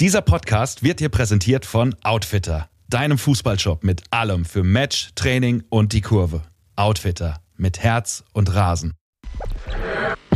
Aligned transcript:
Dieser 0.00 0.22
Podcast 0.22 0.82
wird 0.82 1.00
dir 1.00 1.10
präsentiert 1.10 1.66
von 1.66 1.94
Outfitter, 2.02 2.70
deinem 2.88 3.18
Fußballshop 3.18 3.84
mit 3.84 4.02
allem 4.10 4.46
für 4.46 4.64
Match, 4.64 5.10
Training 5.14 5.62
und 5.68 5.92
die 5.92 6.00
Kurve. 6.00 6.40
Outfitter 6.74 7.42
mit 7.58 7.80
Herz 7.80 8.24
und 8.32 8.54
Rasen. 8.54 8.94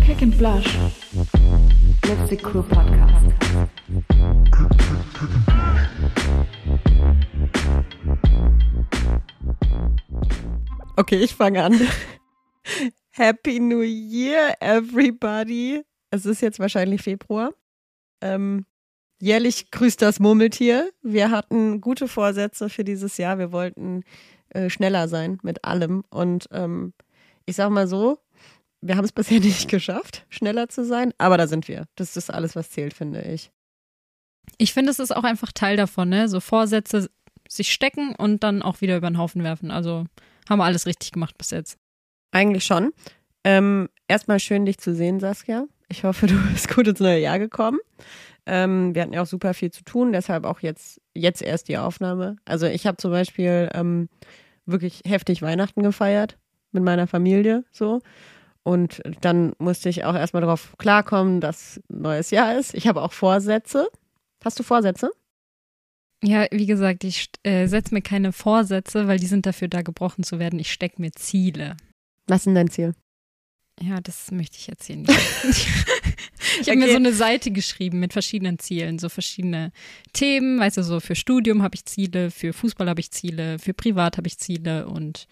Kick 0.05 0.21
and 0.21 0.35
Flash. 0.35 0.67
Let's 2.07 2.29
the 2.29 2.37
Crew 2.37 2.63
Podcast. 2.63 3.25
Okay, 10.97 11.25
ich 11.25 11.35
fange 11.35 11.63
an. 11.63 11.81
Happy 13.13 13.61
New 13.61 13.81
Year, 13.81 14.57
everybody. 14.61 15.81
Es 16.11 16.27
ist 16.27 16.43
jetzt 16.43 16.59
wahrscheinlich 16.59 17.01
Februar. 17.01 17.55
Ähm, 18.21 18.67
jährlich 19.21 19.71
grüßt 19.71 20.01
das 20.03 20.21
Murmeltier. 20.21 20.91
Wir 21.03 21.31
hatten 21.31 21.81
gute 21.81 22.09
Vorsätze 22.09 22.69
für 22.69 22.85
dieses 22.85 23.17
Jahr. 23.17 23.39
Wir 23.39 23.53
wollten 23.53 24.03
äh, 24.51 24.71
schneller 24.71 25.09
sein 25.09 25.39
mit 25.43 25.65
allem. 25.65 26.05
Und 26.11 26.49
ähm, 26.53 26.93
ich 27.47 27.57
sag 27.57 27.71
mal 27.71 27.87
so, 27.87 28.19
wir 28.81 28.97
haben 28.97 29.05
es 29.05 29.13
bisher 29.13 29.41
nicht 29.41 29.69
geschafft, 29.69 30.27
schneller 30.29 30.69
zu 30.69 30.85
sein, 30.85 31.13
aber 31.19 31.39
da 31.39 31.47
sind 31.47 31.69
wir. 31.69 31.87
Das 31.97 32.17
ist 32.17 32.31
alles, 32.31 32.55
was 32.55 32.71
zählt, 32.71 32.95
finde 32.95 33.23
ich. 33.23 33.51
Ich 34.59 34.73
finde, 34.73 34.91
es 34.91 34.99
ist 34.99 35.15
auch 35.15 35.25
einfach 35.25 35.53
Teil 35.53 35.77
davon, 35.77 36.11
ne? 36.11 36.29
So 36.29 36.39
Vorsätze 36.41 37.11
sich 37.49 37.73
stecken 37.73 38.15
und 38.15 38.43
dann 38.43 38.63
auch 38.63 38.81
wieder 38.81 38.97
über 38.97 39.11
den 39.11 39.19
Haufen 39.19 39.43
werfen. 39.43 39.71
Also 39.71 40.07
haben 40.49 40.59
wir 40.59 40.65
alles 40.65 40.87
richtig 40.87 41.13
gemacht 41.13 41.37
bis 41.39 41.51
jetzt. 41.51 41.79
Eigentlich 42.31 42.65
schon. 42.65 42.93
Ähm, 43.43 43.89
erstmal 44.09 44.41
schön, 44.41 44.67
dich 44.67 44.79
zu 44.79 44.95
sehen, 44.95 45.21
Saskia. 45.21 45.67
Ich 45.89 46.05
hoffe, 46.05 46.27
du 46.29 46.35
bist 46.53 46.75
gut 46.75 46.89
ins 46.89 47.01
neue 47.01 47.21
Jahr 47.21 47.39
gekommen. 47.39 47.79
Ähm, 48.47 48.95
wir 48.95 49.03
hatten 49.03 49.13
ja 49.13 49.23
auch 49.23 49.27
super 49.27 49.55
viel 49.55 49.71
zu 49.71 49.85
tun, 49.85 50.13
deshalb 50.13 50.45
auch 50.45 50.61
jetzt, 50.61 51.01
jetzt 51.15 51.43
erst 51.43 51.69
die 51.69 51.79
Aufnahme. 51.79 52.37
Also 52.45 52.67
ich 52.67 52.87
habe 52.87 52.97
zum 52.99 53.11
Beispiel 53.11 53.71
ähm, 53.73 54.09
wirklich 54.67 55.03
heftig 55.07 55.43
Weihnachten 55.43 55.83
gefeiert 55.83 56.39
mit 56.73 56.83
meiner 56.83 57.07
Familie 57.07 57.65
so. 57.71 58.01
Und 58.63 59.03
dann 59.21 59.53
musste 59.59 59.91
ich 59.91 60.05
auch 60.05 60.15
erstmal 60.15 60.41
darauf 60.41 60.75
klarkommen, 60.79 61.41
dass 61.41 61.81
neues 61.89 62.31
Jahr 62.31 62.59
ist. 62.59 62.75
Ich 62.75 62.89
habe 62.89 63.03
auch 63.03 63.13
Vorsätze. 63.13 63.89
Hast 64.43 64.59
du 64.59 64.63
Vorsätze? 64.63 65.11
Ja, 66.23 66.47
wie 66.51 66.65
gesagt, 66.65 67.05
ich 67.05 67.29
äh, 67.43 67.67
setze 67.67 67.93
mir 67.93 68.01
keine 68.01 68.33
Vorsätze, 68.33 69.07
weil 69.07 69.19
die 69.19 69.27
sind 69.27 69.45
dafür 69.45 69.69
da, 69.69 69.83
gebrochen 69.83 70.25
zu 70.25 70.39
werden. 70.39 70.59
Ich 70.59 70.73
stecke 70.73 71.01
mir 71.01 71.13
Ziele. 71.13 71.77
Was 72.27 72.39
ist 72.39 72.47
denn 72.47 72.55
dein 72.55 72.71
Ziel? 72.71 72.95
Ja, 73.83 74.01
das 74.01 74.31
möchte 74.31 74.57
ich 74.57 74.67
jetzt 74.69 74.87
hier 74.87 74.97
nicht. 74.97 75.11
ich 76.61 76.69
habe 76.69 76.77
mir 76.79 76.89
so 76.91 76.97
eine 76.97 77.13
Seite 77.13 77.51
geschrieben 77.51 77.99
mit 78.01 78.13
verschiedenen 78.13 78.59
Zielen, 78.59 78.99
so 78.99 79.09
verschiedene 79.09 79.73
Themen. 80.13 80.61
Weißt 80.61 80.77
du, 80.77 80.83
so 80.85 81.01
für 81.01 81.17
Studium 81.17 81.63
habe 81.63 81.75
ich 81.75 81.85
Ziele, 81.85 82.31
für 82.31 82.53
Fußball 82.53 82.89
habe 82.89 83.01
ich 83.01 83.11
Ziele, 83.11 83.59
für 83.59 83.75
Privat 83.75 84.17
habe 84.17 84.29
ich 84.29 84.39
Ziele 84.39 84.87
und 84.87 85.27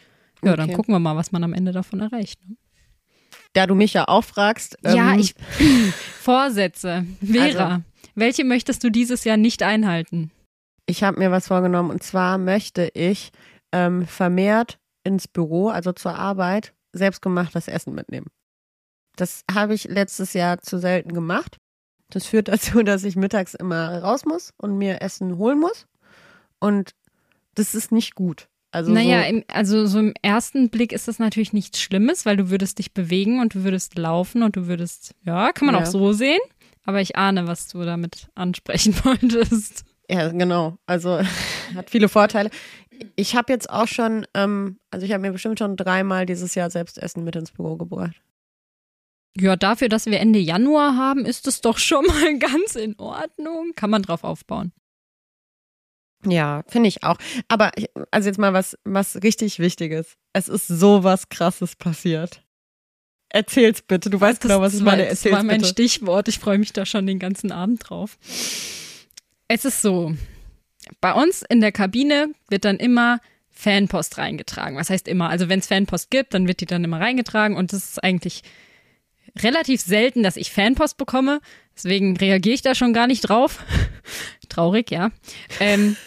ja, 0.44 0.56
dann 0.56 0.66
Okay. 0.68 0.76
gucken 0.76 0.92
wir 0.94 0.98
mal, 0.98 1.14
was 1.16 1.30
man 1.30 1.44
am 1.44 1.52
Ende 1.54 1.70
davon 1.70 2.00
erreicht. 2.00 2.40
Ne? 2.48 2.56
Da 3.52 3.66
du 3.68 3.74
mich 3.76 3.92
ja 3.94 4.08
auch 4.08 4.24
fragst. 4.24 4.76
ja, 4.84 5.12
ähm, 5.14 5.20
ich. 5.20 5.34
Vorsätze. 6.20 7.06
Vera, 7.24 7.64
Also- 7.74 7.82
welche 8.16 8.44
möchtest 8.44 8.82
du 8.84 8.90
dieses 8.90 9.24
Jahr 9.24 9.36
nicht 9.36 9.62
einhalten? 9.62 10.30
Ich 10.86 11.02
habe 11.04 11.18
mir 11.20 11.30
was 11.30 11.46
vorgenommen 11.46 11.90
und 11.90 12.02
zwar 12.02 12.38
möchte 12.38 12.90
ich 12.94 13.30
ähm, 13.70 14.06
vermehrt 14.06 14.78
ins 15.04 15.28
Büro, 15.28 15.68
also 15.68 15.92
zur 15.92 16.16
Arbeit, 16.16 16.74
selbstgemachtes 16.92 17.68
Essen 17.68 17.94
mitnehmen. 17.94 18.26
Das 19.16 19.44
habe 19.52 19.74
ich 19.74 19.84
letztes 19.84 20.32
Jahr 20.32 20.60
zu 20.60 20.78
selten 20.78 21.12
gemacht. 21.12 21.58
Das 22.10 22.26
führt 22.26 22.48
dazu, 22.48 22.82
dass 22.82 23.04
ich 23.04 23.16
mittags 23.16 23.54
immer 23.54 23.98
raus 24.02 24.24
muss 24.24 24.52
und 24.56 24.76
mir 24.78 25.02
Essen 25.02 25.36
holen 25.38 25.58
muss. 25.60 25.86
Und 26.58 26.92
das 27.54 27.74
ist 27.74 27.92
nicht 27.92 28.14
gut. 28.14 28.48
Also 28.74 28.90
naja, 28.90 29.22
so, 29.22 29.28
im, 29.28 29.44
also 29.48 29.86
so 29.86 29.98
im 29.98 30.14
ersten 30.22 30.70
Blick 30.70 30.92
ist 30.92 31.06
das 31.06 31.18
natürlich 31.18 31.52
nichts 31.52 31.78
Schlimmes, 31.80 32.24
weil 32.24 32.38
du 32.38 32.48
würdest 32.48 32.78
dich 32.78 32.94
bewegen 32.94 33.40
und 33.40 33.54
du 33.54 33.64
würdest 33.64 33.98
laufen 33.98 34.42
und 34.42 34.56
du 34.56 34.66
würdest, 34.66 35.14
ja, 35.24 35.52
kann 35.52 35.66
man 35.66 35.74
Ja. 35.74 35.82
auch 35.82 35.86
so 35.86 36.12
sehen. 36.14 36.40
Aber 36.84 37.00
ich 37.02 37.16
ahne, 37.16 37.46
was 37.46 37.68
du 37.68 37.82
damit 37.84 38.28
ansprechen 38.34 38.94
wolltest. 39.04 39.84
Ja, 40.08 40.28
genau. 40.28 40.78
Also 40.86 41.20
hat 41.74 41.90
viele 41.90 42.08
Vorteile. 42.08 42.50
Ich 43.16 43.34
habe 43.34 43.52
jetzt 43.52 43.68
auch 43.70 43.88
schon, 43.88 44.26
ähm, 44.34 44.78
also 44.90 45.04
ich 45.06 45.12
habe 45.12 45.22
mir 45.22 45.32
bestimmt 45.32 45.58
schon 45.58 45.76
dreimal 45.76 46.26
dieses 46.26 46.54
Jahr 46.54 46.70
selbst 46.70 46.98
Essen 46.98 47.24
mit 47.24 47.36
ins 47.36 47.52
Büro 47.52 47.76
gebracht. 47.76 48.20
Ja, 49.36 49.56
dafür, 49.56 49.88
dass 49.88 50.06
wir 50.06 50.20
Ende 50.20 50.38
Januar 50.38 50.96
haben, 50.96 51.24
ist 51.24 51.46
es 51.46 51.60
doch 51.62 51.78
schon 51.78 52.04
mal 52.06 52.38
ganz 52.38 52.74
in 52.74 52.98
Ordnung. 52.98 53.72
Kann 53.74 53.90
man 53.90 54.02
drauf 54.02 54.24
aufbauen. 54.24 54.72
Ja, 56.24 56.62
finde 56.68 56.88
ich 56.88 57.02
auch. 57.02 57.16
Aber 57.48 57.72
also 58.10 58.28
jetzt 58.28 58.38
mal 58.38 58.52
was, 58.52 58.78
was 58.84 59.22
richtig 59.22 59.58
Wichtiges. 59.58 60.16
Es 60.32 60.48
ist 60.48 60.68
so 60.68 61.02
was 61.02 61.28
Krasses 61.28 61.74
passiert. 61.74 62.44
Erzähl's 63.28 63.82
bitte. 63.82 64.10
Du 64.10 64.20
weißt 64.20 64.42
genau, 64.42 64.60
was 64.60 64.74
ich 64.74 64.80
das 64.80 64.84
meine. 64.84 65.02
Das 65.02 65.10
Erzähl's 65.12 65.36
war 65.36 65.42
mein 65.42 65.58
bitte. 65.58 65.70
Stichwort. 65.70 66.28
Ich 66.28 66.38
freue 66.38 66.58
mich 66.58 66.72
da 66.72 66.86
schon 66.86 67.06
den 67.06 67.18
ganzen 67.18 67.50
Abend 67.50 67.88
drauf. 67.88 68.18
Es 69.54 69.66
ist 69.66 69.82
so, 69.82 70.14
bei 71.02 71.12
uns 71.12 71.42
in 71.46 71.60
der 71.60 71.72
Kabine 71.72 72.32
wird 72.48 72.64
dann 72.64 72.78
immer 72.78 73.20
Fanpost 73.50 74.16
reingetragen. 74.16 74.78
Was 74.78 74.88
heißt 74.88 75.06
immer? 75.06 75.28
Also 75.28 75.50
wenn 75.50 75.58
es 75.58 75.66
Fanpost 75.66 76.10
gibt, 76.10 76.32
dann 76.32 76.48
wird 76.48 76.62
die 76.62 76.66
dann 76.66 76.84
immer 76.84 77.00
reingetragen 77.00 77.54
und 77.58 77.70
es 77.74 77.84
ist 77.84 78.02
eigentlich 78.02 78.44
relativ 79.38 79.82
selten, 79.82 80.22
dass 80.22 80.38
ich 80.38 80.52
Fanpost 80.52 80.96
bekomme. 80.96 81.42
Deswegen 81.76 82.16
reagiere 82.16 82.54
ich 82.54 82.62
da 82.62 82.74
schon 82.74 82.94
gar 82.94 83.06
nicht 83.06 83.28
drauf. 83.28 83.62
Traurig, 84.48 84.90
ja. 84.90 85.10
Ähm, 85.60 85.98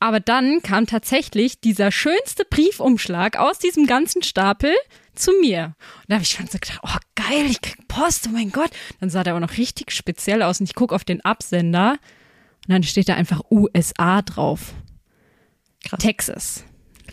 aber 0.00 0.18
dann 0.18 0.62
kam 0.62 0.86
tatsächlich 0.86 1.60
dieser 1.60 1.92
schönste 1.92 2.46
Briefumschlag 2.48 3.38
aus 3.38 3.58
diesem 3.58 3.86
ganzen 3.86 4.22
Stapel 4.22 4.72
zu 5.14 5.32
mir. 5.42 5.74
Und 5.98 6.04
da 6.08 6.14
habe 6.14 6.22
ich 6.22 6.30
schon 6.30 6.46
so 6.46 6.56
gedacht, 6.58 6.80
oh 6.82 6.96
geil, 7.14 7.44
ich 7.50 7.60
krieg 7.60 7.86
Post, 7.88 8.28
oh 8.28 8.32
mein 8.32 8.52
Gott. 8.52 8.70
Dann 9.00 9.10
sah 9.10 9.22
der 9.22 9.34
auch 9.34 9.40
noch 9.40 9.58
richtig 9.58 9.92
speziell 9.92 10.42
aus 10.42 10.60
und 10.60 10.64
ich 10.70 10.74
gucke 10.74 10.94
auf 10.94 11.04
den 11.04 11.22
Absender 11.22 11.98
und 12.66 12.72
dann 12.72 12.82
steht 12.82 13.08
da 13.08 13.14
einfach 13.14 13.42
USA 13.50 14.22
drauf. 14.22 14.74
Krass. 15.84 16.00
Texas. 16.00 16.64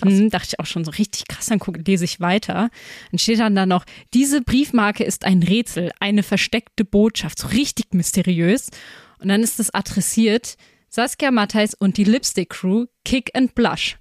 Hm, 0.02 0.30
dachte 0.32 0.50
ich 0.54 0.60
auch 0.60 0.66
schon 0.66 0.84
so 0.84 0.92
richtig 0.92 1.28
krass, 1.28 1.46
dann 1.46 1.60
guck, 1.60 1.78
lese 1.88 2.04
ich 2.06 2.20
weiter. 2.20 2.70
Dann 3.12 3.20
steht 3.20 3.40
dann 3.40 3.56
da 3.56 3.66
noch, 3.66 3.86
diese 4.14 4.42
Briefmarke 4.42 5.04
ist 5.04 5.24
ein 5.26 5.44
Rätsel, 5.44 5.92
eine 6.00 6.24
versteckte 6.24 6.84
Botschaft, 6.84 7.38
so 7.40 7.48
richtig 7.48 7.94
mysteriös. 7.94 8.70
Und 9.20 9.30
dann 9.30 9.44
ist 9.44 9.60
es 9.60 9.74
adressiert, 9.74 10.58
Saskia 10.90 11.32
Matthijs 11.32 11.74
und 11.74 11.98
die 11.98 12.04
Lipstick 12.04 12.50
Crew, 12.50 12.86
Kick 13.06 13.32
and 13.36 13.54
Blush. 13.56 13.98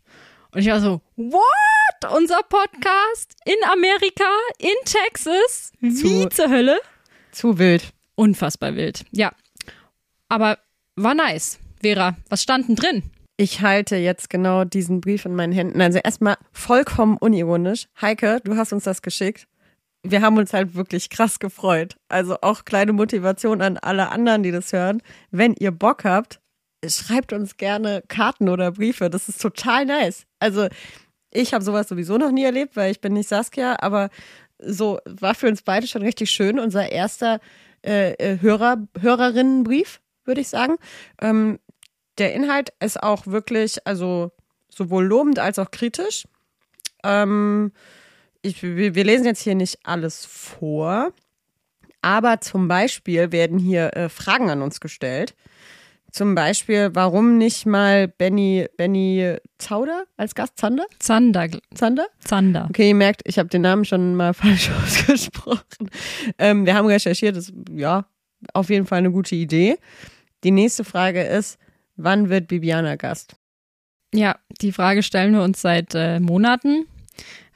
Und 0.50 0.60
ich 0.62 0.68
war 0.68 0.80
so, 0.80 1.00
what? 1.16 2.12
Unser 2.16 2.42
Podcast 2.42 3.34
in 3.44 3.54
Amerika, 3.70 4.24
in 4.58 4.68
Texas? 4.84 5.72
Wie 5.80 5.94
Zu- 5.94 6.28
zur 6.30 6.48
Hölle? 6.48 6.80
Zu 7.30 7.58
wild. 7.58 7.92
Unfassbar 8.14 8.74
wild. 8.76 9.04
Ja. 9.12 9.32
Aber 10.28 10.58
war 10.96 11.14
nice. 11.14 11.58
Vera, 11.80 12.16
was 12.28 12.42
stand 12.42 12.68
denn 12.68 12.76
drin? 12.76 13.02
Ich 13.36 13.60
halte 13.60 13.96
jetzt 13.96 14.30
genau 14.30 14.64
diesen 14.64 15.00
Brief 15.00 15.24
in 15.24 15.34
meinen 15.34 15.52
Händen. 15.52 15.80
Also 15.80 15.98
erstmal 15.98 16.36
vollkommen 16.52 17.16
unironisch. 17.16 17.86
Heike, 18.00 18.40
du 18.44 18.56
hast 18.56 18.72
uns 18.72 18.84
das 18.84 19.02
geschickt. 19.02 19.48
Wir 20.04 20.20
haben 20.20 20.36
uns 20.36 20.52
halt 20.52 20.74
wirklich 20.74 21.10
krass 21.10 21.38
gefreut. 21.38 21.96
Also 22.08 22.36
auch 22.42 22.64
kleine 22.64 22.92
Motivation 22.92 23.62
an 23.62 23.78
alle 23.78 24.10
anderen, 24.10 24.42
die 24.42 24.50
das 24.50 24.72
hören. 24.72 25.02
Wenn 25.30 25.54
ihr 25.58 25.70
Bock 25.70 26.04
habt, 26.04 26.40
schreibt 26.86 27.32
uns 27.32 27.56
gerne 27.56 28.02
Karten 28.08 28.48
oder 28.48 28.72
Briefe. 28.72 29.10
Das 29.10 29.28
ist 29.28 29.40
total 29.40 29.86
nice. 29.86 30.24
Also 30.40 30.68
ich 31.30 31.54
habe 31.54 31.64
sowas 31.64 31.88
sowieso 31.88 32.18
noch 32.18 32.30
nie 32.30 32.44
erlebt, 32.44 32.76
weil 32.76 32.90
ich 32.90 33.00
bin 33.00 33.14
nicht 33.14 33.28
Saskia, 33.28 33.76
aber 33.80 34.10
so 34.58 35.00
war 35.06 35.34
für 35.34 35.48
uns 35.48 35.62
beide 35.62 35.86
schon 35.86 36.02
richtig 36.02 36.30
schön. 36.30 36.58
Unser 36.58 36.92
erster 36.92 37.40
äh, 37.84 38.12
äh, 38.12 38.40
Hörer, 38.40 38.86
Hörerinnenbrief, 39.00 40.00
würde 40.24 40.40
ich 40.40 40.48
sagen. 40.48 40.76
Ähm, 41.20 41.58
der 42.18 42.34
Inhalt 42.34 42.72
ist 42.80 43.02
auch 43.02 43.26
wirklich, 43.26 43.86
also 43.86 44.32
sowohl 44.68 45.04
lobend 45.04 45.38
als 45.38 45.58
auch 45.58 45.70
kritisch. 45.70 46.24
Ähm, 47.04 47.72
ich, 48.42 48.62
wir, 48.62 49.04
lesen 49.04 49.24
jetzt 49.24 49.42
hier 49.42 49.54
nicht 49.54 49.78
alles 49.84 50.24
vor, 50.26 51.12
aber 52.00 52.40
zum 52.40 52.68
Beispiel 52.68 53.32
werden 53.32 53.58
hier 53.58 53.96
äh, 53.96 54.08
Fragen 54.08 54.50
an 54.50 54.62
uns 54.62 54.80
gestellt. 54.80 55.34
Zum 56.10 56.34
Beispiel, 56.34 56.90
warum 56.92 57.38
nicht 57.38 57.64
mal 57.64 58.06
Benny, 58.06 58.66
Benny 58.76 59.36
Zauder 59.56 60.04
als 60.18 60.34
Gast? 60.34 60.58
Zander? 60.58 60.84
Zander. 60.98 61.48
Zander? 61.74 62.06
Zander. 62.18 62.66
Okay, 62.68 62.88
ihr 62.88 62.94
merkt, 62.94 63.22
ich 63.24 63.38
habe 63.38 63.48
den 63.48 63.62
Namen 63.62 63.86
schon 63.86 64.14
mal 64.14 64.34
falsch 64.34 64.70
ausgesprochen. 64.70 65.90
Ähm, 66.38 66.66
wir 66.66 66.74
haben 66.74 66.86
recherchiert, 66.86 67.36
das 67.36 67.52
ja 67.70 68.04
auf 68.54 68.70
jeden 68.70 68.86
Fall 68.86 68.98
eine 68.98 69.10
gute 69.10 69.34
Idee. 69.34 69.76
Die 70.44 70.50
nächste 70.50 70.84
Frage 70.84 71.22
ist, 71.22 71.58
wann 71.96 72.28
wird 72.28 72.48
Bibiana 72.48 72.96
Gast? 72.96 73.36
Ja, 74.14 74.36
die 74.60 74.72
Frage 74.72 75.02
stellen 75.02 75.32
wir 75.32 75.42
uns 75.42 75.60
seit 75.62 75.94
äh, 75.94 76.20
Monaten. 76.20 76.86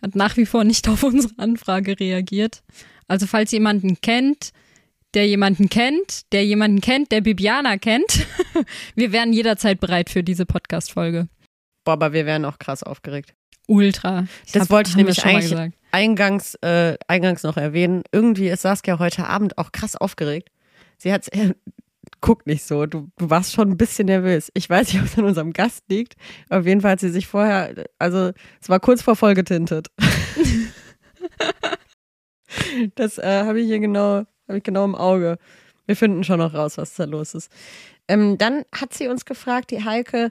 Hat 0.03 0.15
nach 0.15 0.37
wie 0.37 0.47
vor 0.47 0.65
nicht 0.65 0.88
auf 0.91 1.03
unsere 1.03 1.35
Anfrage 1.38 1.99
reagiert. 1.99 2.62
Also 3.09 3.27
falls 3.27 3.53
jemanden 3.53 4.00
kennt, 4.00 4.53
der 5.15 5.27
jemanden 5.27 5.69
kennt, 5.69 6.31
der 6.33 6.44
jemanden 6.44 6.81
kennt, 6.81 7.12
der 7.12 7.21
Bibiana 7.21 7.79
kennt. 7.79 8.27
Wir 8.94 9.12
wären 9.12 9.32
jederzeit 9.32 9.81
bereit 9.81 10.11
für 10.11 10.23
diese 10.23 10.44
Podcast-Folge. 10.47 11.29
Boah, 11.85 11.93
aber 11.93 12.12
wir 12.12 12.27
wären 12.27 12.44
auch 12.44 12.59
krass 12.59 12.82
aufgeregt. 12.82 13.32
Ultra. 13.69 14.27
Das 14.53 14.62
hab- 14.62 14.71
wollte 14.71 14.91
ich 14.91 14.97
nämlich 14.97 15.25
eigentlich 15.25 15.73
eingangs, 15.93 16.56
äh, 16.56 16.97
eingangs 17.06 17.44
noch 17.44 17.56
erwähnen. 17.56 18.03
Irgendwie 18.12 18.49
ist 18.49 18.62
Saskia 18.62 18.99
heute 18.99 19.27
Abend 19.29 19.56
auch 19.56 19.71
krass 19.73 19.94
aufgeregt. 19.94 20.50
Sie 20.98 21.12
hat, 21.12 21.32
äh, 21.32 21.54
guck 22.20 22.46
nicht 22.46 22.64
so, 22.64 22.87
du, 22.87 23.08
du 23.16 23.31
warst 23.31 23.52
schon 23.52 23.70
ein 23.70 23.76
bisschen 23.76 24.06
nervös. 24.06 24.50
Ich 24.54 24.69
weiß 24.69 24.93
nicht, 24.93 25.02
ob 25.02 25.08
es 25.08 25.19
an 25.19 25.25
unserem 25.25 25.52
Gast 25.52 25.84
liegt. 25.88 26.14
Auf 26.48 26.66
jeden 26.66 26.81
Fall 26.81 26.93
hat 26.93 27.00
sie 27.00 27.10
sich 27.10 27.26
vorher, 27.26 27.87
also 27.98 28.32
es 28.60 28.69
war 28.69 28.81
kurz 28.81 29.02
vor 29.02 29.16
voll 29.16 29.34
getintet. 29.34 29.88
das 32.94 33.19
äh, 33.19 33.43
habe 33.44 33.60
ich 33.60 33.66
hier 33.66 33.81
genau, 33.81 34.25
habe 34.48 34.58
ich 34.58 34.64
genau 34.64 34.84
im 34.84 34.94
Auge. 34.94 35.38
Wir 35.87 35.96
finden 35.96 36.25
schon 36.25 36.38
noch 36.38 36.54
raus, 36.54 36.78
was 36.78 36.94
da 36.94 37.04
los 37.04 37.34
ist. 37.34 37.50
Ähm, 38.08 38.38
dann 38.38 38.64
hat 38.72 38.93
sie 38.93 39.08
uns 39.08 39.25
gefragt, 39.25 39.70
die 39.70 39.84
Heike, 39.84 40.31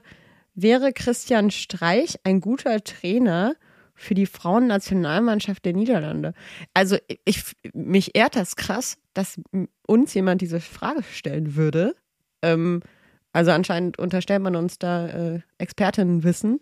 wäre 0.54 0.92
Christian 0.92 1.50
Streich 1.50 2.18
ein 2.24 2.40
guter 2.40 2.82
Trainer 2.82 3.54
für 3.94 4.14
die 4.14 4.26
Frauennationalmannschaft 4.26 5.64
der 5.64 5.72
Niederlande? 5.72 6.34
Also 6.74 6.98
ich, 7.24 7.44
mich 7.72 8.14
ehrt 8.14 8.36
das 8.36 8.56
krass, 8.56 8.98
dass 9.16 9.40
uns 9.86 10.14
jemand 10.14 10.40
diese 10.40 10.60
Frage 10.60 11.02
stellen 11.02 11.56
würde. 11.56 11.94
Ähm, 12.42 12.82
also 13.32 13.50
anscheinend 13.50 13.98
unterstellt 13.98 14.42
man 14.42 14.56
uns 14.56 14.78
da 14.78 15.08
äh, 15.08 15.40
Expertinnenwissen. 15.58 16.60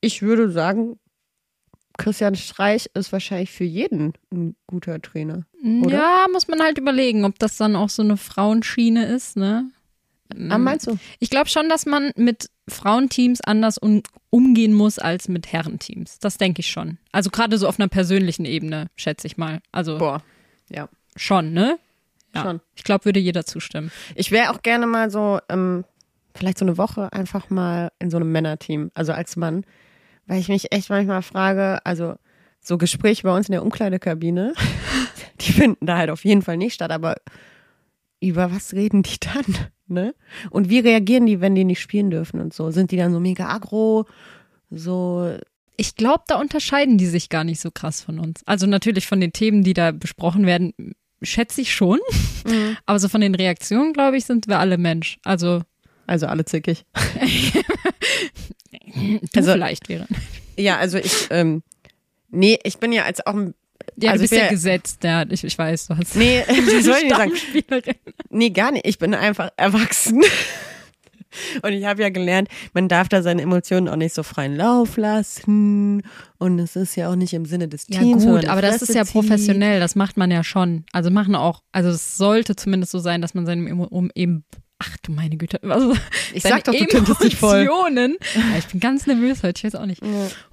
Ich 0.00 0.22
würde 0.22 0.50
sagen, 0.50 0.98
Christian 1.98 2.34
Streich 2.34 2.90
ist 2.94 3.12
wahrscheinlich 3.12 3.50
für 3.50 3.64
jeden 3.64 4.12
ein 4.32 4.56
guter 4.66 5.00
Trainer. 5.00 5.46
oder? 5.82 5.96
Ja, 5.96 6.26
muss 6.32 6.48
man 6.48 6.60
halt 6.60 6.78
überlegen, 6.78 7.24
ob 7.24 7.38
das 7.38 7.56
dann 7.56 7.76
auch 7.76 7.88
so 7.88 8.02
eine 8.02 8.16
Frauenschiene 8.16 9.06
ist, 9.06 9.36
ne? 9.36 9.70
Ah, 10.50 10.58
meinst 10.58 10.88
du? 10.88 10.98
Ich 11.20 11.30
glaube 11.30 11.48
schon, 11.48 11.68
dass 11.68 11.86
man 11.86 12.10
mit 12.16 12.50
Frauenteams 12.68 13.40
anders 13.42 13.78
um, 13.78 14.02
umgehen 14.30 14.72
muss 14.72 14.98
als 14.98 15.28
mit 15.28 15.52
Herrenteams. 15.52 16.18
Das 16.18 16.36
denke 16.36 16.60
ich 16.60 16.70
schon. 16.70 16.98
Also 17.12 17.30
gerade 17.30 17.56
so 17.58 17.68
auf 17.68 17.78
einer 17.78 17.88
persönlichen 17.88 18.44
Ebene, 18.44 18.88
schätze 18.96 19.28
ich 19.28 19.36
mal. 19.36 19.60
Also 19.70 19.98
Boah, 19.98 20.22
ja. 20.68 20.88
Schon, 21.16 21.52
ne? 21.52 21.78
Ja. 22.34 22.42
Schon. 22.42 22.60
Ich 22.74 22.84
glaube, 22.84 23.06
würde 23.06 23.20
jeder 23.20 23.44
zustimmen. 23.44 23.90
Ich 24.14 24.30
wäre 24.30 24.50
auch 24.50 24.62
gerne 24.62 24.86
mal 24.86 25.10
so, 25.10 25.40
ähm, 25.48 25.84
vielleicht 26.34 26.58
so 26.58 26.64
eine 26.64 26.78
Woche 26.78 27.12
einfach 27.12 27.50
mal 27.50 27.90
in 27.98 28.10
so 28.10 28.18
einem 28.18 28.30
Männerteam, 28.30 28.90
also 28.94 29.12
als 29.12 29.36
Mann, 29.36 29.64
weil 30.26 30.40
ich 30.40 30.48
mich 30.48 30.72
echt 30.72 30.90
manchmal 30.90 31.22
frage, 31.22 31.84
also 31.84 32.14
so 32.60 32.78
Gespräche 32.78 33.22
bei 33.22 33.34
uns 33.34 33.48
in 33.48 33.52
der 33.52 33.62
Umkleidekabine, 33.62 34.52
die 35.40 35.52
finden 35.52 35.86
da 35.86 35.96
halt 35.96 36.10
auf 36.10 36.24
jeden 36.24 36.42
Fall 36.42 36.56
nicht 36.56 36.74
statt, 36.74 36.90
aber 36.90 37.16
über 38.20 38.52
was 38.52 38.72
reden 38.72 39.02
die 39.02 39.18
dann, 39.20 39.68
ne? 39.86 40.14
Und 40.50 40.68
wie 40.68 40.80
reagieren 40.80 41.26
die, 41.26 41.40
wenn 41.40 41.54
die 41.54 41.64
nicht 41.64 41.80
spielen 41.80 42.10
dürfen 42.10 42.40
und 42.40 42.52
so? 42.52 42.70
Sind 42.70 42.90
die 42.90 42.96
dann 42.96 43.12
so 43.12 43.20
mega 43.20 43.48
aggro, 43.48 44.06
so, 44.70 45.36
Ich 45.76 45.94
glaube, 45.94 46.24
da 46.26 46.40
unterscheiden 46.40 46.98
die 46.98 47.06
sich 47.06 47.28
gar 47.28 47.44
nicht 47.44 47.60
so 47.60 47.70
krass 47.70 48.00
von 48.00 48.18
uns. 48.18 48.42
Also 48.46 48.66
natürlich 48.66 49.06
von 49.06 49.20
den 49.20 49.32
Themen, 49.32 49.62
die 49.62 49.74
da 49.74 49.92
besprochen 49.92 50.46
werden, 50.46 50.72
schätze 51.22 51.60
ich 51.60 51.74
schon. 51.74 51.98
Aber 52.86 52.98
so 52.98 53.08
von 53.08 53.20
den 53.20 53.34
Reaktionen, 53.34 53.92
glaube 53.92 54.16
ich, 54.16 54.24
sind 54.24 54.48
wir 54.48 54.58
alle 54.58 54.78
Mensch. 54.78 55.18
Also 55.24 55.62
also 56.06 56.26
alle 56.26 56.44
zickig. 56.44 56.84
Also- 59.34 59.52
vielleicht 59.52 59.88
wäre. 59.88 60.06
Ja, 60.56 60.78
also 60.78 60.96
ich, 60.98 61.26
ähm, 61.30 61.62
nee, 62.30 62.58
ich 62.64 62.78
bin 62.78 62.92
ja 62.92 63.04
als 63.04 63.24
auch 63.26 63.34
ein 63.34 63.54
Ja, 63.96 64.12
Also 64.12 64.24
du 64.24 64.28
bist 64.30 64.32
ja 64.38 64.44
ja- 64.46 64.50
gesetzt, 64.50 65.04
ja, 65.04 65.24
ich, 65.28 65.44
ich 65.44 65.58
weiß, 65.58 65.88
du 65.88 65.96
hast 65.98 66.16
Nee, 66.16 66.42
das 66.46 66.56
wollte 66.86 67.06
ich 67.06 67.36
nicht 67.54 67.68
sagen. 67.68 67.94
Nee, 68.30 68.50
gar 68.50 68.70
nicht. 68.72 68.86
Ich 68.86 68.98
bin 68.98 69.12
einfach 69.14 69.50
erwachsen. 69.56 70.22
Und 71.62 71.72
ich 71.72 71.84
habe 71.84 72.02
ja 72.02 72.08
gelernt, 72.08 72.48
man 72.72 72.88
darf 72.88 73.08
da 73.08 73.22
seine 73.22 73.42
Emotionen 73.42 73.88
auch 73.88 73.96
nicht 73.96 74.14
so 74.14 74.22
freien 74.22 74.56
Lauf 74.56 74.96
lassen. 74.96 76.02
Und 76.38 76.58
es 76.58 76.76
ist 76.76 76.96
ja 76.96 77.08
auch 77.10 77.16
nicht 77.16 77.32
im 77.34 77.44
Sinne 77.46 77.68
des 77.68 77.86
Ja 77.88 78.00
Teams. 78.00 78.24
man 78.24 78.34
gut, 78.36 78.46
aber 78.48 78.62
das 78.62 78.82
ist 78.82 78.94
ja 78.94 79.04
professionell, 79.04 79.80
das 79.80 79.94
macht 79.94 80.16
man 80.16 80.30
ja 80.30 80.44
schon. 80.44 80.84
Also 80.92 81.10
machen 81.10 81.34
auch, 81.34 81.62
also 81.72 81.88
es 81.90 82.16
sollte 82.16 82.56
zumindest 82.56 82.92
so 82.92 82.98
sein, 82.98 83.22
dass 83.22 83.34
man 83.34 83.46
seine 83.46 83.68
Emo 83.68 83.84
um 83.84 84.10
eben, 84.14 84.44
ach 84.78 84.96
du 85.02 85.12
meine 85.12 85.36
Güte, 85.38 85.58
also 85.62 85.94
Ich 86.34 86.42
sag 86.42 86.64
doch, 86.64 86.74
du 86.74 86.84
tintest 86.84 87.22
dich 87.22 87.36
voll. 87.36 87.60
Emotionen, 87.62 88.16
ja, 88.34 88.58
ich 88.58 88.66
bin 88.66 88.80
ganz 88.80 89.06
nervös 89.06 89.42
heute, 89.42 89.58
ich 89.58 89.64
weiß 89.72 89.80
auch 89.80 89.86
nicht. 89.86 90.02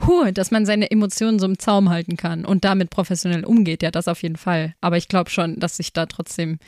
Huh, 0.08 0.32
dass 0.34 0.52
man 0.52 0.66
seine 0.66 0.90
Emotionen 0.90 1.40
so 1.40 1.46
im 1.46 1.60
Zaum 1.60 1.90
halten 1.90 2.16
kann 2.16 2.46
und 2.46 2.64
damit 2.64 2.90
professionell 2.90 3.44
umgeht, 3.44 3.84
ja, 3.84 3.92
das 3.92 4.08
auf 4.08 4.22
jeden 4.24 4.38
Fall. 4.38 4.76
Aber 4.80 4.96
ich 4.98 5.10
glaube 5.10 5.30
schon, 5.30 5.60
dass 5.60 5.78
sich 5.78 5.92
da 5.94 6.06
trotzdem 6.06 6.60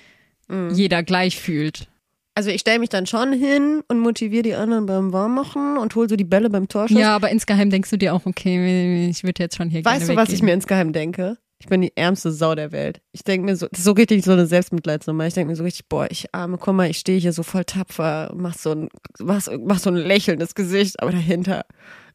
Mhm. 0.48 0.70
jeder 0.76 1.02
gleich 1.02 1.40
fühlt. 1.40 1.88
Also 2.38 2.50
ich 2.50 2.60
stelle 2.62 2.80
mich 2.80 2.90
dann 2.90 3.06
schon 3.08 3.32
hin 3.32 3.82
und 3.88 4.00
motiviere 4.00 4.44
die 4.44 4.56
anderen 4.56 4.86
beim 4.86 5.14
Warmmachen 5.14 5.78
und 5.78 5.96
hole 5.96 6.10
so 6.10 6.18
die 6.18 6.26
Bälle 6.26 6.50
beim 6.50 6.68
Torschuss. 6.68 7.00
Ja, 7.00 7.16
aber 7.16 7.30
insgeheim 7.30 7.70
denkst 7.70 7.90
du 7.90 7.98
dir 7.98 8.14
auch, 8.14 8.26
okay, 8.26 9.08
ich 9.10 9.24
würde 9.24 9.42
jetzt 9.42 9.56
schon 9.56 9.70
hier 9.70 9.86
weißt 9.86 10.10
du, 10.10 10.16
was 10.18 10.30
ich 10.30 10.42
mir 10.44 10.54
insgeheim 10.54 10.92
denke? 10.92 11.38
Ich 11.60 11.68
bin 11.68 11.82
die 11.82 11.96
ärmste 11.96 12.34
Sau 12.34 12.54
der 12.54 12.74
Welt. 12.74 13.00
Ich 13.14 13.24
denke 13.24 13.46
mir 13.46 13.56
so, 13.56 13.68
das 13.70 13.80
ist 13.80 13.86
so 13.86 13.94
richtig 13.94 14.26
so 14.26 14.34
eine 14.34 14.46
Selbstmitleidsnummer. 14.46 15.26
Ich 15.26 15.34
denke 15.34 15.52
mir 15.52 15.56
so 15.56 15.64
richtig, 15.64 15.88
boah, 15.88 16.06
ich 16.12 16.26
arme, 16.36 16.58
guck 16.58 16.76
mal, 16.76 16.90
ich 16.90 16.98
stehe 17.00 17.18
hier 17.18 17.32
so 17.32 17.44
voll 17.44 17.64
tapfer, 17.64 18.34
mach 18.36 18.56
so 18.58 18.72
ein, 18.72 18.90
mach, 19.20 19.48
mach 19.64 19.80
so 19.80 19.90
ein 19.90 19.96
lächelndes 19.96 20.54
Gesicht, 20.56 21.02
aber 21.02 21.12
dahinter 21.12 21.66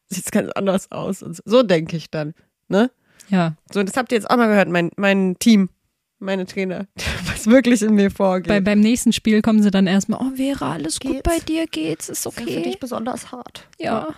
sieht 0.09 0.27
es 0.27 0.31
ganz 0.31 0.51
anders 0.55 0.93
aus. 0.93 1.23
Und 1.23 1.35
so- 1.37 1.43
so 1.47 1.63
denke 1.63 1.97
ich 1.97 2.11
dann, 2.11 2.35
ne? 2.69 2.91
Ja, 3.31 3.55
So, 3.73 3.83
das 3.83 3.97
habt 3.97 4.13
ihr 4.13 4.17
jetzt 4.19 4.29
auch 4.29 4.37
mal 4.37 4.49
gehört, 4.49 4.69
mein, 4.69 4.91
mein 4.97 5.37
Team, 5.39 5.71
meine 6.19 6.45
Trainer, 6.45 6.87
was 7.47 7.53
wirklich 7.53 7.83
in 7.83 7.95
mir 7.95 8.11
vorgeht. 8.11 8.49
bei, 8.49 8.61
beim 8.61 8.81
nächsten 8.81 9.13
Spiel 9.13 9.43
kommen 9.43 9.63
sie 9.63 9.71
dann 9.71 9.87
erstmal, 9.87 10.21
oh 10.21 10.37
Vera, 10.37 10.73
alles 10.73 11.01
gut 11.01 11.13
Geht's? 11.13 11.23
bei 11.23 11.39
dir, 11.39 11.67
geht's, 11.67 12.09
ist 12.09 12.25
das 12.27 12.33
ist 12.33 12.39
ja 12.41 12.45
für 12.47 12.59
okay. 12.59 12.63
dich 12.69 12.81
besonders 12.81 13.33
hart. 13.33 13.67
Ja. 13.79 14.09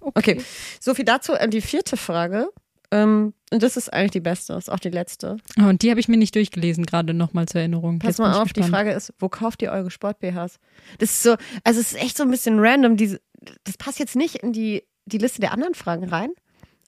Okay, 0.00 0.40
so 0.80 0.94
viel 0.94 1.04
dazu. 1.04 1.32
Äh, 1.32 1.48
Die 1.48 1.60
vierte 1.60 1.96
Frage, 1.96 2.48
ähm, 2.90 3.34
und 3.50 3.62
das 3.62 3.76
ist 3.76 3.92
eigentlich 3.92 4.12
die 4.12 4.20
beste, 4.20 4.54
ist 4.54 4.70
auch 4.70 4.78
die 4.78 4.88
letzte. 4.90 5.36
Ah, 5.58 5.68
Und 5.68 5.82
die 5.82 5.90
habe 5.90 6.00
ich 6.00 6.08
mir 6.08 6.16
nicht 6.16 6.34
durchgelesen, 6.34 6.86
gerade 6.86 7.14
nochmal 7.14 7.46
zur 7.46 7.60
Erinnerung. 7.60 7.98
Pass 7.98 8.10
Jetzt 8.10 8.18
mal 8.18 8.32
auf, 8.40 8.52
die. 8.52 8.62
Frage 8.62 8.92
ist, 8.92 9.12
wo 9.18 9.28
kauft 9.28 9.62
ihr 9.62 9.70
eure 9.72 9.90
Sport-BHs? 9.90 10.58
Das 10.98 11.10
ist 11.10 11.22
so, 11.22 11.36
also 11.64 11.80
es 11.80 11.92
ist 11.92 12.02
echt 12.02 12.16
so 12.16 12.22
ein 12.22 12.30
bisschen 12.30 12.58
random. 12.58 12.96
Diese, 12.96 13.20
das 13.64 13.76
passt 13.76 13.98
jetzt 13.98 14.16
nicht 14.16 14.36
in 14.36 14.52
die, 14.52 14.84
die 15.06 15.18
Liste 15.18 15.40
der 15.40 15.52
anderen 15.52 15.74
Fragen 15.74 16.04
rein, 16.08 16.30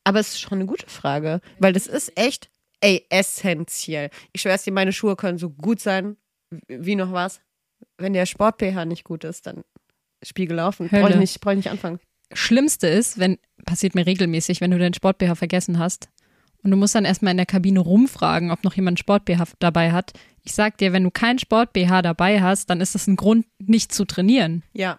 aber 0.04 0.20
es 0.20 0.28
ist 0.28 0.40
schon 0.40 0.58
eine 0.58 0.66
gute 0.66 0.86
Frage, 0.88 1.40
weil 1.58 1.72
das 1.72 1.86
ist 1.86 2.16
echt, 2.18 2.50
ey, 2.80 3.06
essentiell. 3.10 4.10
Ich 4.32 4.42
schwör's 4.42 4.62
dir, 4.64 4.72
meine 4.72 4.92
Schuhe 4.92 5.16
können 5.16 5.38
so 5.38 5.50
gut 5.50 5.80
sein, 5.80 6.16
wie 6.68 6.96
noch 6.96 7.12
was. 7.12 7.40
Wenn 7.98 8.12
der 8.12 8.26
Sport-BH 8.26 8.84
nicht 8.84 9.04
gut 9.04 9.24
ist, 9.24 9.46
dann 9.46 9.62
Spiegel 10.22 10.56
laufen. 10.56 10.88
Brauche 10.88 11.10
ich, 11.10 11.16
nicht- 11.16 11.40
brauch 11.40 11.52
ich 11.52 11.56
nicht 11.58 11.70
anfangen. 11.70 11.98
Schlimmste 12.32 12.86
ist, 12.86 13.18
wenn, 13.18 13.38
passiert 13.64 13.94
mir 13.94 14.06
regelmäßig, 14.06 14.60
wenn 14.60 14.70
du 14.70 14.78
deinen 14.78 14.94
Sport-BH 14.94 15.34
vergessen 15.34 15.78
hast 15.78 16.08
und 16.62 16.70
du 16.70 16.76
musst 16.76 16.94
dann 16.94 17.04
erstmal 17.04 17.32
in 17.32 17.36
der 17.38 17.46
Kabine 17.46 17.80
rumfragen, 17.80 18.50
ob 18.50 18.62
noch 18.64 18.74
jemand 18.74 18.98
Sport-BH 18.98 19.44
dabei 19.58 19.92
hat. 19.92 20.12
Ich 20.42 20.52
sag 20.52 20.78
dir, 20.78 20.92
wenn 20.92 21.04
du 21.04 21.10
keinen 21.10 21.38
Sport-BH 21.38 22.02
dabei 22.02 22.40
hast, 22.40 22.70
dann 22.70 22.80
ist 22.80 22.94
das 22.94 23.06
ein 23.06 23.16
Grund, 23.16 23.46
nicht 23.58 23.92
zu 23.92 24.04
trainieren. 24.04 24.62
Ja. 24.72 24.98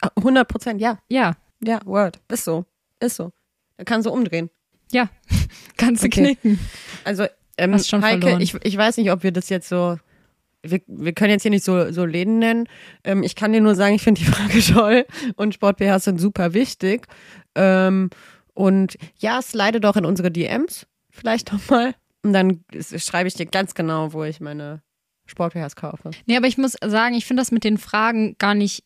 Ah, 0.00 0.10
100 0.16 0.46
Prozent, 0.46 0.80
ja. 0.80 0.98
Ja, 1.08 1.36
Ja, 1.62 1.80
Word. 1.86 2.20
Ist 2.30 2.44
so. 2.44 2.64
Ist 3.00 3.16
so. 3.16 3.32
Da 3.78 3.84
kannst 3.84 4.06
du 4.06 4.10
umdrehen. 4.12 4.50
Ja, 4.92 5.08
kannst 5.76 6.02
du 6.02 6.06
Okay. 6.06 6.36
knicken. 6.36 6.58
Also, 7.04 7.26
ähm, 7.58 7.72
Hast 7.74 7.88
schon 7.88 8.02
Heike, 8.02 8.20
verloren. 8.22 8.40
ich, 8.42 8.54
ich 8.62 8.76
weiß 8.76 8.96
nicht, 8.98 9.10
ob 9.10 9.22
wir 9.22 9.32
das 9.32 9.48
jetzt 9.48 9.68
so. 9.68 9.98
Wir, 10.62 10.80
wir 10.88 11.12
können 11.12 11.30
jetzt 11.30 11.42
hier 11.42 11.50
nicht 11.52 11.64
so, 11.64 11.92
so 11.92 12.04
Läden 12.04 12.38
nennen. 12.40 12.68
Ähm, 13.04 13.22
ich 13.22 13.36
kann 13.36 13.52
dir 13.52 13.60
nur 13.60 13.76
sagen, 13.76 13.94
ich 13.94 14.02
finde 14.02 14.20
die 14.20 14.26
Frage 14.30 14.60
toll 14.60 15.06
und 15.36 15.54
Sport-BHs 15.54 16.04
sind 16.04 16.20
super 16.20 16.54
wichtig. 16.54 17.06
Ähm, 17.54 18.10
und 18.52 18.96
ja, 19.18 19.40
slide 19.42 19.80
doch 19.80 19.96
in 19.96 20.04
unsere 20.04 20.30
DMs 20.30 20.86
vielleicht 21.10 21.52
nochmal. 21.52 21.94
Und 22.22 22.32
dann 22.32 22.64
schreibe 22.80 23.28
ich 23.28 23.34
dir 23.34 23.46
ganz 23.46 23.74
genau, 23.74 24.12
wo 24.12 24.24
ich 24.24 24.40
meine 24.40 24.82
Sport-BHs 25.26 25.76
kaufe. 25.76 26.10
Nee, 26.26 26.36
aber 26.36 26.46
ich 26.48 26.58
muss 26.58 26.76
sagen, 26.84 27.14
ich 27.14 27.26
finde 27.26 27.42
das 27.42 27.52
mit 27.52 27.62
den 27.62 27.78
Fragen 27.78 28.34
gar 28.38 28.54
nicht 28.54 28.82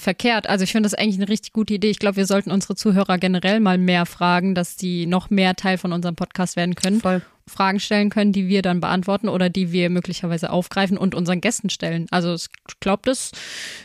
verkehrt. 0.00 0.48
Also 0.48 0.64
ich 0.64 0.72
finde 0.72 0.88
das 0.88 0.94
eigentlich 0.94 1.16
eine 1.16 1.28
richtig 1.28 1.52
gute 1.52 1.74
Idee. 1.74 1.90
Ich 1.90 1.98
glaube, 1.98 2.16
wir 2.16 2.26
sollten 2.26 2.50
unsere 2.50 2.74
Zuhörer 2.74 3.18
generell 3.18 3.60
mal 3.60 3.78
mehr 3.78 4.06
fragen, 4.06 4.54
dass 4.54 4.76
die 4.76 5.06
noch 5.06 5.30
mehr 5.30 5.54
Teil 5.56 5.78
von 5.78 5.92
unserem 5.92 6.16
Podcast 6.16 6.56
werden 6.56 6.74
können. 6.74 7.00
Voll. 7.00 7.22
Fragen 7.46 7.80
stellen 7.80 8.10
können, 8.10 8.32
die 8.32 8.48
wir 8.48 8.62
dann 8.62 8.80
beantworten 8.80 9.28
oder 9.28 9.50
die 9.50 9.72
wir 9.72 9.90
möglicherweise 9.90 10.50
aufgreifen 10.50 10.96
und 10.96 11.14
unseren 11.14 11.40
Gästen 11.40 11.68
stellen. 11.68 12.06
Also 12.10 12.34
ich 12.34 12.48
glaube, 12.78 13.02
das 13.04 13.32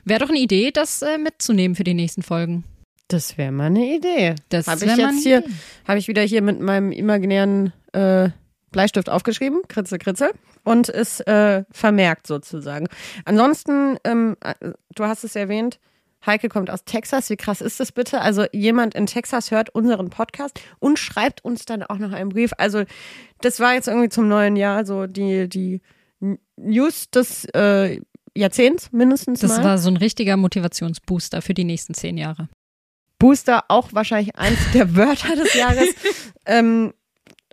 wäre 0.03 0.19
doch 0.19 0.29
eine 0.29 0.39
Idee, 0.39 0.71
das 0.71 1.01
äh, 1.01 1.17
mitzunehmen 1.17 1.75
für 1.75 1.83
die 1.83 1.95
nächsten 1.95 2.21
Folgen. 2.21 2.63
Das 3.07 3.37
wäre 3.37 3.51
mal 3.51 3.65
eine 3.65 3.95
Idee. 3.95 4.35
Das 4.49 4.67
Habe 4.67 4.85
ich 4.85 4.95
jetzt 4.95 5.23
hier, 5.23 5.43
habe 5.87 5.99
ich 5.99 6.07
wieder 6.07 6.23
hier 6.23 6.41
mit 6.41 6.59
meinem 6.59 6.91
imaginären 6.91 7.73
äh, 7.93 8.29
Bleistift 8.71 9.09
aufgeschrieben, 9.09 9.61
Kritze, 9.67 9.97
Kritze, 9.97 10.31
und 10.63 10.89
ist 10.89 11.25
äh, 11.27 11.63
vermerkt 11.71 12.27
sozusagen. 12.27 12.87
Ansonsten, 13.23 13.97
ähm, 14.03 14.35
äh, 14.41 14.53
du 14.95 15.05
hast 15.05 15.23
es 15.23 15.35
erwähnt, 15.35 15.79
Heike 16.25 16.49
kommt 16.49 16.69
aus 16.69 16.83
Texas. 16.85 17.29
Wie 17.29 17.37
krass 17.37 17.61
ist 17.61 17.79
das 17.79 17.91
bitte? 17.91 18.21
Also 18.21 18.45
jemand 18.51 18.95
in 18.95 19.05
Texas 19.05 19.51
hört 19.51 19.69
unseren 19.69 20.09
Podcast 20.09 20.59
und 20.79 20.99
schreibt 20.99 21.43
uns 21.43 21.65
dann 21.65 21.83
auch 21.83 21.97
noch 21.97 22.11
einen 22.11 22.29
Brief. 22.29 22.51
Also 22.57 22.83
das 23.41 23.59
war 23.59 23.73
jetzt 23.73 23.87
irgendwie 23.87 24.09
zum 24.09 24.27
neuen 24.27 24.55
Jahr 24.55 24.85
so 24.85 25.07
die, 25.07 25.47
die 25.47 25.81
News 26.57 27.09
des 27.11 27.45
äh, 27.53 27.99
Jahrzehnts 28.35 28.91
mindestens 28.91 29.39
Das 29.39 29.57
mal. 29.57 29.63
war 29.63 29.77
so 29.77 29.89
ein 29.89 29.97
richtiger 29.97 30.37
Motivationsbooster 30.37 31.41
für 31.41 31.53
die 31.53 31.63
nächsten 31.63 31.93
zehn 31.93 32.17
Jahre. 32.17 32.49
Booster 33.19 33.63
auch 33.69 33.89
wahrscheinlich 33.93 34.35
eins 34.35 34.59
der 34.73 34.95
Wörter 34.95 35.35
des 35.35 35.53
Jahres. 35.53 35.89
ähm, 36.45 36.93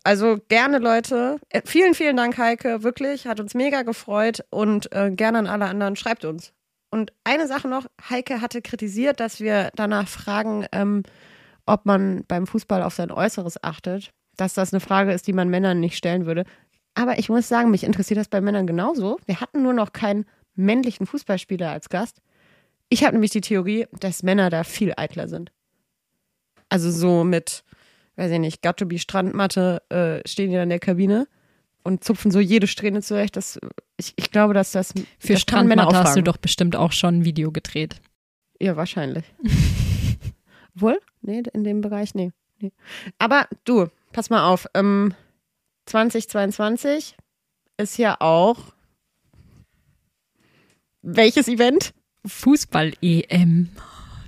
also 0.04 0.38
gerne 0.48 0.78
Leute. 0.78 1.38
Äh, 1.50 1.62
vielen, 1.64 1.94
vielen 1.94 2.16
Dank, 2.16 2.36
Heike. 2.36 2.82
Wirklich, 2.82 3.26
hat 3.26 3.38
uns 3.38 3.54
mega 3.54 3.82
gefreut 3.82 4.44
und 4.50 4.90
äh, 4.92 5.10
gerne 5.10 5.38
an 5.38 5.46
alle 5.46 5.66
anderen. 5.66 5.94
Schreibt 5.96 6.24
uns. 6.24 6.52
Und 6.92 7.10
eine 7.24 7.48
Sache 7.48 7.68
noch, 7.68 7.86
Heike 8.10 8.42
hatte 8.42 8.60
kritisiert, 8.60 9.18
dass 9.18 9.40
wir 9.40 9.70
danach 9.74 10.06
fragen, 10.06 10.66
ähm, 10.72 11.04
ob 11.64 11.86
man 11.86 12.24
beim 12.28 12.46
Fußball 12.46 12.82
auf 12.82 12.94
sein 12.94 13.10
Äußeres 13.10 13.64
achtet. 13.64 14.10
Dass 14.36 14.52
das 14.52 14.72
eine 14.72 14.80
Frage 14.80 15.12
ist, 15.12 15.26
die 15.26 15.32
man 15.32 15.48
Männern 15.48 15.80
nicht 15.80 15.96
stellen 15.96 16.26
würde. 16.26 16.44
Aber 16.94 17.18
ich 17.18 17.30
muss 17.30 17.48
sagen, 17.48 17.70
mich 17.70 17.84
interessiert 17.84 18.20
das 18.20 18.28
bei 18.28 18.42
Männern 18.42 18.66
genauso. 18.66 19.18
Wir 19.24 19.40
hatten 19.40 19.62
nur 19.62 19.72
noch 19.72 19.94
keinen 19.94 20.26
männlichen 20.54 21.06
Fußballspieler 21.06 21.70
als 21.70 21.88
Gast. 21.88 22.20
Ich 22.90 23.04
habe 23.04 23.14
nämlich 23.14 23.30
die 23.30 23.40
Theorie, 23.40 23.86
dass 23.98 24.22
Männer 24.22 24.50
da 24.50 24.62
viel 24.62 24.92
eitler 24.94 25.28
sind. 25.28 25.50
Also 26.68 26.90
so 26.90 27.24
mit, 27.24 27.64
weiß 28.16 28.30
ich 28.32 28.38
nicht, 28.38 28.60
Gattobi 28.60 28.98
Strandmatte 28.98 29.82
äh, 29.88 30.28
stehen 30.28 30.50
die 30.50 30.56
in 30.56 30.68
der 30.68 30.78
Kabine 30.78 31.26
und 31.82 32.04
zupfen 32.04 32.30
so 32.30 32.40
jede 32.40 32.66
Strähne 32.66 33.02
zurecht. 33.02 33.36
Das, 33.36 33.58
ich, 33.96 34.12
ich 34.16 34.30
glaube, 34.30 34.54
dass 34.54 34.72
das 34.72 34.92
Für 35.18 35.34
das 35.34 35.46
kann 35.46 35.66
Männer 35.66 35.82
Strandmatte 35.82 36.08
hast 36.08 36.16
du 36.16 36.22
doch 36.22 36.36
bestimmt 36.36 36.76
auch 36.76 36.92
schon 36.92 37.18
ein 37.18 37.24
Video 37.24 37.50
gedreht. 37.52 38.00
Ja, 38.60 38.76
wahrscheinlich. 38.76 39.24
Wohl? 40.74 41.00
Nee, 41.20 41.42
in 41.52 41.64
dem 41.64 41.80
Bereich, 41.80 42.14
nee. 42.14 42.32
nee. 42.58 42.72
Aber 43.18 43.48
du, 43.64 43.88
pass 44.12 44.30
mal 44.30 44.46
auf. 44.46 44.66
Ähm, 44.74 45.14
2022 45.86 47.16
ist 47.76 47.98
ja 47.98 48.16
auch 48.20 48.72
welches 51.02 51.48
Event? 51.48 51.92
Fußball-EM. 52.24 53.70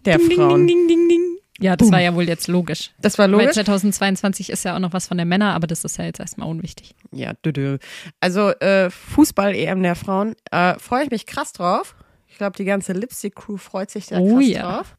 Der 0.05 0.19
Ding, 0.19 0.33
Frauen. 0.33 0.67
Ding, 0.67 0.89
ding, 0.89 1.09
ding, 1.09 1.09
ding. 1.09 1.39
Ja, 1.61 1.77
das 1.77 1.93
war 1.93 2.01
ja 2.01 2.15
wohl 2.15 2.27
jetzt 2.29 2.49
logisch. 2.49 2.91
Das 3.01 3.17
war 3.17 3.27
Weil 3.31 3.43
logisch. 3.43 3.55
2022 3.55 4.51
ist 4.51 4.65
ja 4.65 4.75
auch 4.75 4.81
noch 4.81 4.93
was 4.93 5.07
von 5.07 5.17
der 5.17 5.27
Männer, 5.27 5.55
aber 5.55 5.67
das 5.69 5.85
ist 5.85 5.99
ja 5.99 6.05
jetzt 6.05 6.19
erstmal 6.19 6.49
unwichtig. 6.49 6.97
Ja, 7.13 7.33
düdü. 7.45 7.79
Also 8.21 8.51
äh, 8.51 8.91
Fußball-EM 8.91 9.83
der 9.83 9.95
Frauen. 9.95 10.35
Äh, 10.51 10.79
Freue 10.81 11.05
ich 11.05 11.11
mich 11.11 11.27
krass 11.27 11.53
drauf. 11.53 11.95
Ich 12.27 12.39
glaube, 12.39 12.57
die 12.57 12.65
ganze 12.65 12.93
Lipstick-Crew 12.93 13.57
freut 13.57 13.91
sich 13.91 14.07
da 14.07 14.19
Oh 14.19 14.37
krass 14.37 14.49
ja. 14.49 14.63
drauf. 14.63 14.97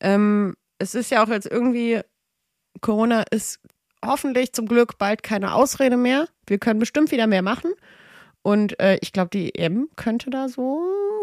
Ähm, 0.00 0.54
es 0.78 0.94
ist 0.94 1.10
ja 1.10 1.24
auch 1.24 1.28
jetzt 1.28 1.46
irgendwie, 1.46 2.00
Corona 2.82 3.22
ist 3.30 3.60
hoffentlich 4.04 4.52
zum 4.52 4.66
Glück 4.66 4.98
bald 4.98 5.22
keine 5.22 5.54
Ausrede 5.54 5.96
mehr. 5.96 6.28
Wir 6.46 6.58
können 6.58 6.80
bestimmt 6.80 7.10
wieder 7.12 7.26
mehr 7.26 7.40
machen. 7.40 7.72
Und 8.42 8.78
äh, 8.78 8.98
ich 9.00 9.12
glaube, 9.12 9.30
die 9.32 9.54
EM 9.54 9.88
könnte 9.96 10.28
da 10.28 10.50
so. 10.50 10.82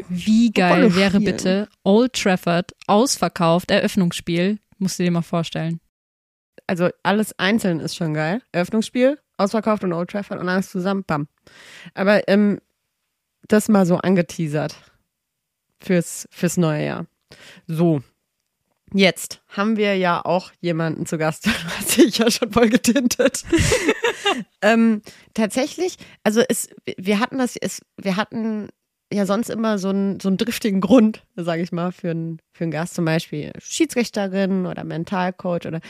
Wie 0.09 0.49
geil 0.49 0.95
wäre 0.95 1.19
bitte 1.19 1.69
Old 1.83 2.13
Trafford 2.13 2.71
ausverkauft, 2.87 3.69
Eröffnungsspiel. 3.69 4.57
Musst 4.81 4.97
du 4.97 5.03
dir 5.03 5.11
mal 5.11 5.21
vorstellen. 5.21 5.79
Also 6.65 6.89
alles 7.03 7.37
einzeln 7.37 7.79
ist 7.79 7.95
schon 7.95 8.15
geil. 8.15 8.41
Eröffnungsspiel, 8.51 9.19
ausverkauft 9.37 9.83
und 9.83 9.93
Old 9.93 10.09
Trafford 10.09 10.39
und 10.39 10.49
alles 10.49 10.71
zusammen, 10.71 11.03
bam. 11.05 11.27
Aber 11.93 12.27
ähm, 12.27 12.59
das 13.47 13.69
mal 13.69 13.85
so 13.85 13.97
angeteasert 13.97 14.75
fürs, 15.79 16.27
fürs 16.31 16.57
neue 16.57 16.83
Jahr. 16.83 17.05
So. 17.67 18.01
Jetzt 18.91 19.43
haben 19.49 19.77
wir 19.77 19.95
ja 19.97 20.25
auch 20.25 20.51
jemanden 20.61 21.05
zu 21.05 21.19
Gast, 21.19 21.45
hat 21.77 21.87
sich 21.87 22.17
ja 22.17 22.31
schon 22.31 22.51
voll 22.51 22.69
getintet. 22.69 23.43
ähm, 24.63 25.03
tatsächlich, 25.35 25.97
also 26.23 26.41
es, 26.49 26.69
wir 26.97 27.19
hatten 27.19 27.37
das, 27.37 27.55
es, 27.55 27.81
wir 27.97 28.15
hatten 28.15 28.69
ja 29.11 29.25
sonst 29.25 29.49
immer 29.49 29.77
so 29.77 29.89
einen, 29.89 30.19
so 30.19 30.29
einen 30.29 30.37
driftigen 30.37 30.81
Grund, 30.81 31.23
sage 31.35 31.61
ich 31.61 31.71
mal, 31.71 31.91
für 31.91 32.11
einen, 32.11 32.39
für 32.53 32.63
einen 32.65 32.71
Gast, 32.71 32.95
zum 32.95 33.05
Beispiel 33.05 33.51
Schiedsrichterin 33.59 34.65
oder 34.65 34.83
Mentalcoach 34.83 35.65
oder 35.65 35.81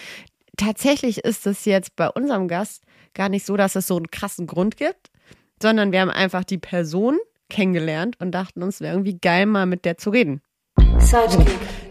tatsächlich 0.58 1.20
ist 1.20 1.48
es 1.48 1.66
jetzt 1.66 1.96
bei 1.96 2.10
unserem 2.10 2.48
Gast 2.48 2.84
gar 3.13 3.30
nicht 3.30 3.46
so, 3.46 3.58
dass 3.58 3.75
es 3.75 3.88
so 3.88 3.98
einen 3.98 4.12
krassen 4.12 4.48
Grund 4.48 4.78
gibt, 4.78 5.12
sondern 5.62 5.92
wir 5.92 6.01
haben 6.01 6.10
einfach 6.10 6.44
die 6.44 6.58
Person 6.58 7.18
kennengelernt 7.50 8.16
und 8.20 8.32
dachten 8.32 8.63
uns, 8.63 8.80
wäre 8.80 8.94
irgendwie 8.94 9.18
geil, 9.20 9.46
mal 9.46 9.66
mit 9.66 9.86
der 9.86 9.98
zu 9.98 10.10
reden. 10.10 10.42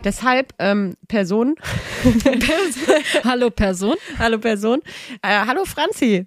Deshalb 0.04 0.54
ähm, 0.58 0.94
Person, 1.08 1.56
Hallo 3.24 3.50
Person. 3.50 3.96
hallo 4.18 4.38
Person, 4.38 4.80
äh, 5.22 5.44
hallo 5.46 5.64
Franzi, 5.66 6.26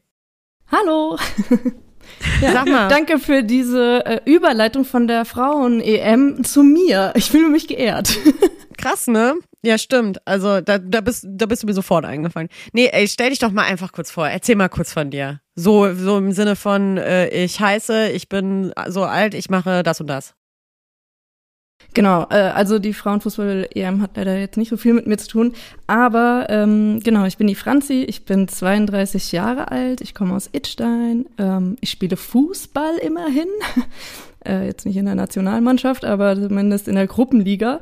Hallo. 0.72 1.18
sag 2.42 2.68
mal, 2.68 2.88
Danke 2.88 3.20
für 3.20 3.44
diese 3.44 4.06
äh, 4.06 4.20
Überleitung 4.26 4.86
von 4.86 5.08
der 5.08 5.26
Frauen-EM 5.26 6.44
zu 6.44 6.64
mir. 6.64 7.14
Ich 7.16 7.30
fühle 7.30 7.50
mich 7.50 7.68
geehrt. 7.68 8.18
krass, 8.78 9.08
ne? 9.08 9.36
Ja, 9.64 9.78
stimmt. 9.78 10.20
Also 10.26 10.60
da, 10.60 10.78
da, 10.78 11.02
bist, 11.02 11.26
da 11.28 11.46
bist 11.46 11.64
du 11.64 11.68
mir 11.68 11.74
sofort 11.74 12.06
eingefallen. 12.06 12.50
Nee, 12.74 12.90
ey, 12.92 13.08
stell 13.08 13.30
dich 13.30 13.40
doch 13.40 13.52
mal 13.52 13.64
einfach 13.64 13.94
kurz 13.94 14.12
vor. 14.12 14.28
Erzähl 14.28 14.56
mal 14.56 14.68
kurz 14.68 14.92
von 14.92 15.10
dir. 15.10 15.40
So, 15.56 15.94
so 15.94 16.18
im 16.18 16.34
Sinne 16.34 16.56
von, 16.56 16.98
äh, 16.98 17.30
ich 17.30 17.60
heiße, 17.60 18.10
ich 18.10 18.28
bin 18.28 18.74
so 18.88 19.04
alt, 19.04 19.34
ich 19.34 19.50
mache 19.50 19.84
das 19.84 20.02
und 20.02 20.08
das. 20.08 20.36
Genau, 21.94 22.26
äh, 22.30 22.36
also 22.36 22.80
die 22.80 22.94
Frauenfußball-EM 22.94 24.02
hat 24.02 24.18
leider 24.18 24.38
jetzt 24.38 24.58
nicht 24.58 24.70
so 24.70 24.78
viel 24.78 24.94
mit 24.94 25.06
mir 25.06 25.18
zu 25.18 25.28
tun. 25.28 25.54
Aber 25.86 26.48
ähm, 26.50 27.00
genau, 27.04 27.26
ich 27.26 27.38
bin 27.38 27.48
die 27.48 27.56
Franzi, 27.56 28.04
ich 28.04 28.26
bin 28.26 28.48
32 28.48 29.32
Jahre 29.32 29.70
alt, 29.72 30.02
ich 30.02 30.16
komme 30.16 30.36
aus 30.36 30.50
Idstein, 30.52 31.28
ähm, 31.38 31.78
ich 31.82 31.92
spiele 31.92 32.18
Fußball 32.18 32.98
immerhin. 32.98 33.48
äh, 34.46 34.66
jetzt 34.66 34.86
nicht 34.86 34.98
in 34.98 35.06
der 35.06 35.16
Nationalmannschaft, 35.16 36.04
aber 36.04 36.36
zumindest 36.36 36.88
in 36.88 36.96
der 36.96 37.08
Gruppenliga. 37.08 37.82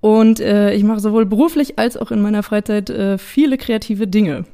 Und 0.00 0.40
äh, 0.40 0.74
ich 0.74 0.82
mache 0.82 1.00
sowohl 1.00 1.24
beruflich 1.24 1.78
als 1.78 1.96
auch 1.96 2.10
in 2.10 2.20
meiner 2.20 2.42
Freizeit 2.42 2.90
äh, 2.90 3.18
viele 3.18 3.56
kreative 3.56 4.06
Dinge. 4.08 4.44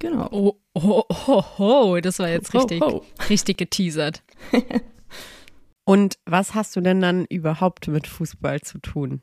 Genau. 0.00 0.28
Oh, 0.30 0.56
oh, 0.74 1.04
oh, 1.26 1.44
oh, 1.58 1.98
das 2.02 2.18
war 2.18 2.28
jetzt 2.28 2.52
richtig, 2.52 2.80
ho. 2.80 3.04
richtig 3.28 3.58
geteasert. 3.58 4.22
Und 5.84 6.18
was 6.26 6.54
hast 6.54 6.76
du 6.76 6.80
denn 6.80 7.00
dann 7.00 7.24
überhaupt 7.26 7.88
mit 7.88 8.06
Fußball 8.06 8.60
zu 8.60 8.78
tun? 8.78 9.22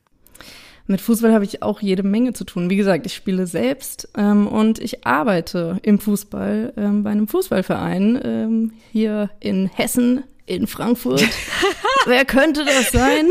Mit 0.87 1.01
Fußball 1.01 1.33
habe 1.33 1.43
ich 1.43 1.63
auch 1.63 1.81
jede 1.81 2.03
Menge 2.03 2.31
zu 2.31 2.45
tun. 2.45 2.69
Wie 2.69 2.77
gesagt, 2.77 3.05
ich 3.05 3.13
spiele 3.13 3.45
selbst 3.45 4.07
ähm, 4.17 4.47
und 4.47 4.79
ich 4.79 5.05
arbeite 5.05 5.79
im 5.83 5.99
Fußball 5.99 6.73
ähm, 6.77 7.03
bei 7.03 7.09
einem 7.09 7.27
Fußballverein 7.27 8.21
ähm, 8.23 8.73
hier 8.93 9.29
in 9.41 9.67
Hessen, 9.67 10.23
in 10.45 10.65
Frankfurt. 10.65 11.27
Wer 12.05 12.23
könnte 12.23 12.63
das 12.63 12.91
sein? 12.91 13.27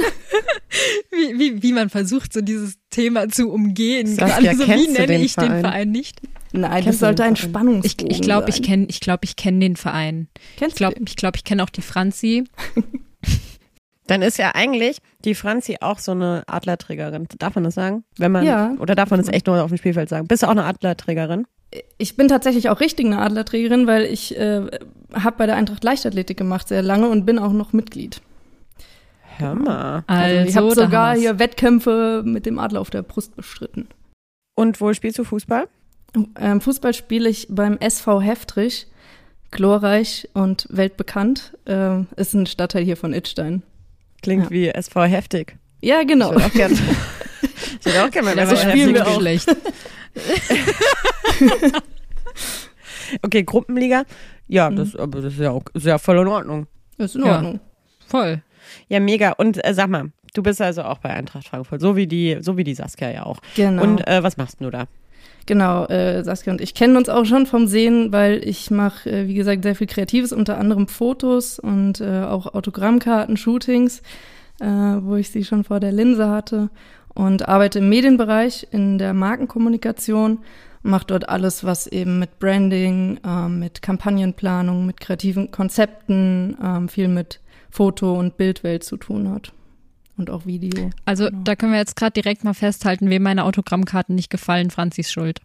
Wie, 1.10 1.38
wie, 1.38 1.62
wie 1.62 1.72
man 1.72 1.88
versucht, 1.88 2.34
so 2.34 2.42
dieses 2.42 2.76
Thema 2.90 3.30
zu 3.30 3.50
umgehen. 3.50 4.06
Saskia, 4.06 4.52
Gerade 4.52 4.56
so, 4.56 4.66
wie 4.66 4.92
nenne 4.92 5.06
den 5.06 5.22
ich 5.22 5.32
Verein? 5.32 5.52
den 5.52 5.60
Verein 5.60 5.90
nicht? 5.90 6.20
Nein, 6.52 6.70
Kennst 6.84 6.88
das 6.88 6.98
sollte 6.98 7.24
ein 7.24 7.36
Verein? 7.36 7.46
Ich, 7.46 7.50
Spannungsbogen 7.50 8.10
ich 8.10 8.20
glaube, 8.20 8.50
ich 8.50 8.62
kenne 8.62 8.86
ich 8.90 9.00
glaub, 9.00 9.24
ich 9.24 9.36
kenn 9.36 9.60
den 9.60 9.76
Verein. 9.76 10.28
Kennst 10.58 10.74
Ich 10.74 10.76
glaube, 10.76 10.96
ich, 11.06 11.16
glaub, 11.16 11.36
ich 11.36 11.44
kenne 11.44 11.62
auch 11.62 11.70
die 11.70 11.80
Franzi. 11.82 12.44
Dann 14.06 14.22
ist 14.22 14.38
ja 14.38 14.52
eigentlich 14.54 14.98
die 15.24 15.34
Franzi 15.34 15.78
auch 15.80 15.98
so 15.98 16.12
eine 16.12 16.44
Adlerträgerin. 16.46 17.26
Darf 17.38 17.54
man 17.54 17.64
das 17.64 17.74
sagen? 17.74 18.04
Wenn 18.18 18.32
man, 18.32 18.44
Ja. 18.44 18.72
Oder 18.78 18.94
darf 18.94 19.10
man 19.10 19.20
das 19.20 19.28
echt 19.28 19.46
nur 19.46 19.62
auf 19.62 19.70
dem 19.70 19.78
Spielfeld 19.78 20.08
sagen? 20.08 20.28
Bist 20.28 20.42
du 20.42 20.46
auch 20.46 20.52
eine 20.52 20.64
Adlerträgerin? 20.64 21.46
Ich 21.98 22.16
bin 22.16 22.28
tatsächlich 22.28 22.68
auch 22.68 22.80
richtig 22.80 23.06
eine 23.06 23.20
Adlerträgerin, 23.20 23.86
weil 23.86 24.04
ich 24.04 24.36
äh, 24.38 24.62
habe 25.12 25.36
bei 25.36 25.46
der 25.46 25.56
Eintracht 25.56 25.82
Leichtathletik 25.82 26.36
gemacht 26.36 26.68
sehr 26.68 26.82
lange 26.82 27.08
und 27.08 27.26
bin 27.26 27.38
auch 27.38 27.52
noch 27.52 27.72
Mitglied. 27.72 28.20
Hör 29.38 29.54
mal. 29.54 30.04
Also, 30.06 30.48
ich 30.48 30.56
habe 30.56 30.74
sogar 30.74 31.16
hier 31.16 31.38
Wettkämpfe 31.38 32.22
mit 32.24 32.46
dem 32.46 32.58
Adler 32.58 32.80
auf 32.80 32.90
der 32.90 33.02
Brust 33.02 33.36
bestritten. 33.36 33.88
Und 34.54 34.80
wo 34.80 34.92
spielst 34.94 35.18
du 35.18 35.24
Fußball? 35.24 35.68
Ähm, 36.40 36.60
Fußball 36.60 36.94
spiele 36.94 37.28
ich 37.28 37.46
beim 37.50 37.76
SV 37.78 38.22
Heftrich, 38.22 38.86
glorreich 39.50 40.28
und 40.32 40.66
weltbekannt. 40.70 41.52
Ähm, 41.66 42.06
ist 42.16 42.32
ein 42.32 42.46
Stadtteil 42.46 42.84
hier 42.84 42.96
von 42.96 43.12
Idstein. 43.12 43.62
Klingt 44.22 44.44
Ja. 44.44 44.50
wie 44.50 44.68
SV 44.68 45.04
heftig. 45.04 45.56
Ja, 45.82 46.02
genau. 46.04 46.30
Ich 46.32 46.36
würde 46.36 46.46
auch 46.46 46.52
gerne. 46.52 46.76
auch 48.06 48.10
gerne 48.10 48.22
mal 48.22 48.34
Der 48.34 48.44
SV 48.44 48.56
spielen 48.56 48.78
heftig. 48.78 48.94
wir 48.94 49.06
auch. 49.06 49.20
schlecht. 49.20 49.56
Okay, 53.22 53.42
Gruppenliga. 53.44 54.04
Ja, 54.48 54.70
das, 54.70 54.96
aber 54.96 55.20
das 55.20 55.34
ist 55.34 55.40
ja 55.40 55.50
auch 55.50 55.62
ist 55.74 55.86
ja 55.86 55.98
voll 55.98 56.18
in 56.18 56.26
Ordnung. 56.26 56.66
Ist 56.98 57.14
in 57.14 57.24
Ja. 57.24 57.36
Ordnung. 57.36 57.60
Voll. 58.06 58.42
Ja, 58.88 59.00
mega. 59.00 59.32
Und 59.32 59.64
äh, 59.64 59.74
sag 59.74 59.88
mal, 59.88 60.10
du 60.34 60.42
bist 60.42 60.60
also 60.60 60.82
auch 60.82 60.98
bei 60.98 61.10
Eintracht 61.10 61.48
Frankfurt, 61.48 61.80
so 61.80 61.96
wie 61.96 62.06
die, 62.06 62.38
so 62.40 62.56
wie 62.56 62.64
die 62.64 62.74
Saskia 62.74 63.10
ja 63.10 63.22
auch. 63.24 63.38
Genau. 63.54 63.82
Und 63.82 64.06
äh, 64.08 64.22
was 64.22 64.36
machst 64.36 64.60
du 64.60 64.70
da? 64.70 64.86
Genau, 65.46 65.86
äh, 65.86 66.24
Saskia 66.24 66.52
und 66.52 66.60
ich 66.60 66.74
kennen 66.74 66.96
uns 66.96 67.08
auch 67.08 67.24
schon 67.24 67.46
vom 67.46 67.68
Sehen, 67.68 68.12
weil 68.12 68.46
ich 68.46 68.70
mache, 68.70 69.08
äh, 69.08 69.28
wie 69.28 69.34
gesagt, 69.34 69.62
sehr 69.62 69.76
viel 69.76 69.86
Kreatives, 69.86 70.32
unter 70.32 70.58
anderem 70.58 70.88
Fotos 70.88 71.60
und 71.60 72.00
äh, 72.00 72.22
auch 72.22 72.52
Autogrammkarten, 72.52 73.36
Shootings, 73.36 74.02
äh, 74.60 74.66
wo 74.66 75.14
ich 75.14 75.30
sie 75.30 75.44
schon 75.44 75.62
vor 75.62 75.78
der 75.78 75.92
Linse 75.92 76.28
hatte 76.28 76.68
und 77.14 77.48
arbeite 77.48 77.78
im 77.78 77.88
Medienbereich 77.88 78.66
in 78.72 78.98
der 78.98 79.14
Markenkommunikation 79.14 80.38
macht 80.86 81.10
dort 81.10 81.28
alles, 81.28 81.64
was 81.64 81.86
eben 81.86 82.18
mit 82.18 82.38
Branding, 82.38 83.18
ähm, 83.26 83.58
mit 83.58 83.82
Kampagnenplanung, 83.82 84.86
mit 84.86 85.00
kreativen 85.00 85.50
Konzepten, 85.50 86.56
ähm, 86.62 86.88
viel 86.88 87.08
mit 87.08 87.40
Foto- 87.70 88.18
und 88.18 88.36
Bildwelt 88.36 88.84
zu 88.84 88.96
tun 88.96 89.30
hat. 89.30 89.52
Und 90.16 90.30
auch 90.30 90.46
Video. 90.46 90.90
Also 91.04 91.26
Genau. 91.26 91.42
da 91.44 91.56
können 91.56 91.72
wir 91.72 91.78
jetzt 91.78 91.96
gerade 91.96 92.12
direkt 92.12 92.42
mal 92.44 92.54
festhalten, 92.54 93.10
wem 93.10 93.22
meine 93.22 93.44
Autogrammkarten 93.44 94.14
nicht 94.14 94.30
gefallen, 94.30 94.70
Franzis 94.70 95.10
Schuld. 95.10 95.40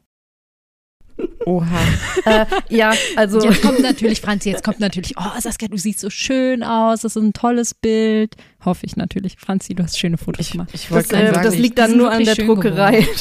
Oha. 1.46 1.80
äh, 2.26 2.46
ja, 2.70 2.94
also 3.16 3.44
Jetzt 3.44 3.62
kommt 3.62 3.82
natürlich, 3.82 4.22
Franzi, 4.22 4.50
jetzt 4.50 4.64
kommt 4.64 4.80
natürlich, 4.80 5.16
oh 5.18 5.40
Saskia, 5.40 5.68
du 5.68 5.78
siehst 5.78 6.00
so 6.00 6.10
schön 6.10 6.64
aus, 6.64 7.02
das 7.02 7.16
ist 7.16 7.22
ein 7.22 7.34
tolles 7.34 7.74
Bild. 7.74 8.36
Hoffe 8.64 8.86
ich 8.86 8.96
natürlich. 8.96 9.36
Franzi, 9.40 9.74
du 9.74 9.84
hast 9.84 9.98
schöne 10.00 10.18
Fotos 10.18 10.46
Ich, 10.48 10.52
gemacht. 10.52 10.70
ich 10.74 10.88
das, 10.88 11.12
äh, 11.12 11.32
sagen, 11.32 11.44
das 11.44 11.58
liegt 11.58 11.78
dann 11.80 11.98
nur 11.98 12.12
an 12.12 12.24
der 12.24 12.36
Druckerei. 12.36 13.06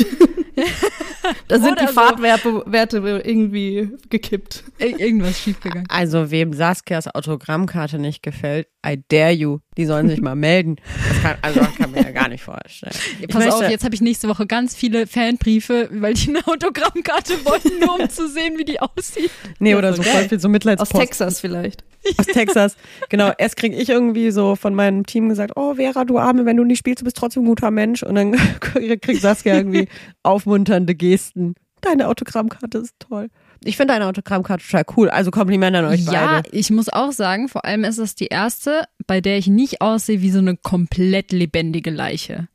da 1.48 1.58
sind 1.58 1.72
Oder 1.72 1.80
die 1.82 1.86
so. 1.88 1.92
Fahrtwerte 1.94 2.62
Werte 2.66 2.98
irgendwie 3.24 3.90
gekippt. 4.08 4.64
Ir- 4.78 4.98
Irgendwas 4.98 5.38
schiefgegangen. 5.40 5.86
Also, 5.88 6.30
wem 6.30 6.52
Saskias 6.52 7.06
Autogrammkarte 7.14 7.98
nicht 7.98 8.22
gefällt, 8.22 8.66
I 8.86 9.02
dare 9.08 9.32
you. 9.32 9.58
Die 9.76 9.84
sollen 9.86 10.08
sich 10.08 10.20
mal 10.20 10.34
melden. 10.36 10.76
Das 11.08 11.22
kann, 11.22 11.36
also, 11.42 11.60
das 11.60 11.74
kann 11.76 11.90
mir 11.92 12.02
ja 12.02 12.10
gar 12.10 12.28
nicht 12.28 12.42
vorstellen. 12.42 12.92
Ich 13.20 13.28
Pass 13.28 13.46
auf, 13.46 13.58
möchte- 13.60 13.72
jetzt 13.72 13.84
habe 13.84 13.94
ich 13.94 14.00
nächste 14.00 14.28
Woche 14.28 14.46
ganz 14.46 14.74
viele 14.74 15.06
Fanbriefe, 15.06 15.88
weil 15.92 16.14
die 16.14 16.28
eine 16.30 16.46
Autogrammkarte 16.46 17.44
wollten, 17.44 17.78
nur 17.80 17.98
um 18.00 18.08
zu 18.10 18.28
sehen, 18.28 18.58
wie 18.58 18.64
die 18.64 18.80
aussieht. 18.80 19.30
Nee, 19.58 19.70
Ja, 19.72 19.78
oder 19.78 19.94
so 19.94 20.02
voll 20.02 20.28
viel 20.28 20.40
so 20.40 20.48
Aus 20.48 20.52
Mitleidspost. 20.52 20.92
Texas 21.00 21.40
vielleicht. 21.40 21.84
Aus 22.16 22.26
Texas. 22.26 22.76
Genau. 23.10 23.32
Erst 23.36 23.56
kriege 23.56 23.76
ich 23.76 23.90
irgendwie 23.90 24.30
so 24.30 24.56
von 24.56 24.74
meinem 24.74 25.04
Team 25.04 25.29
gesagt, 25.30 25.52
oh 25.56 25.74
Vera, 25.74 26.04
du 26.04 26.18
Arme, 26.18 26.44
wenn 26.44 26.56
du 26.56 26.64
nicht 26.64 26.78
spielst, 26.78 27.00
du 27.00 27.04
bist 27.04 27.16
trotzdem 27.16 27.42
ein 27.44 27.46
guter 27.46 27.70
Mensch. 27.70 28.02
Und 28.02 28.14
dann 28.14 28.32
kriegt 28.60 29.20
Saskia 29.20 29.56
irgendwie 29.56 29.88
aufmunternde 30.22 30.94
Gesten. 30.94 31.54
Deine 31.80 32.08
Autogrammkarte 32.08 32.78
ist 32.78 32.94
toll. 32.98 33.28
Ich 33.62 33.76
finde 33.76 33.94
deine 33.94 34.06
Autogrammkarte 34.06 34.64
total 34.64 34.84
cool. 34.96 35.10
Also 35.10 35.30
Kompliment 35.30 35.76
an 35.76 35.84
euch 35.86 36.04
Ja, 36.04 36.40
beide. 36.42 36.56
ich 36.56 36.70
muss 36.70 36.88
auch 36.88 37.12
sagen, 37.12 37.48
vor 37.48 37.64
allem 37.64 37.84
ist 37.84 37.98
das 37.98 38.14
die 38.14 38.26
erste, 38.26 38.84
bei 39.06 39.20
der 39.20 39.38
ich 39.38 39.48
nicht 39.48 39.80
aussehe 39.80 40.22
wie 40.22 40.30
so 40.30 40.38
eine 40.38 40.56
komplett 40.56 41.32
lebendige 41.32 41.90
Leiche. 41.90 42.48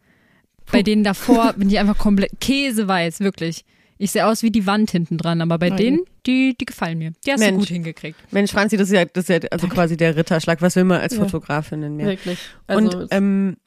Bei 0.71 0.81
denen 0.81 1.03
davor 1.03 1.53
bin 1.57 1.69
ich 1.69 1.79
einfach 1.79 1.97
komplett 1.97 2.39
käseweiß, 2.39 3.19
wirklich. 3.19 3.65
Ich 3.97 4.11
sehe 4.11 4.25
aus 4.25 4.43
wie 4.43 4.51
die 4.51 4.65
Wand 4.67 4.91
hinten 4.91 5.17
dran, 5.17 5.41
aber 5.41 5.57
bei 5.57 5.67
Oh 5.71 5.75
je. 5.75 5.77
denen, 5.77 5.99
die, 6.25 6.55
die 6.59 6.65
gefallen 6.65 6.97
mir. 6.97 7.13
Die 7.25 7.31
hast 7.31 7.39
du 7.41 7.45
Mensch. 7.45 7.59
gut 7.59 7.67
hingekriegt. 7.69 8.19
Mensch, 8.31 8.51
Franzi, 8.51 8.75
das 8.77 8.89
ist 8.89 8.93
ja, 8.95 9.05
das 9.05 9.29
ist 9.29 9.43
ja 9.43 9.49
also 9.51 9.67
quasi 9.67 9.95
der 9.95 10.15
Ritterschlag. 10.15 10.61
Was 10.61 10.75
will 10.75 10.83
man 10.83 10.99
als 11.01 11.15
Ja. 11.15 11.23
Fotografin 11.23 11.81
in 11.83 11.95
mir? 11.95 12.07
Wirklich. 12.07 12.39
Also, 12.67 12.97
Und 12.99 13.07
ähm, 13.11 13.57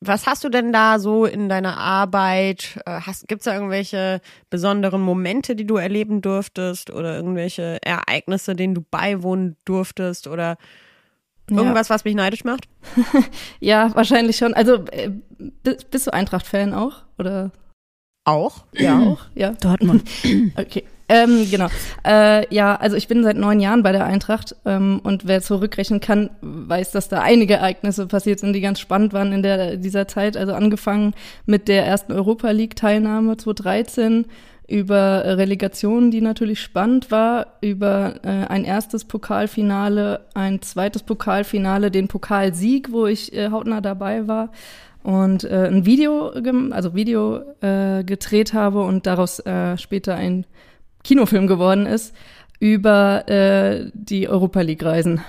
was 0.00 0.26
hast 0.26 0.44
du 0.44 0.48
denn 0.48 0.72
da 0.72 0.98
so 0.98 1.26
in 1.26 1.50
deiner 1.50 1.76
Arbeit? 1.76 2.80
Äh, 2.86 3.00
Gibt 3.28 3.42
es 3.42 3.44
da 3.44 3.54
irgendwelche 3.54 4.22
besonderen 4.48 5.02
Momente, 5.02 5.54
die 5.54 5.66
du 5.66 5.76
erleben 5.76 6.22
durftest 6.22 6.90
oder 6.90 7.14
irgendwelche 7.16 7.78
Ereignisse, 7.82 8.56
denen 8.56 8.74
du 8.74 8.80
beiwohnen 8.80 9.56
durftest 9.66 10.26
oder 10.26 10.56
irgendwas, 11.50 11.90
was 11.90 12.04
mich 12.04 12.14
neidisch 12.14 12.44
macht? 12.44 12.66
ja, 13.60 13.90
wahrscheinlich 13.94 14.36
schon. 14.36 14.54
Also 14.54 14.84
äh, 14.92 15.10
bist, 15.62 15.90
bist 15.90 16.06
du 16.06 16.12
Eintracht-Fan 16.14 16.72
auch? 16.72 17.02
Oder 17.18 17.50
Auch? 18.30 18.64
ja 18.72 18.98
auch? 18.98 19.20
Ja. 19.34 19.52
Dortmund. 19.60 20.04
Okay. 20.56 20.84
Ähm, 21.10 21.48
genau. 21.50 21.66
Äh, 22.06 22.54
ja, 22.54 22.76
also 22.76 22.96
ich 22.96 23.08
bin 23.08 23.24
seit 23.24 23.36
neun 23.36 23.58
Jahren 23.58 23.82
bei 23.82 23.90
der 23.90 24.04
Eintracht 24.04 24.54
ähm, 24.64 25.00
und 25.02 25.26
wer 25.26 25.42
zurückrechnen 25.42 25.98
kann, 25.98 26.30
weiß, 26.40 26.92
dass 26.92 27.08
da 27.08 27.20
einige 27.20 27.54
Ereignisse 27.54 28.06
passiert 28.06 28.38
sind, 28.38 28.52
die 28.52 28.60
ganz 28.60 28.78
spannend 28.78 29.12
waren 29.12 29.32
in 29.32 29.42
der, 29.42 29.76
dieser 29.76 30.06
Zeit. 30.06 30.36
Also 30.36 30.54
angefangen 30.54 31.14
mit 31.46 31.66
der 31.66 31.84
ersten 31.84 32.12
Europa 32.12 32.50
League-Teilnahme 32.52 33.36
2013 33.36 34.26
über 34.68 35.24
äh, 35.24 35.32
Relegation, 35.32 36.12
die 36.12 36.20
natürlich 36.20 36.60
spannend 36.60 37.10
war, 37.10 37.58
über 37.60 38.20
äh, 38.22 38.46
ein 38.46 38.64
erstes 38.64 39.04
Pokalfinale, 39.04 40.26
ein 40.34 40.62
zweites 40.62 41.02
Pokalfinale, 41.02 41.90
den 41.90 42.06
Pokalsieg, 42.06 42.92
wo 42.92 43.06
ich 43.06 43.32
äh, 43.32 43.50
hautnah 43.50 43.80
dabei 43.80 44.28
war 44.28 44.50
und 45.02 45.44
äh, 45.44 45.66
ein 45.66 45.86
Video, 45.86 46.28
also 46.70 46.94
Video 46.94 47.40
äh, 47.60 48.04
gedreht 48.04 48.52
habe 48.52 48.82
und 48.82 49.06
daraus 49.06 49.38
äh, 49.40 49.76
später 49.78 50.14
ein 50.14 50.46
Kinofilm 51.02 51.46
geworden 51.46 51.86
ist 51.86 52.14
über 52.58 53.26
äh, 53.28 53.90
die 53.94 54.28
Europa 54.28 54.60
League 54.60 54.84
Reisen, 54.84 55.22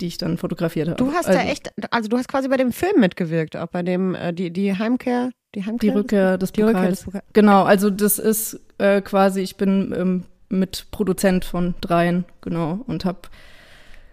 die 0.00 0.06
ich 0.06 0.18
dann 0.18 0.36
fotografiert 0.36 0.88
habe. 0.88 1.02
Du 1.02 1.12
hast 1.12 1.26
also, 1.26 1.38
ja 1.38 1.46
echt, 1.46 1.72
also 1.90 2.08
du 2.08 2.18
hast 2.18 2.28
quasi 2.28 2.48
bei 2.48 2.58
dem 2.58 2.72
Film 2.72 3.00
mitgewirkt, 3.00 3.56
auch 3.56 3.68
bei 3.68 3.82
dem, 3.82 4.14
äh, 4.14 4.34
die, 4.34 4.50
die 4.50 4.76
Heimkehr, 4.76 5.30
die 5.54 5.60
die 5.60 5.66
Heimkehr? 5.66 5.94
Rückkehr 5.94 6.38
des 6.38 6.52
Die 6.52 6.62
Rückkehr 6.62 6.90
des 6.90 7.04
Pokals. 7.04 7.24
Genau, 7.32 7.64
also 7.64 7.88
das 7.88 8.18
ist 8.18 8.60
äh, 8.76 9.00
quasi, 9.00 9.40
ich 9.40 9.56
bin 9.56 9.94
ähm, 9.96 10.24
mit 10.50 10.88
Produzent 10.90 11.46
von 11.46 11.74
dreien, 11.80 12.26
genau, 12.42 12.80
und 12.86 13.06
habe 13.06 13.20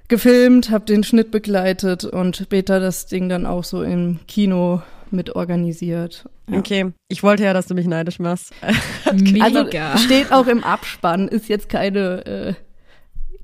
gefilmt, 0.07 0.69
habe 0.69 0.85
den 0.85 1.03
Schnitt 1.03 1.31
begleitet 1.31 2.03
und 2.05 2.35
später 2.37 2.79
das 2.79 3.05
Ding 3.07 3.29
dann 3.29 3.45
auch 3.45 3.63
so 3.63 3.83
im 3.83 4.19
Kino 4.27 4.81
mit 5.11 5.35
organisiert. 5.35 6.25
Ja. 6.49 6.59
Okay, 6.59 6.91
ich 7.07 7.23
wollte 7.23 7.43
ja, 7.43 7.53
dass 7.53 7.67
du 7.67 7.73
mich 7.75 7.87
neidisch 7.87 8.19
machst. 8.19 8.53
Mega. 9.13 9.45
Also 9.93 10.03
steht 10.03 10.31
auch 10.31 10.47
im 10.47 10.63
Abspann, 10.63 11.27
ist 11.27 11.47
jetzt 11.49 11.69
keine 11.69 12.25
äh, 12.25 12.53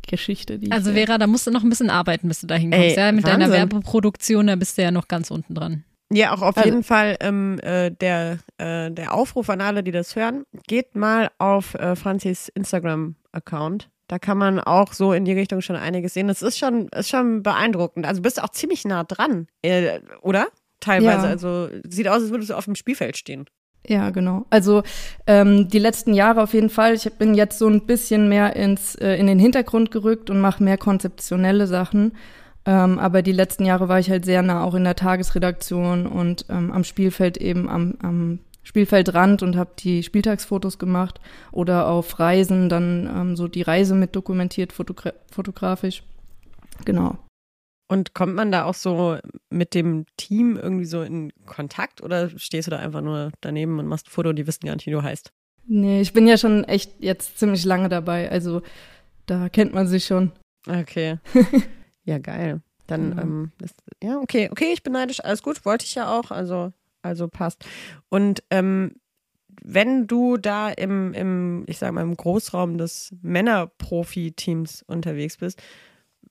Geschichte, 0.08 0.60
die 0.60 0.72
Also 0.72 0.92
Vera, 0.94 1.18
da 1.18 1.28
musst 1.28 1.48
du 1.48 1.52
noch 1.52 1.64
ein 1.64 1.70
bisschen 1.70 1.90
arbeiten, 1.90 2.28
bis 2.28 2.42
du 2.42 2.48
da 2.48 2.56
hinkommst. 2.56 2.98
Ja, 2.98 3.12
mit 3.12 3.26
deiner 3.26 3.46
Wahnsinn. 3.46 3.52
Werbeproduktion, 3.72 4.48
da 4.48 4.56
bist 4.56 4.78
du 4.78 4.82
ja 4.82 4.92
noch 4.92 5.08
ganz 5.08 5.32
unten 5.32 5.54
dran. 5.56 5.84
Ja, 6.14 6.34
auch 6.34 6.42
auf 6.42 6.58
Also- 6.58 6.68
jeden 6.70 6.84
Fall 6.84 7.16
ähm, 7.22 7.58
äh, 7.62 7.90
der, 7.92 8.40
äh, 8.58 8.92
der 8.92 9.14
Aufruf 9.14 9.50
an 9.50 9.62
alle, 9.62 9.82
die 9.84 9.92
das 9.92 10.16
hören, 10.16 10.44
geht 10.68 10.96
mal 10.96 11.30
auf 11.38 11.74
äh, 11.76 11.96
Franzis 11.96 12.50
Instagram-Account. 12.50 13.90
Da 14.12 14.20
kann 14.20 14.38
man 14.38 14.60
auch 14.60 14.92
so 14.92 15.14
in 15.14 15.24
die 15.24 15.32
Richtung 15.32 15.62
schon 15.62 15.78
einiges 15.78 16.14
sehen. 16.14 16.28
Das 16.28 16.42
ist 16.42 16.58
schon, 16.58 16.90
ist 16.90 17.08
schon 17.08 17.44
beeindruckend. 17.44 18.06
Also 18.06 18.22
bist 18.22 18.38
du 18.38 18.44
auch 18.44 18.50
ziemlich 18.50 18.84
nah 18.84 19.06
dran, 19.06 19.48
äh, 19.62 20.02
oder? 20.22 20.48
Teilweise. 20.82 21.28
Ja. 21.28 21.32
Also 21.32 21.70
sieht 21.88 22.10
aus, 22.10 22.22
als 22.22 22.30
würdest 22.30 22.50
du 22.50 22.56
auf 22.56 22.66
dem 22.66 22.76
Spielfeld 22.76 23.16
stehen. 23.16 23.46
Ja, 23.88 24.10
genau. 24.10 24.46
Also 24.50 24.84
ähm, 25.28 25.70
die 25.70 25.80
letzten 25.80 26.14
Jahre 26.14 26.44
auf 26.44 26.54
jeden 26.54 26.70
Fall. 26.70 26.96
Ich 26.96 27.10
bin 27.14 27.36
jetzt 27.36 27.58
so 27.58 27.70
ein 27.70 27.86
bisschen 27.86 28.28
mehr 28.28 28.54
ins 28.58 28.96
äh, 28.96 29.16
in 29.16 29.28
den 29.28 29.40
Hintergrund 29.40 29.92
gerückt 29.92 30.30
und 30.30 30.42
mache 30.42 30.62
mehr 30.62 30.78
konzeptionelle 30.78 31.66
Sachen. 31.66 32.12
Ähm, 32.66 33.00
aber 33.00 33.22
die 33.22 33.32
letzten 33.32 33.64
Jahre 33.64 33.88
war 33.88 34.00
ich 34.00 34.10
halt 34.10 34.26
sehr 34.26 34.42
nah 34.42 34.66
auch 34.66 34.76
in 34.76 34.84
der 34.84 34.98
Tagesredaktion 34.98 36.06
und 36.06 36.48
ähm, 36.50 36.74
am 36.74 36.84
Spielfeld 36.84 37.38
eben 37.38 37.70
am, 37.70 37.94
am 38.02 38.40
Spielfeldrand 38.64 39.42
und 39.44 39.56
habe 39.58 39.72
die 39.78 40.04
Spieltagsfotos 40.04 40.78
gemacht 40.78 41.20
oder 41.52 41.88
auf 41.88 42.20
Reisen 42.20 42.70
dann 42.70 43.08
ähm, 43.14 43.36
so 43.36 43.48
die 43.48 43.62
Reise 43.64 43.96
mit 43.96 44.16
dokumentiert 44.16 44.72
fotogra 44.74 45.14
fotografisch. 45.32 46.04
Genau. 46.86 47.18
Und 47.88 48.14
kommt 48.14 48.36
man 48.36 48.52
da 48.52 48.64
auch 48.66 48.74
so 48.74 49.18
mit 49.50 49.74
dem 49.74 50.06
Team 50.16 50.56
irgendwie 50.58 50.86
so 50.86 51.02
in 51.02 51.34
Kontakt 51.46 52.02
oder 52.02 52.30
stehst 52.38 52.68
du 52.68 52.72
da 52.72 52.78
einfach 52.78 53.02
nur 53.02 53.32
daneben 53.42 53.80
und 53.80 53.88
machst 53.88 54.08
ein 54.08 54.12
Foto 54.12 54.30
und 54.30 54.38
die 54.38 54.48
wissen 54.48 54.66
gar 54.66 54.76
nicht, 54.76 54.86
wie 54.86 54.92
du 54.92 55.04
heißt? 55.04 55.32
Nee, 55.68 56.02
ich 56.02 56.14
bin 56.14 56.28
ja 56.28 56.38
schon 56.38 56.64
echt 56.64 56.94
jetzt 57.00 57.38
ziemlich 57.38 57.66
lange 57.66 57.90
dabei. 57.90 58.32
Also 58.32 58.62
da 59.26 59.50
kennt 59.50 59.74
man 59.74 59.88
sich 59.88 60.06
schon. 60.06 60.32
Okay. 60.68 61.18
ja, 62.06 62.18
geil. 62.20 62.62
Dann, 62.88 63.12
Ja. 63.16 63.22
ähm, 63.24 63.52
ist, 63.62 63.76
ja, 64.02 64.18
okay, 64.20 64.50
okay, 64.52 64.72
ich 64.74 64.84
bin 64.84 64.94
neidisch, 64.94 65.24
alles 65.24 65.44
gut, 65.44 65.64
wollte 65.66 65.86
ich 65.86 65.96
ja 65.96 66.18
auch, 66.18 66.32
also, 66.32 66.74
also 67.02 67.28
passt. 67.28 67.66
Und 68.10 68.44
ähm, 68.50 68.96
wenn 69.64 70.08
du 70.08 70.38
da 70.38 70.70
im, 70.70 71.14
im, 71.14 71.64
ich 71.68 71.78
sag 71.78 71.92
mal, 71.94 72.02
im 72.02 72.16
Großraum 72.16 72.78
des 72.78 73.14
Männerprofi-Teams 73.22 74.84
unterwegs 74.88 75.38
bist, 75.38 75.62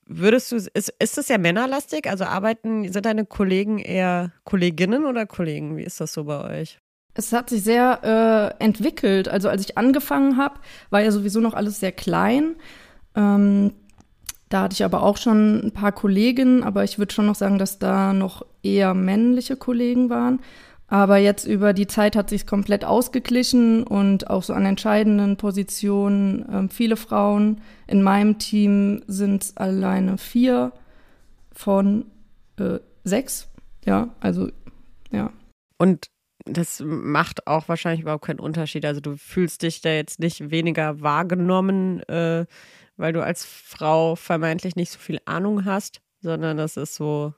würdest 0.05 0.51
du, 0.51 0.55
ist, 0.57 0.93
ist 0.99 1.17
das 1.17 1.27
ja 1.27 1.37
männerlastig? 1.37 2.09
Also 2.09 2.25
arbeiten, 2.25 2.91
sind 2.91 3.05
deine 3.05 3.25
Kollegen 3.25 3.79
eher 3.79 4.31
Kolleginnen 4.43 5.05
oder 5.05 5.25
Kollegen? 5.25 5.77
Wie 5.77 5.83
ist 5.83 6.01
das 6.01 6.13
so 6.13 6.25
bei 6.25 6.61
euch? 6.61 6.79
Es 7.13 7.33
hat 7.33 7.49
sich 7.49 7.63
sehr 7.63 8.57
äh, 8.59 8.63
entwickelt. 8.63 9.27
Also 9.27 9.49
als 9.49 9.61
ich 9.61 9.77
angefangen 9.77 10.37
habe, 10.37 10.59
war 10.89 11.01
ja 11.01 11.11
sowieso 11.11 11.39
noch 11.39 11.53
alles 11.53 11.79
sehr 11.79 11.91
klein. 11.91 12.55
Ähm, 13.15 13.73
da 14.51 14.63
hatte 14.63 14.73
ich 14.73 14.83
aber 14.83 15.01
auch 15.01 15.17
schon 15.17 15.65
ein 15.65 15.71
paar 15.71 15.93
Kolleginnen, 15.93 16.63
aber 16.63 16.83
ich 16.83 16.99
würde 16.99 17.13
schon 17.13 17.25
noch 17.25 17.35
sagen, 17.35 17.57
dass 17.57 17.79
da 17.79 18.13
noch 18.13 18.45
eher 18.63 18.93
männliche 18.93 19.55
Kollegen 19.55 20.09
waren. 20.09 20.41
Aber 20.87 21.15
jetzt 21.15 21.45
über 21.45 21.71
die 21.71 21.87
Zeit 21.87 22.17
hat 22.17 22.29
sich 22.29 22.45
komplett 22.45 22.83
ausgeglichen 22.83 23.83
und 23.83 24.29
auch 24.29 24.43
so 24.43 24.53
an 24.53 24.65
entscheidenden 24.65 25.37
Positionen 25.37 26.45
ähm, 26.51 26.69
viele 26.69 26.97
Frauen. 26.97 27.61
In 27.87 28.03
meinem 28.03 28.39
Team 28.39 29.01
sind 29.07 29.43
es 29.43 29.57
alleine 29.57 30.17
vier 30.17 30.73
von 31.53 32.07
äh, 32.57 32.79
sechs. 33.05 33.47
Ja, 33.85 34.09
also 34.19 34.49
ja. 35.11 35.31
Und 35.77 36.07
das 36.45 36.83
macht 36.85 37.47
auch 37.47 37.69
wahrscheinlich 37.69 38.01
überhaupt 38.01 38.25
keinen 38.25 38.39
Unterschied. 38.39 38.83
Also 38.83 38.99
du 38.99 39.15
fühlst 39.15 39.61
dich 39.61 39.79
da 39.79 39.91
jetzt 39.91 40.19
nicht 40.19 40.51
weniger 40.51 40.99
wahrgenommen, 40.99 42.01
äh, 42.09 42.45
weil 43.01 43.11
du 43.13 43.21
als 43.23 43.43
Frau 43.45 44.15
vermeintlich 44.15 44.75
nicht 44.75 44.91
so 44.91 44.99
viel 44.99 45.19
Ahnung 45.25 45.65
hast, 45.65 46.01
sondern 46.21 46.55
das 46.57 46.77
ist 46.77 46.95
so. 46.95 47.33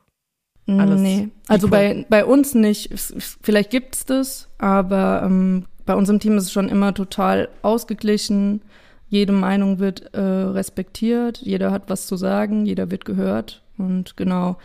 Alles 0.67 1.01
nee, 1.01 1.27
also 1.49 1.67
bei, 1.67 2.05
bei 2.09 2.23
uns 2.23 2.53
nicht. 2.53 2.89
Es- 2.91 3.09
es- 3.11 3.37
Vielleicht 3.41 3.69
gibt's 3.69 4.05
das, 4.05 4.47
aber 4.59 5.23
ähm, 5.25 5.65
bei 5.85 5.93
uns 5.95 6.07
im 6.07 6.19
Team 6.21 6.37
ist 6.37 6.45
es 6.45 6.51
schon 6.53 6.69
immer 6.69 6.93
total 6.93 7.49
ausgeglichen. 7.63 8.61
Jede 9.09 9.33
Meinung 9.33 9.79
wird 9.79 10.13
äh, 10.13 10.21
respektiert, 10.21 11.39
jeder 11.39 11.71
hat 11.71 11.89
was 11.89 12.07
zu 12.07 12.15
sagen, 12.15 12.65
jeder 12.65 12.89
wird 12.91 13.03
gehört. 13.05 13.61
Und 13.77 14.15
genau, 14.15 14.57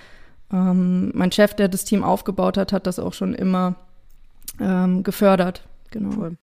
ähm, 0.53 1.11
mein 1.15 1.33
Chef, 1.33 1.55
der 1.55 1.69
das 1.69 1.85
Team 1.85 2.05
aufgebaut 2.05 2.57
hat, 2.57 2.73
hat 2.73 2.87
das 2.87 2.99
auch 3.01 3.13
schon 3.13 3.35
immer 3.35 3.75
ähm, 4.61 5.03
gefördert. 5.03 5.67
Genau. 5.91 6.17
Cool. 6.17 6.37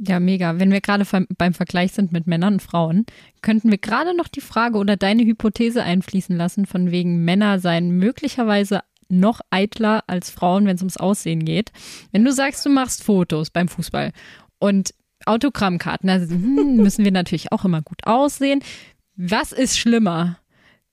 Ja, 0.00 0.18
mega. 0.18 0.58
Wenn 0.58 0.72
wir 0.72 0.80
gerade 0.80 1.06
beim 1.38 1.54
Vergleich 1.54 1.92
sind 1.92 2.12
mit 2.12 2.26
Männern 2.26 2.54
und 2.54 2.62
Frauen, 2.62 3.06
könnten 3.42 3.70
wir 3.70 3.78
gerade 3.78 4.16
noch 4.16 4.26
die 4.26 4.40
Frage 4.40 4.78
oder 4.78 4.96
deine 4.96 5.24
Hypothese 5.24 5.84
einfließen 5.84 6.36
lassen, 6.36 6.66
von 6.66 6.90
wegen 6.90 7.24
Männer 7.24 7.60
seien 7.60 7.90
möglicherweise 7.92 8.80
noch 9.08 9.40
eitler 9.50 10.02
als 10.08 10.30
Frauen, 10.30 10.66
wenn 10.66 10.74
es 10.74 10.82
ums 10.82 10.96
Aussehen 10.96 11.44
geht. 11.44 11.70
Wenn 12.10 12.24
du 12.24 12.32
sagst, 12.32 12.66
du 12.66 12.70
machst 12.70 13.04
Fotos 13.04 13.50
beim 13.50 13.68
Fußball 13.68 14.12
und 14.58 14.94
Autogrammkarten, 15.26 16.08
da 16.08 16.16
hm, 16.16 16.76
müssen 16.82 17.04
wir 17.04 17.12
natürlich 17.12 17.52
auch 17.52 17.64
immer 17.64 17.82
gut 17.82 18.04
aussehen. 18.04 18.62
Was 19.16 19.52
ist 19.52 19.78
schlimmer? 19.78 20.38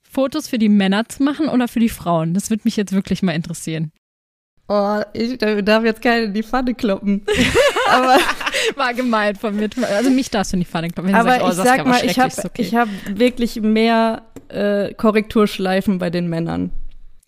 Fotos 0.04 0.48
für 0.48 0.60
die 0.60 0.70
Männer 0.70 1.08
zu 1.10 1.24
machen 1.24 1.48
oder 1.48 1.68
für 1.68 1.80
die 1.80 1.90
Frauen? 1.90 2.34
Das 2.34 2.50
würde 2.50 2.64
mich 2.66 2.76
jetzt 2.76 2.92
wirklich 2.92 3.24
mal 3.24 3.34
interessieren. 3.34 3.92
Oh, 4.68 5.02
ich 5.14 5.38
darf 5.38 5.84
jetzt 5.84 6.02
keine 6.02 6.26
in 6.26 6.34
die 6.34 6.44
Pfanne 6.44 6.76
kloppen. 6.76 7.26
aber 7.92 8.18
war 8.76 8.94
gemeint 8.94 9.38
von 9.38 9.56
mir. 9.56 9.70
Also 9.90 10.10
mich 10.10 10.30
darfst 10.30 10.54
du 10.54 10.58
in 10.58 10.62
die 10.62 10.66
Pfanne 10.66 10.90
kloppen. 10.90 11.14
aber 11.14 11.30
sagst, 11.30 11.46
oh, 11.46 11.50
ich 11.50 11.56
sag 11.56 11.86
mal, 11.86 12.06
ich 12.06 12.20
habe 12.20 12.34
okay. 12.44 12.64
hab 12.72 12.90
wirklich 13.08 13.62
mehr 13.62 14.24
äh, 14.50 14.94
Korrekturschleifen 14.94 16.00
bei 16.00 16.10
den 16.10 16.28
Männern. 16.28 16.72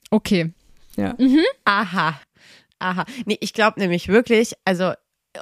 Okay. 0.10 0.54
Ja. 0.96 1.16
Mhm. 1.18 1.44
Aha. 1.66 2.20
Aha. 2.80 3.06
Nee, 3.26 3.38
ich 3.40 3.54
glaube 3.54 3.80
nämlich 3.80 4.08
wirklich, 4.08 4.54
also 4.66 4.94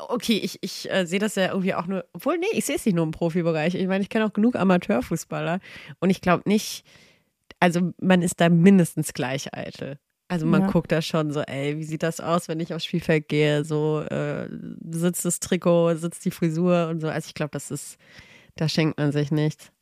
okay, 0.10 0.40
ich, 0.42 0.60
ich 0.62 0.90
äh, 0.92 1.06
sehe 1.06 1.20
das 1.20 1.36
ja 1.36 1.50
irgendwie 1.50 1.74
auch 1.74 1.86
nur, 1.86 2.06
obwohl, 2.14 2.38
nee, 2.38 2.46
ich 2.54 2.66
sehe 2.66 2.76
es 2.76 2.86
nicht 2.86 2.96
nur 2.96 3.04
im 3.04 3.12
Profibereich. 3.12 3.76
Ich 3.76 3.88
meine, 3.88 4.04
ich 4.04 4.10
kenne 4.10 4.26
auch 4.26 4.34
genug 4.34 4.56
Amateurfußballer 4.56 5.60
und 6.00 6.10
ich 6.10 6.22
glaube 6.22 6.44
nicht, 6.48 6.86
also 7.60 7.92
man 8.00 8.22
ist 8.22 8.40
da 8.40 8.50
mindestens 8.50 9.14
gleich 9.14 9.54
eitel. 9.54 9.98
Also 10.32 10.46
man 10.46 10.62
ja. 10.62 10.68
guckt 10.68 10.94
da 10.94 11.02
schon 11.02 11.34
so, 11.34 11.42
ey, 11.42 11.78
wie 11.78 11.84
sieht 11.84 12.04
das 12.04 12.22
aus, 12.22 12.48
wenn 12.48 12.62
ich 12.62 12.74
aufs 12.74 12.86
Spielfeld 12.86 13.28
gehe? 13.28 13.66
So 13.66 14.00
äh, 14.00 14.48
sitzt 14.90 15.26
das 15.26 15.42
Trikot, 15.42 15.96
sitzt 15.96 16.24
die 16.24 16.32
Frisur 16.32 16.88
und 16.88 17.02
so. 17.02 17.10
Also 17.10 17.28
ich 17.28 17.34
glaube, 17.34 17.52
das 17.52 17.70
ist, 17.70 17.98
da 18.56 18.70
schenkt 18.70 18.98
man 18.98 19.12
sich 19.12 19.30
nichts. 19.30 19.74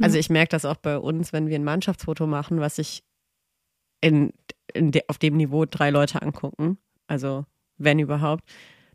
Also 0.00 0.18
ich 0.18 0.30
merke 0.30 0.50
das 0.50 0.64
auch 0.64 0.78
bei 0.78 0.98
uns, 0.98 1.32
wenn 1.32 1.46
wir 1.46 1.54
ein 1.54 1.62
Mannschaftsfoto 1.62 2.26
machen, 2.26 2.58
was 2.58 2.78
ich 2.78 3.04
in, 4.00 4.32
in 4.74 4.90
de, 4.90 5.02
auf 5.06 5.18
dem 5.18 5.36
Niveau 5.36 5.64
drei 5.64 5.90
Leute 5.90 6.22
angucken. 6.22 6.78
Also 7.06 7.44
wenn 7.76 8.00
überhaupt 8.00 8.42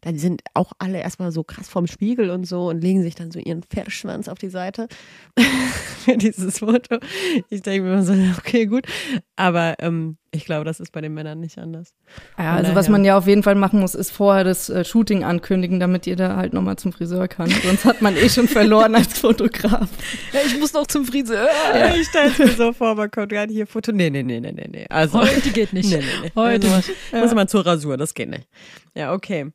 dann 0.02 0.18
sind 0.18 0.42
auch 0.54 0.74
alle 0.80 1.00
erstmal 1.00 1.32
so 1.32 1.46
krass 1.46 1.70
vorm 1.70 1.88
Spiegel 1.88 2.30
und 2.30 2.44
so 2.44 2.68
und 2.68 2.82
legen 2.82 3.02
sich 3.04 3.16
dann 3.16 3.32
so 3.32 3.40
ihren 3.40 3.64
Pferdeschwanz 3.64 4.28
auf 4.28 4.38
die 4.38 4.50
Seite 4.50 4.90
für 6.04 6.18
dieses 6.18 6.60
Foto. 6.60 6.98
Ich 7.50 7.62
denke 7.62 7.88
mir 7.88 8.04
so, 8.04 8.14
okay, 8.38 8.66
gut. 8.66 8.86
Aber 9.38 9.76
ähm, 9.80 10.18
ich 10.34 10.46
glaube, 10.46 10.66
das 10.66 10.80
ist 10.80 10.92
bei 10.92 11.00
den 11.00 11.14
Männern 11.14 11.40
nicht 11.40 11.58
anders. 11.60 11.94
Ja, 12.38 12.56
also 12.56 12.74
was 12.74 12.90
man 12.90 13.06
ja 13.06 13.18
auf 13.18 13.28
jeden 13.28 13.44
Fall 13.44 13.56
machen 13.56 13.80
muss, 13.80 13.94
ist 13.94 14.12
vorher 14.12 14.44
das 14.44 14.68
äh, 14.70 14.84
Shooting 14.84 15.24
ankündigen, 15.24 15.80
damit 15.80 16.06
jeder 16.06 16.36
halt 16.36 16.54
nochmal 16.54 16.76
zum 16.76 16.92
Friseur 16.92 17.28
kann. 17.28 17.50
Sonst 17.64 17.86
hat 17.86 18.02
man 18.02 18.18
eh 18.18 18.30
schon 18.30 18.48
verloren 18.48 18.96
als 18.96 19.20
Fotograf. 19.20 19.88
Ja, 20.34 20.40
ich 20.46 20.60
muss 20.60 20.74
noch 20.74 20.88
zum 20.88 21.06
Friseur. 21.06 21.48
Ja. 21.74 21.94
Ich 21.96 22.08
stelle 22.08 22.32
mir 22.38 22.50
so 22.50 22.74
vor, 22.74 22.96
man 22.96 23.12
kommt 23.12 23.30
gerade 23.30 23.54
hier 23.54 23.68
Foto. 23.68 23.92
Nee, 23.92 24.10
nee, 24.10 24.24
nee, 24.24 24.40
nee, 24.40 24.52
nee, 24.52 24.68
nee. 24.70 24.86
Also, 24.90 25.22
Heute 25.22 25.52
geht 25.52 25.72
nicht. 25.72 25.90
Nee, 25.90 25.98
nee, 25.98 26.06
nee. 26.24 26.32
Heute. 26.36 26.68
Also, 26.72 26.92
ja. 27.12 27.20
Muss 27.22 27.34
man 27.36 27.48
zur 27.48 27.66
Rasur, 27.66 27.98
das 27.98 28.14
geht 28.16 28.30
nicht. 28.30 28.48
Ja, 28.96 29.14
okay. 29.14 29.52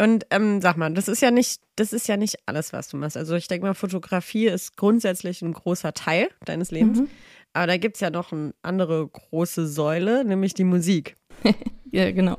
Und 0.00 0.26
ähm, 0.30 0.60
sag 0.60 0.76
mal, 0.76 0.92
das 0.92 1.08
ist 1.08 1.22
ja 1.22 1.30
nicht, 1.30 1.60
das 1.76 1.92
ist 1.92 2.08
ja 2.08 2.16
nicht 2.16 2.36
alles, 2.46 2.72
was 2.72 2.88
du 2.88 2.96
machst. 2.96 3.16
Also 3.16 3.34
ich 3.36 3.46
denke 3.46 3.66
mal, 3.66 3.74
Fotografie 3.74 4.46
ist 4.46 4.76
grundsätzlich 4.76 5.42
ein 5.42 5.52
großer 5.52 5.92
Teil 5.92 6.28
deines 6.44 6.70
Lebens. 6.70 7.00
Mhm. 7.00 7.08
Aber 7.54 7.68
da 7.68 7.76
gibt 7.76 7.94
es 7.96 8.00
ja 8.00 8.10
noch 8.10 8.32
eine 8.32 8.52
andere 8.62 9.06
große 9.06 9.66
Säule, 9.66 10.24
nämlich 10.24 10.54
die 10.54 10.64
Musik. 10.64 11.16
ja, 11.90 12.10
genau. 12.10 12.36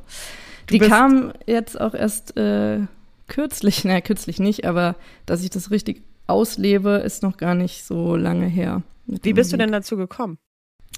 Du 0.68 0.78
die 0.78 0.80
kam 0.80 1.34
jetzt 1.46 1.80
auch 1.80 1.94
erst 1.94 2.38
äh, 2.38 2.82
kürzlich, 3.28 3.84
naja, 3.86 4.02
kürzlich 4.02 4.40
nicht, 4.40 4.66
aber 4.66 4.96
dass 5.26 5.44
ich 5.44 5.50
das 5.50 5.72
richtig 5.72 6.04
auslebe, 6.28 7.02
ist 7.06 7.24
noch 7.24 7.38
gar 7.38 7.56
nicht 7.56 7.86
so 7.86 8.16
lange 8.16 8.48
her. 8.48 8.84
Wie 9.06 9.34
bist 9.34 9.50
Musik. 9.50 9.52
du 9.52 9.58
denn 9.58 9.72
dazu 9.72 9.96
gekommen? 9.96 10.38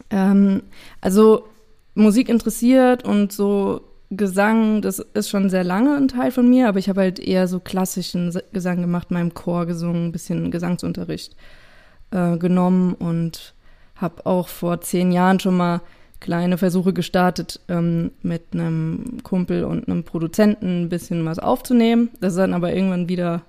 Ähm, 0.10 0.64
also 1.00 1.48
Musik 1.96 2.30
interessiert 2.30 3.04
und 3.06 3.32
so 3.32 3.82
Gesang, 4.10 4.82
das 4.82 5.00
ist 5.00 5.30
schon 5.30 5.50
sehr 5.50 5.66
lange 5.66 5.96
ein 5.98 6.08
Teil 6.08 6.32
von 6.32 6.50
mir, 6.50 6.70
aber 6.70 6.80
ich 6.80 6.88
habe 6.88 7.02
halt 7.02 7.20
eher 7.20 7.48
so 7.50 7.60
klassischen 7.60 8.34
Gesang 8.54 8.80
gemacht, 8.80 9.12
meinem 9.12 9.34
Chor 9.34 9.66
gesungen, 9.66 10.06
ein 10.06 10.12
bisschen 10.14 10.50
Gesangsunterricht 10.50 11.36
äh, 12.12 12.38
genommen 12.38 12.94
und 12.94 13.54
habe 13.98 14.26
auch 14.26 14.48
vor 14.48 14.82
zehn 14.82 15.12
Jahren 15.12 15.40
schon 15.40 15.58
mal 15.58 15.82
kleine 16.20 16.58
Versuche 16.58 16.94
gestartet, 16.94 17.60
ähm, 17.68 18.12
mit 18.22 18.42
einem 18.54 19.20
Kumpel 19.24 19.64
und 19.64 19.88
einem 19.88 20.04
Produzenten 20.04 20.84
ein 20.84 20.90
bisschen 20.90 21.26
was 21.26 21.40
aufzunehmen. 21.40 22.10
Das 22.20 22.34
ist 22.34 22.40
dann 22.40 22.54
aber 22.54 22.74
irgendwann 22.74 23.10
wieder 23.10 23.42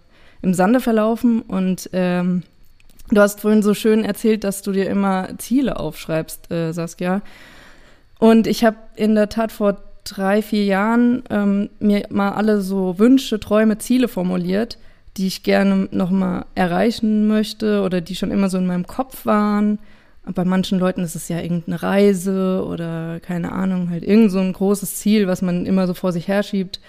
im 0.42 0.54
Sande 0.54 0.80
verlaufen 0.80 1.42
und 1.42 1.90
ähm, 1.92 2.42
du 3.10 3.20
hast 3.20 3.40
vorhin 3.40 3.62
so 3.62 3.74
schön 3.74 4.04
erzählt, 4.04 4.44
dass 4.44 4.62
du 4.62 4.72
dir 4.72 4.88
immer 4.88 5.28
Ziele 5.38 5.78
aufschreibst, 5.78 6.50
äh, 6.50 6.72
Saskia. 6.72 7.22
Und 8.18 8.46
ich 8.46 8.64
habe 8.64 8.76
in 8.96 9.14
der 9.14 9.28
Tat 9.28 9.50
vor 9.50 9.78
drei, 10.04 10.42
vier 10.42 10.64
Jahren 10.64 11.22
ähm, 11.30 11.70
mir 11.80 12.06
mal 12.10 12.32
alle 12.32 12.60
so 12.60 12.98
Wünsche, 12.98 13.40
Träume, 13.40 13.78
Ziele 13.78 14.08
formuliert, 14.08 14.78
die 15.16 15.26
ich 15.26 15.42
gerne 15.42 15.88
nochmal 15.90 16.44
erreichen 16.54 17.26
möchte 17.26 17.82
oder 17.82 18.00
die 18.00 18.14
schon 18.14 18.30
immer 18.30 18.48
so 18.48 18.58
in 18.58 18.66
meinem 18.66 18.86
Kopf 18.86 19.26
waren 19.26 19.78
bei 20.34 20.44
manchen 20.44 20.78
Leuten 20.78 21.02
ist 21.02 21.14
es 21.14 21.28
ja 21.28 21.40
irgendeine 21.40 21.82
Reise 21.82 22.64
oder 22.66 23.20
keine 23.20 23.52
Ahnung, 23.52 23.90
halt 23.90 24.04
irgend 24.04 24.30
so 24.30 24.38
ein 24.38 24.52
großes 24.52 24.96
Ziel, 24.96 25.26
was 25.26 25.42
man 25.42 25.66
immer 25.66 25.86
so 25.86 25.94
vor 25.94 26.12
sich 26.12 26.28
herschiebt, 26.28 26.80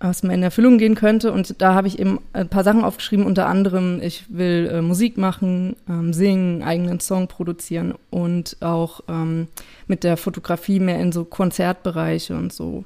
was 0.00 0.22
man 0.22 0.32
in 0.32 0.42
Erfüllung 0.42 0.78
gehen 0.78 0.94
könnte. 0.94 1.32
Und 1.32 1.60
da 1.60 1.74
habe 1.74 1.88
ich 1.88 1.98
eben 1.98 2.20
ein 2.32 2.48
paar 2.48 2.64
Sachen 2.64 2.84
aufgeschrieben, 2.84 3.26
unter 3.26 3.46
anderem, 3.46 4.00
ich 4.02 4.24
will 4.28 4.70
äh, 4.72 4.82
Musik 4.82 5.18
machen, 5.18 5.76
ähm, 5.88 6.12
singen, 6.12 6.62
eigenen 6.62 7.00
Song 7.00 7.28
produzieren 7.28 7.94
und 8.10 8.56
auch 8.60 9.00
ähm, 9.08 9.48
mit 9.86 10.04
der 10.04 10.16
Fotografie 10.16 10.80
mehr 10.80 10.98
in 11.00 11.12
so 11.12 11.24
Konzertbereiche 11.24 12.34
und 12.34 12.52
so. 12.52 12.84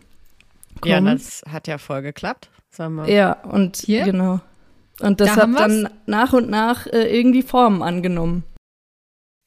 Kommen. 0.80 1.06
Ja, 1.06 1.14
das 1.14 1.42
hat 1.50 1.68
ja 1.68 1.78
voll 1.78 2.02
geklappt, 2.02 2.50
sagen 2.70 2.96
wir. 2.96 3.08
Ja, 3.08 3.32
und 3.44 3.78
Hier? 3.78 4.04
genau. 4.04 4.40
Und 5.00 5.20
das 5.20 5.34
da 5.34 5.42
hat 5.42 5.58
dann 5.58 5.88
nach 6.06 6.32
und 6.32 6.50
nach 6.50 6.86
äh, 6.86 7.18
irgendwie 7.18 7.42
Formen 7.42 7.82
angenommen. 7.82 8.44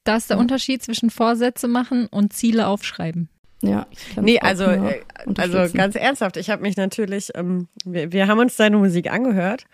Das 0.10 0.24
ist 0.24 0.32
der 0.32 0.38
ja. 0.38 0.42
Unterschied 0.42 0.82
zwischen 0.82 1.12
Vorsätze 1.12 1.68
machen 1.68 2.08
und 2.08 2.34
Ziele 2.34 2.66
aufschreiben. 2.66 3.30
Ja. 3.62 3.86
Nee, 4.20 4.40
also, 4.40 4.64
äh, 4.64 5.02
also 5.38 5.72
ganz 5.72 5.94
ernsthaft, 5.96 6.36
ich 6.38 6.50
habe 6.50 6.64
mich 6.64 6.78
natürlich, 6.78 7.30
ähm, 7.36 7.68
wir, 7.86 8.12
wir 8.12 8.28
haben 8.28 8.40
uns 8.40 8.56
deine 8.56 8.78
Musik 8.78 9.12
angehört. 9.12 9.66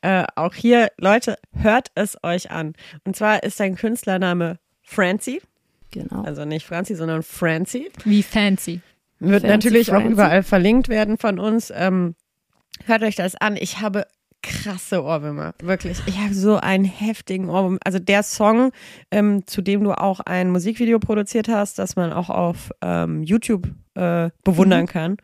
Äh, 0.00 0.26
auch 0.36 0.54
hier, 0.54 0.92
Leute, 0.96 1.38
hört 1.52 1.88
es 1.96 2.16
euch 2.22 2.52
an. 2.52 2.74
Und 3.04 3.16
zwar 3.16 3.42
ist 3.42 3.58
dein 3.58 3.74
Künstlername 3.74 4.58
Francie. 4.80 5.42
Genau. 5.90 6.22
Also 6.22 6.44
nicht 6.44 6.66
Francie, 6.66 6.94
sondern 6.94 7.24
Francie. 7.24 7.90
Wie 8.04 8.22
fancy. 8.22 8.82
Wird 9.18 9.42
fancy 9.42 9.46
natürlich 9.48 9.88
Francie. 9.88 10.06
auch 10.06 10.10
überall 10.12 10.44
verlinkt 10.44 10.88
werden 10.88 11.18
von 11.18 11.40
uns. 11.40 11.72
Ähm, 11.74 12.14
hört 12.84 13.02
euch 13.02 13.16
das 13.16 13.34
an. 13.34 13.56
Ich 13.56 13.80
habe 13.80 14.06
krasse 14.42 15.02
Ohrwürmer, 15.02 15.54
wirklich. 15.62 15.98
Ich 16.06 16.18
habe 16.18 16.34
so 16.34 16.56
einen 16.56 16.84
heftigen 16.84 17.48
Ohrwurm. 17.48 17.78
Also 17.84 17.98
der 17.98 18.22
Song, 18.22 18.72
ähm, 19.10 19.46
zu 19.46 19.62
dem 19.62 19.84
du 19.84 19.92
auch 19.92 20.20
ein 20.20 20.50
Musikvideo 20.50 20.98
produziert 20.98 21.48
hast, 21.48 21.78
das 21.78 21.96
man 21.96 22.12
auch 22.12 22.30
auf 22.30 22.70
ähm, 22.80 23.22
YouTube 23.22 23.68
äh, 23.94 24.30
bewundern 24.44 24.82
mhm. 24.82 24.86
kann, 24.86 25.16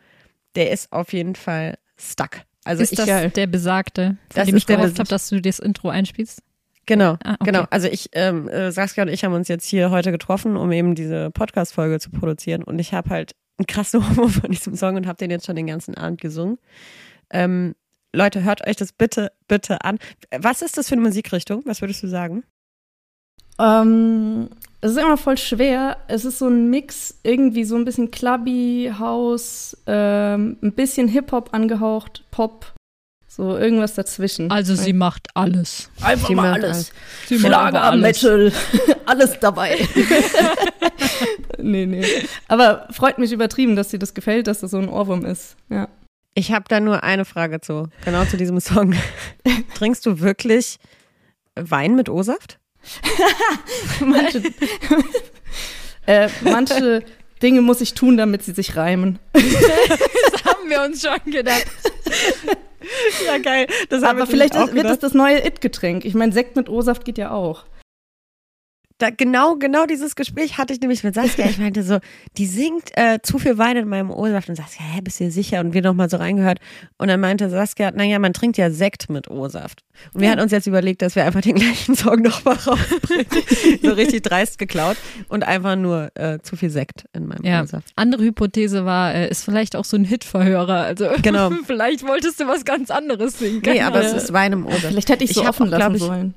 der 0.55 0.71
ist 0.71 0.91
auf 0.91 1.13
jeden 1.13 1.35
Fall 1.35 1.77
stuck. 1.97 2.41
Also 2.63 2.83
ist 2.83 2.91
ich, 2.91 2.97
das 2.97 3.07
ja, 3.07 3.27
der 3.27 3.47
besagte, 3.47 4.17
von 4.33 4.45
dem 4.45 4.57
ich 4.57 4.65
gehofft 4.65 4.99
habe, 4.99 5.09
dass 5.09 5.29
du 5.29 5.41
das 5.41 5.59
Intro 5.59 5.89
einspielst? 5.89 6.41
Genau, 6.85 7.17
ah, 7.23 7.33
okay. 7.33 7.51
genau. 7.51 7.65
Also 7.69 7.87
ich, 7.87 8.09
ähm, 8.13 8.47
äh, 8.47 8.71
Saskia 8.71 9.03
und 9.03 9.09
ich 9.09 9.23
haben 9.25 9.33
uns 9.33 9.47
jetzt 9.49 9.65
hier 9.65 9.91
heute 9.91 10.11
getroffen, 10.11 10.55
um 10.55 10.71
eben 10.71 10.95
diese 10.95 11.31
Podcast-Folge 11.31 11.99
zu 11.99 12.11
produzieren. 12.11 12.63
Und 12.63 12.79
ich 12.79 12.93
habe 12.93 13.09
halt 13.09 13.35
einen 13.57 13.67
krassen 13.67 13.99
Ohrwurm 14.03 14.29
von 14.29 14.51
diesem 14.51 14.75
Song 14.75 14.95
und 14.95 15.05
habe 15.05 15.17
den 15.17 15.29
jetzt 15.29 15.45
schon 15.45 15.55
den 15.55 15.67
ganzen 15.67 15.95
Abend 15.95 16.21
gesungen. 16.21 16.57
Ähm, 17.29 17.75
Leute, 18.17 18.43
hört 18.43 18.65
euch 18.67 18.75
das 18.75 18.91
bitte, 18.91 19.31
bitte 19.47 19.83
an. 19.85 19.99
Was 20.35 20.63
ist 20.63 20.77
das 20.77 20.89
für 20.89 20.95
eine 20.95 21.03
Musikrichtung? 21.03 21.61
Was 21.65 21.81
würdest 21.81 22.01
du 22.01 22.07
sagen? 22.07 22.43
Ähm, 23.59 24.49
es 24.81 24.91
ist 24.91 24.97
immer 24.97 25.17
voll 25.17 25.37
schwer. 25.37 25.97
Es 26.07 26.25
ist 26.25 26.39
so 26.39 26.47
ein 26.47 26.69
Mix, 26.69 27.19
irgendwie 27.23 27.63
so 27.63 27.75
ein 27.75 27.85
bisschen 27.85 28.09
Clubby, 28.09 28.91
House, 28.97 29.77
ähm, 29.85 30.57
ein 30.61 30.73
bisschen 30.73 31.07
Hip-Hop 31.07 31.53
angehaucht, 31.53 32.23
Pop, 32.31 32.73
so 33.27 33.55
irgendwas 33.55 33.93
dazwischen. 33.93 34.49
Also 34.49 34.73
sie 34.73 34.93
macht 34.93 35.27
alles. 35.35 35.91
Einfach 36.01 36.27
sie 36.27 36.35
mal 36.35 36.53
alles. 36.53 36.91
alles. 37.29 37.39
Schlager, 37.41 37.95
Metal, 37.97 38.51
alles 39.05 39.39
dabei. 39.39 39.77
nee, 41.59 41.85
nee. 41.85 42.05
Aber 42.47 42.87
freut 42.89 43.19
mich 43.19 43.31
übertrieben, 43.31 43.75
dass 43.75 43.89
dir 43.89 43.99
das 43.99 44.15
gefällt, 44.15 44.47
dass 44.47 44.61
das 44.61 44.71
so 44.71 44.79
ein 44.79 44.89
Ohrwurm 44.89 45.23
ist. 45.23 45.55
Ja. 45.69 45.87
Ich 46.37 46.51
habe 46.51 46.65
da 46.67 46.79
nur 46.79 47.03
eine 47.03 47.25
Frage 47.25 47.61
zu, 47.61 47.89
genau 48.05 48.23
zu 48.25 48.37
diesem 48.37 48.59
Song. 48.59 48.93
Trinkst 49.73 50.05
du 50.05 50.19
wirklich 50.19 50.77
Wein 51.55 51.95
mit 51.95 52.09
O-Saft? 52.09 52.59
manche, 54.01 54.43
äh, 56.05 56.29
manche 56.41 57.01
Dinge 57.41 57.61
muss 57.61 57.81
ich 57.81 57.95
tun, 57.95 58.17
damit 58.17 58.43
sie 58.43 58.51
sich 58.51 58.75
reimen. 58.75 59.17
das 59.33 60.45
haben 60.45 60.69
wir 60.69 60.83
uns 60.83 61.01
schon 61.01 61.31
gedacht. 61.31 61.65
Ja, 63.25 63.39
geil. 63.39 63.65
Das 63.89 64.03
Aber 64.03 64.27
vielleicht 64.27 64.53
ist, 64.53 64.75
wird 64.75 64.85
das 64.85 64.99
das 64.99 65.15
neue 65.15 65.43
It-Getränk. 65.43 66.05
Ich 66.05 66.13
meine, 66.13 66.33
Sekt 66.33 66.55
mit 66.55 66.69
O-Saft 66.69 67.03
geht 67.03 67.17
ja 67.17 67.31
auch. 67.31 67.65
Da, 68.99 69.11
genau, 69.11 69.55
genau 69.57 69.85
dieses 69.85 70.15
Gespräch 70.15 70.57
hatte 70.57 70.73
ich 70.73 70.81
nämlich 70.81 71.03
mit 71.03 71.13
Saskia. 71.13 71.45
Ich 71.45 71.59
meinte 71.59 71.83
so, 71.83 71.99
die 72.37 72.47
singt 72.47 72.89
äh, 72.97 73.19
zu 73.21 73.37
viel 73.37 73.59
Wein 73.59 73.77
in 73.77 73.87
meinem 73.87 74.09
O-Saft 74.09 74.49
und 74.49 74.55
Saskia, 74.55 74.83
hä, 74.83 75.01
bist 75.03 75.19
du 75.19 75.25
dir 75.25 75.31
sicher? 75.31 75.59
Und 75.59 75.73
wir 75.75 75.83
nochmal 75.83 76.09
so 76.09 76.17
reingehört. 76.17 76.57
Und 76.97 77.07
dann 77.09 77.19
meinte 77.19 77.47
Saskia, 77.51 77.91
naja, 77.91 78.17
man 78.17 78.33
trinkt 78.33 78.57
ja 78.57 78.71
Sekt 78.71 79.09
mit 79.11 79.29
O-Saft. 79.29 79.83
Und 80.13 80.21
wir 80.21 80.25
Ja. 80.27 80.31
hatten 80.31 80.41
uns 80.41 80.51
jetzt 80.51 80.65
überlegt, 80.65 81.03
dass 81.03 81.15
wir 81.15 81.25
einfach 81.25 81.41
den 81.41 81.53
gleichen 81.55 81.95
Song 81.95 82.23
nochmal 82.23 82.55
rausbringen. 82.55 83.27
so 83.83 83.91
richtig 83.91 84.23
dreist 84.23 84.57
geklaut 84.57 84.97
und 85.29 85.43
einfach 85.47 85.75
nur 85.75 86.09
äh, 86.15 86.39
zu 86.41 86.55
viel 86.55 86.71
Sekt 86.71 87.05
in 87.13 87.27
meinem 87.27 87.43
Ja. 87.45 87.61
O-Saft. 87.61 87.87
Andere 87.95 88.23
Hypothese 88.23 88.83
war, 88.85 89.13
äh, 89.13 89.29
ist 89.29 89.43
vielleicht 89.45 89.75
auch 89.75 89.85
so 89.85 89.95
ein 89.95 90.05
Hitverhörer. 90.05 90.81
Also 90.81 91.07
Genau. 91.21 91.51
vielleicht 91.67 92.01
wolltest 92.07 92.39
du 92.39 92.47
was 92.47 92.65
ganz 92.65 92.89
anderes 92.89 93.37
singen. 93.37 93.61
Nee, 93.63 93.81
aber 93.81 94.01
es 94.01 94.13
ist 94.13 94.33
Wein 94.33 94.53
im 94.53 94.65
O-Saft. 94.65 94.85
Vielleicht 94.87 95.09
hätte 95.09 95.23
ich 95.23 95.33
so 95.33 95.43
hab 95.43 95.51
offen 95.51 95.67
lassen 95.69 95.93
ich, 95.95 96.01
sollen. 96.01 96.33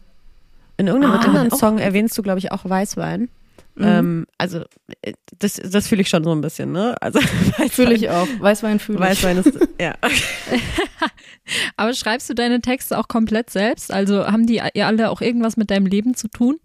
In 0.80 0.86
irgendeinem 0.86 1.12
Ah, 1.12 1.20
anderen 1.24 1.50
Song 1.50 1.74
gut. 1.76 1.82
erwähnst 1.84 2.16
du, 2.16 2.22
glaube 2.22 2.38
ich, 2.38 2.52
auch 2.52 2.64
Weißwein. 2.64 3.28
Mhm. 3.74 3.84
Ähm, 3.84 4.26
also, 4.38 4.64
äh, 5.02 5.12
das, 5.38 5.60
das 5.62 5.86
fühle 5.88 6.00
ich 6.00 6.08
schon 6.08 6.24
so 6.24 6.32
ein 6.32 6.40
bisschen, 6.40 6.72
ne? 6.72 6.96
Also, 7.02 7.20
Fühle 7.70 7.92
ich 7.94 8.08
auch. 8.08 8.26
Weißwein 8.38 8.78
fühle 8.78 8.98
ich. 8.98 9.04
Weißwein 9.04 9.36
ist, 9.38 9.52
ja. 9.80 9.94
Aber 11.76 11.92
schreibst 11.92 12.30
du 12.30 12.34
deine 12.34 12.62
Texte 12.62 12.96
auch 12.98 13.08
komplett 13.08 13.50
selbst? 13.50 13.92
Also 13.92 14.26
haben 14.26 14.46
die 14.46 14.62
ihr 14.74 14.86
alle 14.86 15.10
auch 15.10 15.20
irgendwas 15.20 15.56
mit 15.58 15.70
deinem 15.70 15.86
Leben 15.86 16.14
zu 16.14 16.28
tun? 16.28 16.56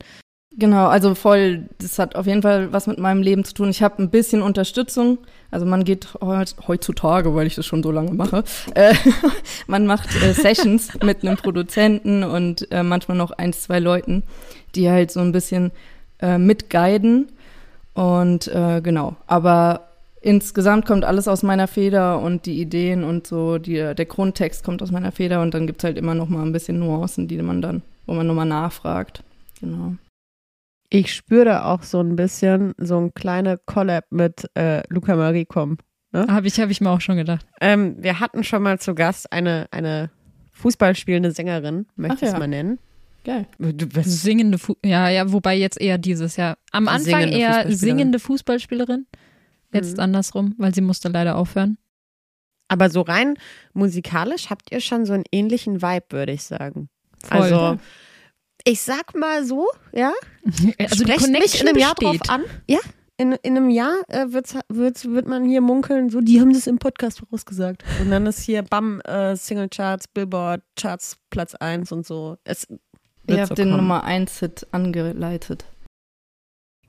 Genau, 0.57 0.87
also 0.87 1.15
voll, 1.15 1.65
das 1.79 1.99
hat 1.99 2.15
auf 2.15 2.27
jeden 2.27 2.41
Fall 2.41 2.71
was 2.71 2.87
mit 2.87 2.97
meinem 2.97 3.21
Leben 3.21 3.43
zu 3.43 3.53
tun. 3.53 3.69
Ich 3.69 3.83
habe 3.83 4.01
ein 4.01 4.09
bisschen 4.09 4.41
Unterstützung. 4.41 5.17
Also 5.51 5.65
man 5.65 5.83
geht 5.83 6.13
heut, 6.21 6.55
heutzutage, 6.67 7.35
weil 7.35 7.47
ich 7.47 7.55
das 7.55 7.65
schon 7.65 7.83
so 7.83 7.91
lange 7.91 8.13
mache, 8.13 8.43
äh, 8.75 8.93
man 9.67 9.85
macht 9.85 10.09
äh, 10.23 10.33
Sessions 10.33 10.89
mit 11.03 11.23
einem 11.23 11.37
Produzenten 11.37 12.23
und 12.23 12.71
äh, 12.71 12.83
manchmal 12.83 13.17
noch 13.17 13.31
ein, 13.31 13.51
zwei 13.53 13.79
Leuten, 13.79 14.23
die 14.75 14.89
halt 14.89 15.11
so 15.11 15.19
ein 15.19 15.33
bisschen 15.33 15.71
äh, 16.21 16.37
mitguiden. 16.37 17.29
Und 17.93 18.47
äh, 18.47 18.81
genau, 18.81 19.15
aber 19.27 19.87
insgesamt 20.21 20.85
kommt 20.85 21.03
alles 21.03 21.27
aus 21.27 21.43
meiner 21.43 21.67
Feder 21.67 22.19
und 22.19 22.45
die 22.45 22.61
Ideen 22.61 23.03
und 23.03 23.27
so, 23.27 23.57
die, 23.57 23.75
der 23.75 24.05
Grundtext 24.05 24.63
kommt 24.63 24.81
aus 24.81 24.91
meiner 24.91 25.11
Feder 25.11 25.41
und 25.41 25.53
dann 25.53 25.67
gibt's 25.67 25.83
halt 25.83 25.97
immer 25.97 26.15
noch 26.15 26.29
mal 26.29 26.43
ein 26.43 26.51
bisschen 26.51 26.79
Nuancen, 26.79 27.27
die 27.27 27.41
man 27.41 27.61
dann, 27.61 27.81
wo 28.05 28.13
man 28.13 28.25
nochmal 28.27 28.45
nachfragt. 28.45 29.21
Genau. 29.61 29.93
Ich 30.89 31.13
spüre 31.13 31.65
auch 31.65 31.83
so 31.83 31.99
ein 32.01 32.15
bisschen 32.15 32.73
so 32.77 32.97
ein 32.99 33.13
kleine 33.13 33.57
Collab 33.65 34.05
mit 34.11 34.49
äh, 34.55 34.83
Luca 34.89 35.15
Marie 35.15 35.45
kommen. 35.45 35.77
Habe 36.13 36.47
ich, 36.47 36.57
hab 36.61 36.69
ich 36.69 36.79
mir 36.79 36.89
auch 36.91 37.01
schon 37.01 37.17
gedacht. 37.17 37.45
Ähm, 37.59 37.95
wir 38.01 38.21
hatten 38.21 38.45
schon 38.45 38.63
mal 38.63 38.79
zu 38.79 38.95
Gast 38.95 39.33
eine, 39.33 39.67
eine 39.71 40.09
Fußballspielende 40.53 41.31
Sängerin, 41.31 41.87
möchte 41.97 42.17
ich 42.17 42.23
es 42.27 42.31
ja. 42.31 42.39
mal 42.39 42.47
nennen. 42.47 42.79
Geil. 43.25 43.47
Singende 44.03 44.57
Fu 44.57 44.75
ja, 44.85 45.09
ja, 45.09 45.31
wobei 45.33 45.55
jetzt 45.57 45.81
eher 45.81 45.97
dieses, 45.97 46.37
ja. 46.37 46.55
Am 46.71 46.87
Anfang 46.87 47.03
Singende 47.03 47.37
eher 47.37 47.47
Fußballspielerin. 47.47 47.77
singende 47.77 48.19
Fußballspielerin. 48.19 49.07
Jetzt 49.73 49.97
Mhm. 49.97 50.03
andersrum, 50.03 50.55
weil 50.57 50.73
sie 50.73 50.81
musste 50.81 51.09
leider 51.09 51.35
aufhören. 51.35 51.77
aber 52.67 52.89
so 52.89 53.01
rein 53.01 53.35
musikalisch 53.73 54.49
habt 54.49 54.71
ihr 54.71 54.79
schon 54.79 55.05
so 55.05 55.13
einen 55.13 55.23
ähnlichen 55.31 55.81
Vibe, 55.81 56.05
würde 56.11 56.31
ich 56.31 56.43
sagen. 56.43 56.89
Voll. 57.23 57.41
Also, 57.41 57.77
ich 58.65 58.81
sag 58.81 59.15
mal 59.15 59.45
so, 59.45 59.67
ja, 59.93 60.11
Also 60.43 61.03
die 61.05 61.11
Sprecht 61.11 61.21
mich 61.21 61.21
Connection 61.21 61.61
in 61.61 61.67
einem 61.69 61.77
Jahr 61.77 61.95
besteht. 61.95 62.21
drauf 62.21 62.29
an. 62.29 62.43
Ja, 62.67 62.79
in, 63.17 63.31
in 63.43 63.55
einem 63.55 63.69
Jahr 63.69 63.95
äh, 64.09 64.25
wird's, 64.29 64.55
wird's, 64.67 65.05
wird 65.05 65.27
man 65.27 65.45
hier 65.45 65.61
munkeln, 65.61 66.09
so, 66.09 66.19
die 66.19 66.41
haben 66.41 66.51
das 66.53 66.67
im 66.67 66.79
Podcast 66.79 67.19
vorausgesagt. 67.19 67.83
Und 68.01 68.11
dann 68.11 68.25
ist 68.25 68.41
hier 68.41 68.61
BAM, 68.63 68.99
äh, 69.01 69.35
Singlecharts, 69.35 70.07
Billboard, 70.09 70.61
Charts, 70.75 71.17
Platz 71.29 71.55
1 71.55 71.91
und 71.93 72.05
so. 72.05 72.37
Es 72.43 72.67
wird 72.67 72.79
Ihr 73.27 73.35
so 73.45 73.49
habt 73.51 73.57
den 73.57 73.69
kommen. 73.69 73.77
Nummer 73.77 74.03
1 74.03 74.39
Hit 74.39 74.67
angeleitet. 74.71 75.65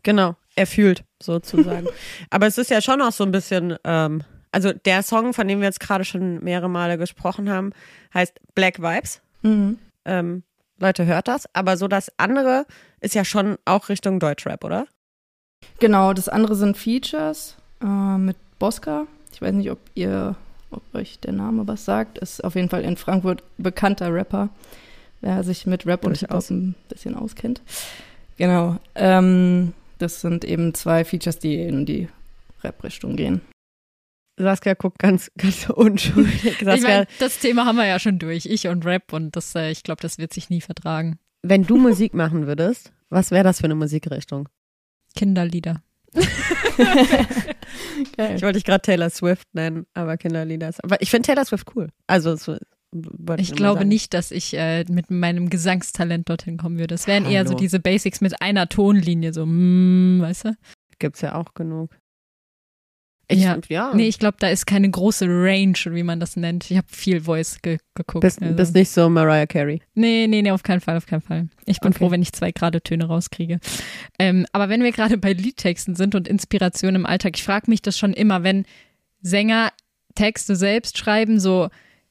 Genau, 0.03 0.37
er 0.57 0.67
fühlt, 0.67 1.05
sozusagen. 1.23 1.87
Aber 2.31 2.47
es 2.47 2.59
ist 2.59 2.71
ja 2.71 2.81
schon 2.81 3.01
auch 3.03 3.13
so 3.13 3.25
ein 3.25 3.33
bisschen, 3.33 3.77
ähm, 3.85 4.23
also 4.51 4.73
der 4.73 5.03
Song, 5.03 5.33
von 5.33 5.47
dem 5.47 5.61
wir 5.61 5.67
jetzt 5.67 5.81
gerade 5.81 6.05
schon 6.05 6.43
mehrere 6.43 6.71
Male 6.71 6.99
gesprochen 6.99 7.51
haben, 7.51 7.73
heißt 8.15 8.41
Black 8.55 8.81
Vibes. 8.81 9.21
Mhm. 9.43 9.79
Ähm, 10.05 10.43
Leute, 10.79 11.07
hört 11.07 11.29
das. 11.29 11.47
Aber 11.55 11.77
so 11.77 11.89
das 11.89 12.13
andere 12.19 12.67
ist 13.01 13.15
ja 13.15 13.25
schon 13.25 13.57
auch 13.65 13.89
Richtung 13.89 14.21
Deutschrap, 14.21 14.65
oder? 14.65 14.87
Genau, 15.79 16.13
das 16.13 16.29
andere 16.29 16.55
sind 16.55 16.77
Features 16.77 17.57
äh, 17.83 18.19
mit 18.19 18.37
Bosca. 18.59 19.07
Ich 19.33 19.43
weiß 19.43 19.53
nicht, 19.55 19.71
ob 19.71 19.79
ihr, 19.95 20.37
ob 20.71 20.83
euch 20.95 21.19
der 21.21 21.33
Name 21.33 21.67
was 21.67 21.85
sagt. 21.85 22.19
Ist 22.19 22.45
auf 22.45 22.55
jeden 22.55 22.69
Fall 22.69 22.83
in 22.85 22.97
Frankfurt 22.97 23.43
bekannter 23.59 24.13
Rapper, 24.13 24.49
wer 25.21 25.43
sich 25.45 25.67
mit 25.67 25.87
Rap 25.87 26.05
und. 26.05 26.17
Hip-Hop 26.19 26.51
ein 26.51 26.75
bisschen 26.89 27.15
auskennt. 27.15 27.63
Genau. 28.37 28.77
Ähm, 28.95 29.73
das 29.99 30.21
sind 30.21 30.45
eben 30.45 30.75
zwei 30.75 31.05
Features, 31.05 31.39
die 31.39 31.57
in 31.57 31.87
die 31.87 32.09
Rap-Richtung 32.63 33.17
gehen. 33.17 33.41
Saskia 34.37 34.75
guckt 34.75 34.99
ganz, 34.99 35.31
ganz 35.39 35.69
unschuldig. 35.71 36.45
Ich 36.45 36.65
Saskia, 36.65 36.99
mein, 36.99 37.07
das 37.19 37.39
Thema 37.39 37.65
haben 37.67 37.77
wir 37.77 37.87
ja 37.87 37.99
schon 37.99 38.19
durch, 38.19 38.47
ich 38.47 38.69
und 38.69 38.85
Rap 38.85 39.13
und 39.13 39.35
das, 39.37 39.55
äh, 39.55 39.71
ich 39.71 39.83
glaube, 39.83 40.01
das 40.03 40.19
wird 40.19 40.33
sich 40.33 40.51
nie 40.51 40.61
vertragen. 40.61 41.19
wenn 41.43 41.65
du 41.65 41.77
Musik 41.77 42.13
machen 42.15 42.47
würdest, 42.47 42.93
was 43.09 43.31
wäre 43.31 43.45
das 43.45 43.59
für 43.61 43.65
eine 43.65 43.75
Musikrichtung? 43.77 44.49
Kinderlieder. 45.15 45.83
Ich 48.17 48.43
wollte 48.43 48.53
dich 48.55 48.65
gerade 48.65 48.83
Taylor 48.83 49.11
Swift 49.11 49.47
nennen, 49.53 49.87
aber 49.95 50.17
Kinderlieder 50.17 50.69
ist. 50.69 50.83
Aber 50.85 51.01
ich 51.01 51.11
finde 51.11 51.27
Taylor 51.27 51.45
Swift 51.45 51.67
cool. 51.75 51.89
Also, 52.07 52.37
so, 52.37 52.57
Ich 53.39 53.55
glaube 53.55 53.79
sagen. 53.81 53.89
nicht, 53.89 54.15
dass 54.15 54.31
ich 54.31 54.57
äh, 54.57 54.85
mit 54.89 55.11
meinem 55.11 55.51
Gesangstalent 55.51 56.29
dorthin 56.29 56.57
kommen 56.59 56.79
würde. 56.79 56.95
Es 56.95 57.07
wären 57.07 57.25
eher 57.25 57.45
so 57.45 57.51
Hallo. 57.51 57.59
diese 57.59 57.81
Basics 57.81 58.21
mit 58.21 58.41
einer 58.41 58.69
Tonlinie, 58.69 59.33
so, 59.33 59.45
mm, 59.47 60.21
weißt 60.21 60.45
du? 60.47 60.57
Gibt's 60.99 61.21
ja 61.21 61.35
auch 61.35 61.55
genug. 61.55 61.91
Ich, 63.29 63.41
Ja. 63.41 63.59
ja. 63.69 63.93
Nee, 63.95 64.07
ich 64.07 64.19
glaube, 64.21 64.37
da 64.39 64.49
ist 64.49 64.67
keine 64.67 64.89
große 64.89 65.27
Range, 65.27 65.77
wie 65.87 66.03
man 66.05 66.21
das 66.21 66.37
nennt. 66.37 66.71
Ich 66.71 66.77
habe 66.77 66.87
viel 66.91 67.21
Voice 67.23 67.61
ge 67.61 67.79
geguckt. 67.95 68.21
bist, 68.23 68.41
also. 68.41 68.55
bist 68.55 68.75
nicht 68.75 68.89
so 68.91 69.09
Mariah 69.09 69.47
Carey. 69.47 69.81
Nee, 69.95 70.27
nee, 70.29 70.43
nee, 70.43 70.51
auf 70.53 70.63
keinen 70.63 70.81
Fall, 70.81 70.97
auf 70.97 71.07
keinen 71.07 71.23
Fall. 71.23 71.49
Ich 71.65 71.81
bin 71.81 71.91
Okay. 71.91 71.99
froh, 71.99 72.11
wenn 72.13 72.23
ich 72.23 72.33
zwei 72.33 72.53
gerade 72.53 72.81
Töne 72.81 73.07
rauskriege. 73.07 73.59
Ähm, 74.19 74.47
aber 74.53 74.69
wenn 74.69 74.83
wir 74.85 74.93
gerade 74.93 75.19
bei 75.19 75.33
Liedtexten 75.33 75.97
sind 75.97 76.15
und 76.15 76.29
Inspiration 76.29 76.95
im 76.95 77.05
Alltag, 77.07 77.33
ich 77.37 77.43
frage 77.43 77.69
mich 77.71 77.83
das 77.83 77.99
schon 77.99 78.13
immer, 78.13 78.43
wenn 78.45 78.65
Sänger 79.23 79.73
Texte 80.15 80.55
selbst 80.55 80.97
schreiben, 80.97 81.41
so 81.41 81.69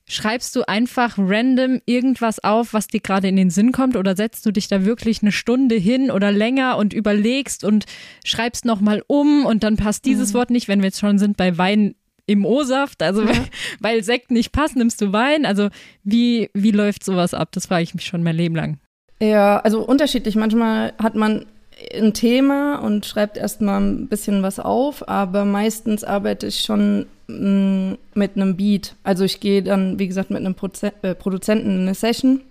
schreibst 0.08 0.56
du 0.56 0.68
einfach 0.68 1.18
random 1.18 1.82
irgendwas 1.86 2.44
auf, 2.44 2.74
was 2.74 2.88
dir 2.88 3.00
gerade 3.00 3.28
in 3.28 3.36
den 3.36 3.50
Sinn 3.50 3.72
kommt 3.72 3.96
oder 3.96 4.16
setzt 4.16 4.46
du 4.46 4.52
dich 4.52 4.68
da 4.68 4.86
wirklich 4.86 5.22
eine 5.22 5.32
Stunde 5.32 5.76
hin 5.76 6.12
oder 6.12 6.32
länger 6.32 6.78
und 6.78 6.94
überlegst 6.94 7.64
und 7.64 7.86
schreibst 8.24 8.66
nochmal 8.66 9.04
um 9.08 9.46
und 9.46 9.64
dann 9.64 9.78
passt 9.78 10.06
dieses 10.06 10.34
Wort 10.34 10.52
nicht, 10.52 10.68
wenn 10.68 10.80
wir 10.80 10.88
jetzt 10.88 11.00
schon 11.00 11.18
sind 11.18 11.38
bei 11.38 11.58
Wein 11.58 11.96
im 12.28 12.46
O-Saft, 12.46 13.02
also 13.04 13.28
weil, 13.28 13.46
weil 13.80 14.04
Sekt 14.04 14.32
nicht 14.32 14.52
passt, 14.52 14.76
nimmst 14.76 15.02
du 15.02 15.12
Wein, 15.12 15.46
also 15.46 15.70
wie, 16.04 16.50
wie 16.54 16.72
läuft 16.72 17.04
sowas 17.04 17.34
ab? 17.34 17.50
Das 17.52 17.68
frage 17.68 17.84
ich 17.84 17.96
mich 17.96 18.06
schon 18.06 18.24
mein 18.24 18.36
Leben 18.36 18.56
lang. 18.56 18.80
Ja, 19.22 19.60
also 19.60 19.86
unterschiedlich. 19.86 20.36
Manchmal 20.36 20.94
hat 21.02 21.16
man 21.16 21.46
ein 21.94 22.14
Thema 22.14 22.78
und 22.80 23.06
schreibt 23.06 23.38
erstmal 23.38 23.82
ein 23.82 24.08
bisschen 24.08 24.44
was 24.44 24.60
auf, 24.60 25.08
aber 25.08 25.46
meistens 25.46 26.04
arbeite 26.04 26.48
ich 26.48 26.62
schon 26.62 27.06
mh, 27.28 27.98
mit 28.14 28.36
einem 28.36 28.56
Beat. 28.58 28.96
Also 29.04 29.24
ich 29.24 29.40
gehe 29.40 29.64
dann, 29.64 30.00
wie 30.00 30.08
gesagt, 30.08 30.30
mit 30.30 30.40
einem 30.40 30.56
Proze 30.56 30.94
äh, 31.02 31.16
Produzenten 31.16 31.70
in 31.72 31.82
eine 31.82 31.96
Session 31.96 32.42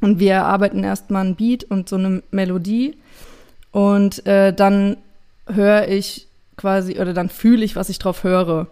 und 0.00 0.18
wir 0.18 0.44
arbeiten 0.44 0.84
erstmal 0.84 1.24
ein 1.24 1.36
Beat 1.36 1.64
und 1.64 1.88
so 1.88 1.96
eine 1.96 2.22
Melodie 2.30 2.96
und 3.72 4.26
äh, 4.26 4.52
dann 4.52 4.96
höre 5.46 5.88
ich 5.88 6.26
quasi 6.56 6.98
oder 6.98 7.12
dann 7.12 7.28
fühle 7.28 7.64
ich, 7.64 7.76
was 7.76 7.88
ich 7.88 7.98
drauf 7.98 8.24
höre 8.24 8.66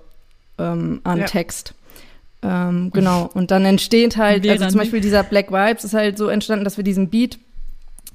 ähm, 0.59 1.01
an 1.05 1.18
Ja. 1.21 1.27
Text. 1.27 1.75
Ähm, 2.42 2.90
genau. 2.92 3.29
Und 3.35 3.51
dann 3.51 3.64
entsteht 3.64 4.16
halt, 4.16 4.44
Wir 4.44 4.53
also 4.53 4.68
zum. 4.68 4.79
Beispiel 4.79 5.01
dieser 5.01 5.25
Black 5.25 5.51
Vibes 5.51 5.85
ist 5.85 5.94
halt 5.94 6.16
so 6.18 6.29
entstanden, 6.29 6.64
dass 6.64 6.77
wir 6.77 6.85
diesen 6.85 7.09
Beat 7.09 7.38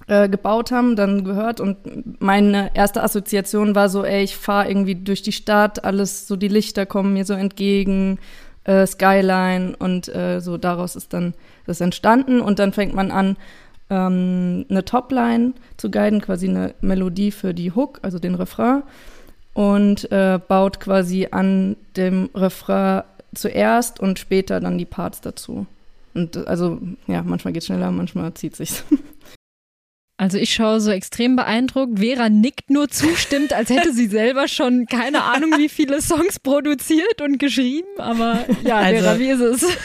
äh, 0.07 0.29
gebaut 0.29 0.71
haben, 0.71 0.95
dann 0.95 1.23
gehört 1.23 1.59
und 1.59 2.21
meine 2.21 2.75
erste 2.75 3.03
Assoziation 3.03 3.75
war 3.75 3.89
so, 3.89 4.03
ey, 4.03 4.23
ich 4.23 4.35
fahre 4.37 4.67
irgendwie 4.67 4.95
durch 4.95 5.21
die 5.21 5.31
Stadt, 5.31 5.83
alles 5.83 6.27
so 6.27 6.35
die 6.35 6.47
Lichter 6.47 6.85
kommen 6.85 7.13
mir 7.13 7.25
so 7.25 7.33
entgegen, 7.33 8.19
äh, 8.65 8.85
Skyline 8.85 9.75
und 9.77 10.13
äh, 10.13 10.39
so 10.39 10.57
daraus 10.57 10.95
ist 10.95 11.13
dann 11.13 11.33
das 11.65 11.81
entstanden 11.81 12.41
und 12.41 12.59
dann 12.59 12.73
fängt 12.73 12.93
man 12.93 13.11
an, 13.11 13.37
ähm, 13.89 14.65
eine 14.69 14.85
Topline 14.85 15.53
zu 15.77 15.91
guiden, 15.91 16.21
quasi 16.21 16.47
eine 16.47 16.73
Melodie 16.81 17.31
für 17.31 17.53
die 17.53 17.71
Hook, 17.71 17.99
also 18.01 18.19
den 18.19 18.35
Refrain 18.35 18.83
und 19.53 20.11
äh, 20.11 20.39
baut 20.47 20.79
quasi 20.79 21.27
an 21.31 21.75
dem 21.95 22.29
Refrain 22.33 23.03
zuerst 23.35 23.99
und 23.99 24.19
später 24.19 24.59
dann 24.59 24.77
die 24.77 24.85
Parts 24.85 25.21
dazu. 25.21 25.65
Und 26.13 26.47
also, 26.47 26.79
ja, 27.07 27.23
manchmal 27.23 27.53
geht's 27.53 27.65
schneller, 27.65 27.91
manchmal 27.91 28.33
zieht 28.33 28.55
sich's. 28.55 28.83
Also 30.17 30.37
ich 30.37 30.53
schaue 30.53 30.79
so 30.79 30.91
extrem 30.91 31.35
beeindruckt. 31.35 31.99
Vera 31.99 32.29
nickt 32.29 32.69
nur 32.69 32.87
zustimmt, 32.89 33.51
als 33.51 33.69
hätte 33.69 33.91
sie 33.93 34.07
selber 34.07 34.47
schon 34.47 34.85
keine 34.85 35.23
Ahnung, 35.23 35.53
wie 35.57 35.69
viele 35.69 36.01
Songs 36.01 36.39
produziert 36.39 37.21
und 37.21 37.39
geschrieben. 37.39 37.87
Aber 37.97 38.45
ja, 38.63 38.77
Also- 38.77 39.01
Vera, 39.01 39.19
wie 39.19 39.29
ist 39.29 39.41
es? 39.41 39.77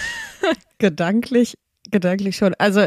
Gedanklich, 0.79 1.55
gedanklich 1.91 2.37
schon. 2.37 2.55
Also 2.59 2.87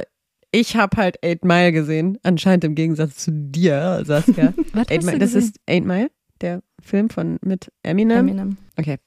ich 0.51 0.75
habe 0.75 0.97
halt 0.97 1.17
Eight 1.23 1.43
Mile 1.43 1.71
gesehen, 1.71 2.17
anscheinend 2.23 2.63
im 2.63 2.75
Gegensatz 2.75 3.17
zu 3.17 3.31
dir, 3.31 4.03
Saskia. 4.05 4.53
Was 4.73 4.87
Eight 4.89 4.99
hast 4.99 5.05
Mile, 5.05 5.17
du 5.19 5.25
das 5.25 5.33
ist 5.33 5.55
Eight 5.67 5.85
Mile, 5.85 6.09
der 6.41 6.61
Film 6.81 7.09
von 7.09 7.37
mit 7.41 7.71
Eminem. 7.83 8.19
Eminem. 8.19 8.57
Okay. 8.77 8.97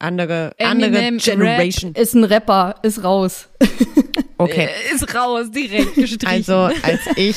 Andere, 0.00 0.52
Eminem, 0.58 0.94
andere 0.94 1.16
Generation. 1.18 1.92
Ist 1.94 2.14
ein 2.14 2.24
Rapper, 2.24 2.76
ist 2.82 3.02
raus. 3.04 3.48
Okay. 4.38 4.68
Äh, 4.68 4.94
Ist 4.94 5.14
raus, 5.14 5.50
direkt 5.50 5.94
gestrichen. 5.94 6.26
Also 6.26 6.54
als 6.82 7.00
ich 7.16 7.36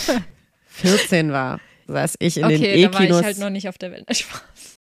14 0.68 1.32
war, 1.32 1.60
saß 1.88 2.16
ich 2.20 2.38
in 2.38 2.48
den 2.48 2.62
okay, 2.62 2.82
da 2.84 2.94
war 2.94 3.02
E-Kinos 3.02 3.20
ich 3.20 3.26
halt 3.26 3.40
noch 3.40 3.50
nicht 3.50 3.68
auf 3.68 3.78
der 3.78 3.92
Welt. 3.92 4.06
Spaß. 4.16 4.78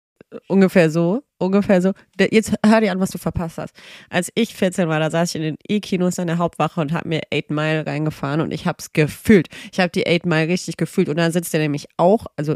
ungefähr 0.48 0.90
so, 0.90 1.24
ungefähr 1.38 1.82
so. 1.82 1.94
Jetzt 2.20 2.54
hör 2.66 2.82
dir 2.82 2.92
an, 2.92 3.00
was 3.00 3.12
du 3.12 3.18
verpasst 3.18 3.58
hast. 3.58 3.74
Als 4.10 4.32
ich 4.36 4.54
14 4.54 4.88
war, 4.90 5.00
da 5.00 5.10
saß 5.10 5.30
ich 5.30 5.36
in 5.36 5.42
den 5.42 5.58
E-Kinos 5.68 6.20
an 6.20 6.28
der 6.28 6.38
Hauptwache 6.38 6.82
und 6.82 6.92
habe 6.92 7.08
mir 7.08 7.22
Eight 7.34 7.50
Mile 7.50 7.86
reingefahren 7.86 8.42
und 8.42 8.52
ich 8.54 8.66
hab's 8.68 8.94
gefühlt. 8.94 9.48
Ich 9.72 9.80
habe 9.80 9.90
die 9.90 10.06
Eight 10.06 10.26
Mile 10.26 10.48
richtig 10.48 10.78
gefühlt 10.78 11.10
und 11.10 11.18
dann 11.18 11.32
sitzt 11.32 11.54
der 11.54 11.62
nämlich 11.62 11.88
auch, 11.98 12.26
also 12.36 12.56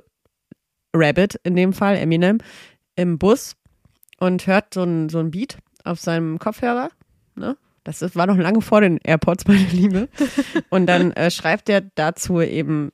Rabbit 0.95 1.39
in 1.43 1.55
dem 1.55 1.73
Fall, 1.73 1.97
Eminem, 1.97 2.39
im 2.95 3.17
Bus 3.17 3.55
und 4.19 4.45
hört 4.45 4.73
so 4.73 4.83
ein, 4.83 5.09
so 5.09 5.19
ein 5.19 5.31
Beat 5.31 5.57
auf 5.83 5.99
seinem 5.99 6.37
Kopfhörer. 6.37 6.89
Ne? 7.35 7.57
Das 7.83 8.15
war 8.15 8.27
noch 8.27 8.37
lange 8.37 8.61
vor 8.61 8.81
den 8.81 8.97
AirPods, 8.97 9.45
meine 9.47 9.67
Liebe. 9.67 10.09
Und 10.69 10.87
dann 10.87 11.11
äh, 11.11 11.31
schreibt 11.31 11.69
er 11.69 11.81
dazu 11.81 12.41
eben 12.41 12.91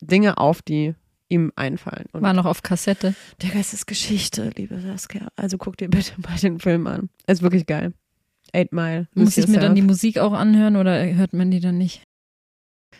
Dinge 0.00 0.38
auf, 0.38 0.62
die 0.62 0.94
ihm 1.28 1.52
einfallen. 1.54 2.06
Und 2.12 2.22
War 2.22 2.32
noch 2.32 2.46
auf 2.46 2.62
Kassette. 2.62 3.14
der 3.42 3.50
Geist 3.50 3.72
ist 3.72 3.86
Geschichte, 3.86 4.50
liebe 4.56 4.80
Saskia. 4.80 5.28
Also 5.36 5.58
guck 5.58 5.76
dir 5.76 5.88
bitte 5.88 6.12
mal 6.20 6.36
den 6.36 6.58
Film 6.58 6.86
an. 6.86 7.08
Ist 7.26 7.42
wirklich 7.42 7.66
geil. 7.66 7.92
Eight 8.52 8.72
Mile. 8.72 9.06
Muss 9.14 9.36
ich 9.36 9.46
mir 9.46 9.60
dann 9.60 9.76
die. 9.76 9.82
Musik 9.82 10.18
auch 10.18 10.32
anhören 10.32 10.76
oder 10.76 11.06
hört 11.14 11.32
man 11.32 11.50
die 11.50 11.60
dann 11.60 11.78
nicht? 11.78 12.02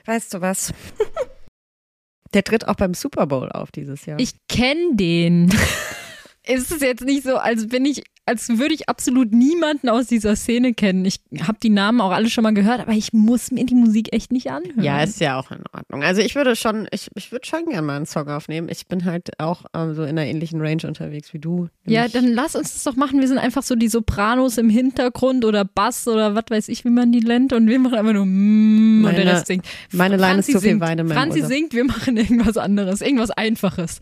Weißt 0.05 0.33
du 0.35 0.41
was? 0.41 0.73
Der 2.35 2.45
tritt 2.45 2.69
auch 2.69 2.77
beim 2.77 2.95
Super 2.95 3.27
Bowl 3.27 3.51
auf 3.51 3.73
dieses 3.73 4.07
Jahr. 4.07 4.21
Ich 4.21 4.35
kenne 4.49 4.95
den. 4.95 5.53
es 6.45 6.71
ist 6.71 6.83
jetzt 6.83 7.05
nicht 7.05 7.25
so, 7.25 7.37
als 7.37 7.67
bin 7.67 7.85
ich, 7.85 8.05
als 8.31 8.49
würde 8.49 8.75
ich 8.75 8.89
absolut 8.89 9.33
niemanden 9.33 9.89
aus 9.89 10.07
dieser 10.07 10.37
Szene 10.37 10.73
kennen. 10.73 11.05
Ich 11.05 11.21
habe 11.43 11.59
die 11.61 11.69
Namen 11.69 12.01
auch 12.01 12.13
alle 12.13 12.31
schon 12.31 12.43
mal 12.45 12.55
gehört, 12.55 12.81
aber 12.81 12.93
ich 12.93 13.13
muss 13.13 13.51
mir 13.51 13.67
die 13.67 13.75
Musik 13.75 14.13
echt 14.13 14.31
nicht 14.31 14.51
anhören. 14.53 14.83
ja, 14.83 15.03
ist 15.03 15.21
ja 15.21 15.39
auch 15.39 15.51
in 15.51 15.65
Ordnung. 15.75 16.05
Also 16.05 16.21
ich 16.23 16.37
würde 16.37 16.55
schon, 16.55 16.87
ich, 16.93 17.11
ich 17.17 17.33
würde 17.33 17.45
schon 17.47 17.65
gerne 17.67 17.83
mal 17.83 17.97
einen 17.97 18.07
Song 18.07 18.29
aufnehmen. 18.29 18.69
Ich 18.71 18.87
bin 18.87 19.05
halt 19.05 19.31
auch 19.41 19.65
ähm, 19.75 19.95
so 19.95 20.03
in 20.05 20.11
einer 20.11 20.27
ähnlichen 20.27 20.61
Range 20.61 20.83
unterwegs 20.87 21.33
wie 21.35 21.41
du. 21.41 21.69
Ja, 21.87 22.07
dann 22.07 22.29
lass 22.29 22.55
uns 22.55 22.73
das 22.73 22.85
doch 22.85 22.95
machen. 22.95 23.21
Wir 23.21 23.27
sind 23.27 23.39
einfach 23.39 23.65
so 23.65 23.75
die 23.75 23.89
Sopranos 23.89 24.59
im 24.59 24.71
Hintergrund 24.71 25.45
oder 25.45 25.65
Bass 25.65 26.07
oder 26.07 26.37
was 26.37 26.45
weiß 26.49 26.69
ich, 26.69 26.85
wie 26.85 26.91
man 26.91 27.11
die 27.11 27.21
nennt. 27.21 27.53
Und 27.53 27.67
wir 27.67 27.81
machen 27.81 27.95
einfach 27.95 28.13
nur 28.13 28.27
mm, 28.27 28.29
und 28.31 29.03
Meine- 29.03 29.25
der 29.25 29.33
Rest 29.35 29.47
singt. 29.49 29.67
meine 29.93 30.17
Line 30.17 30.39
ist 30.39 30.47
Franzi 30.47 30.53
zu 30.53 30.61
viel 30.61 30.71
singt. 30.71 30.81
Wein 30.83 30.99
in 31.01 31.07
meinem 31.09 31.17
Franzi 31.17 31.43
singt, 31.43 31.73
wir 31.73 31.85
machen 31.85 32.17
irgendwas 32.17 32.57
anderes, 32.57 33.01
irgendwas 33.01 33.31
Einfaches. 33.31 34.01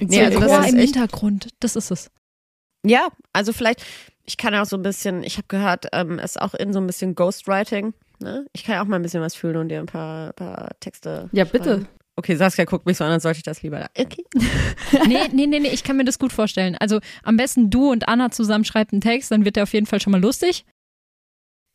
Nee, 0.00 0.22
also 0.22 0.40
das 0.40 0.48
Chor 0.48 0.60
ist 0.64 0.72
im 0.72 0.78
Hintergrund, 0.78 1.48
das 1.60 1.76
ist 1.76 1.90
es. 1.90 2.10
Ja, 2.88 3.08
also 3.32 3.52
vielleicht, 3.52 3.84
ich 4.24 4.36
kann 4.36 4.54
auch 4.54 4.64
so 4.66 4.76
ein 4.76 4.82
bisschen, 4.82 5.22
ich 5.22 5.36
habe 5.36 5.46
gehört, 5.48 5.86
ähm, 5.92 6.18
es 6.18 6.32
ist 6.36 6.40
auch 6.42 6.54
in 6.54 6.72
so 6.72 6.80
ein 6.80 6.86
bisschen 6.86 7.14
Ghostwriting. 7.14 7.94
Ne? 8.20 8.46
Ich 8.52 8.64
kann 8.64 8.74
ja 8.76 8.82
auch 8.82 8.86
mal 8.86 8.96
ein 8.96 9.02
bisschen 9.02 9.20
was 9.22 9.34
fühlen 9.34 9.56
und 9.56 9.68
dir 9.68 9.78
ein 9.80 9.86
paar, 9.86 10.32
paar 10.32 10.70
Texte. 10.80 11.28
Ja, 11.32 11.44
bitte. 11.44 11.64
schreiben. 11.70 11.88
Okay, 12.18 12.34
Saskia 12.36 12.64
guckt 12.64 12.86
mich 12.86 12.96
so 12.96 13.04
an, 13.04 13.10
als 13.12 13.24
sollte 13.24 13.36
ich 13.38 13.42
das 13.42 13.62
lieber. 13.62 13.90
Okay. 13.98 14.24
Nee, 15.06 15.18
nee, 15.32 15.46
nee, 15.46 15.58
nee, 15.60 15.68
ich 15.68 15.84
kann 15.84 15.96
mir 15.98 16.04
das 16.04 16.18
gut 16.18 16.32
vorstellen. 16.32 16.76
Also 16.80 17.00
am 17.24 17.36
besten 17.36 17.68
du 17.70 17.90
und 17.90 18.08
Anna 18.08 18.30
zusammen 18.30 18.64
schreibt 18.64 18.92
einen 18.92 19.02
Text, 19.02 19.30
dann 19.30 19.44
wird 19.44 19.56
der 19.56 19.64
auf 19.64 19.72
jeden 19.74 19.84
Fall 19.86 20.00
schon 20.00 20.12
mal 20.12 20.20
lustig. 20.20 20.64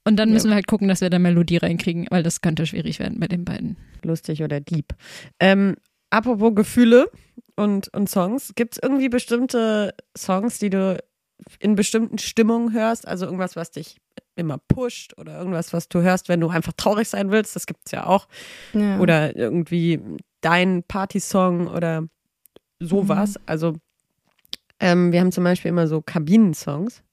Und 0.08 0.16
dann 0.18 0.30
Ja. 0.30 0.34
müssen 0.34 0.50
wir 0.50 0.56
halt 0.56 0.66
gucken, 0.68 0.88
dass 0.88 1.02
wir 1.02 1.12
da 1.12 1.20
Melodie 1.20 1.58
reinkriegen, 1.58 2.08
weil 2.10 2.24
das 2.24 2.42
könnte 2.42 2.66
schwierig 2.66 2.98
werden 3.00 3.20
bei 3.20 3.28
den 3.28 3.46
beiden. 3.46 3.78
Lustig 4.04 4.42
oder 4.42 4.60
Dieb. 4.60 4.96
Ähm, 5.40 5.76
apropos 6.12 6.54
Gefühle 6.54 7.10
und, 7.56 7.92
und 7.94 8.10
Songs, 8.10 8.54
gibt 8.56 8.76
es 8.76 8.80
irgendwie 8.84 9.10
bestimmte 9.10 9.96
Songs, 10.16 10.60
die 10.60 10.70
du 10.70 11.04
in 11.60 11.76
bestimmten 11.76 12.20
Stimmungen 12.20 12.74
hörst? 12.74 13.08
Also 13.08 13.26
irgendwas, 13.26 13.56
was 13.56 13.72
dich 13.72 13.98
immer 14.36 14.60
pusht 14.60 15.18
oder 15.18 15.38
irgendwas, 15.38 15.74
was 15.74 15.90
du 15.90 16.02
hörst, 16.02 16.30
wenn 16.30 16.40
du 16.40 16.50
einfach 16.50 16.74
traurig 16.74 17.10
sein 17.10 17.32
willst? 17.32 17.56
Das 17.56 17.66
gibt 17.66 17.82
es 17.86 17.92
ja 17.92 18.06
auch. 18.06 18.28
Ja. 18.74 19.00
Oder 19.00 19.36
irgendwie 19.36 20.00
dein 20.42 20.84
Partysong 20.84 21.68
oder 21.68 22.08
sowas. 22.80 23.36
Mhm. 23.36 23.44
Also 23.46 23.76
ähm, 24.80 25.12
wir 25.12 25.20
haben 25.20 25.32
zum 25.32 25.44
Beispiel 25.44 25.70
immer 25.70 25.88
so 25.88 26.02
Kabinensongs. 26.02 27.04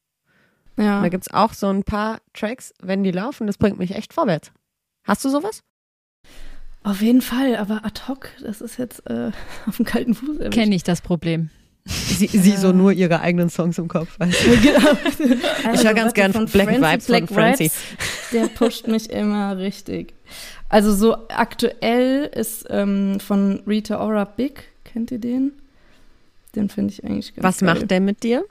ja. 0.77 1.03
Da 1.03 1.09
gibt 1.09 1.25
es 1.27 1.33
auch 1.33 1.53
so 1.53 1.69
ein 1.69 1.85
paar 1.85 2.21
Tracks, 2.33 2.73
wenn 2.81 3.03
die 3.03 3.11
laufen, 3.11 3.47
das 3.47 3.59
bringt 3.59 3.79
mich 3.79 3.95
echt 3.95 4.13
vorwärts. 4.13 4.53
Hast 5.05 5.25
du 5.25 5.29
sowas? 5.29 5.63
Auf 6.83 7.03
jeden 7.03 7.21
Fall, 7.23 7.57
aber 7.57 7.85
ad 7.85 8.03
hoc, 8.09 8.31
das 8.43 8.61
ist 8.61 8.79
jetzt 8.79 9.03
äh, 9.11 9.31
auf 9.67 9.77
dem 9.77 9.85
kalten 9.85 10.14
Fuß. 10.14 10.51
Kenne 10.51 10.75
ich 10.75 10.83
das 10.85 11.01
Problem. 11.01 11.51
Sie, 11.85 12.27
sie 12.27 12.57
so 12.57 12.73
nur 12.73 12.93
ihre 12.93 13.21
eigenen 13.21 13.49
Songs 13.49 13.79
im 13.79 13.88
Kopf. 13.88 14.19
Weißt 14.19 14.45
du? 14.45 14.51
genau. 14.62 14.91
Ich 15.73 15.85
höre 15.85 15.95
ganz 15.95 16.12
gern 16.12 16.33
von 16.35 16.45
Black 16.47 16.69
Francie, 16.69 16.83
Vibes 16.93 17.07
von 17.07 17.14
Black 17.17 17.29
Francie. 17.31 17.64
Vibes, 17.64 18.31
Der 18.33 18.47
pusht 18.49 18.87
mich 18.88 19.09
immer 19.11 19.57
richtig. 19.57 20.12
Also 20.69 20.95
so 20.95 21.17
aktuell 21.29 22.25
ist 22.35 22.67
ähm, 22.69 23.21
von 23.21 23.62
Rita 23.67 24.01
Ora 24.05 24.25
Big, 24.25 24.64
kennt 24.85 25.11
ihr 25.11 25.19
den? 25.19 25.53
Den 26.55 26.69
finde 26.69 26.93
ich 26.93 27.05
eigentlich 27.05 27.35
ganz 27.35 27.45
Was 27.45 27.59
geil. 27.61 27.75
macht 27.75 27.91
der 27.91 28.01
mit 28.01 28.23
dir? 28.23 28.45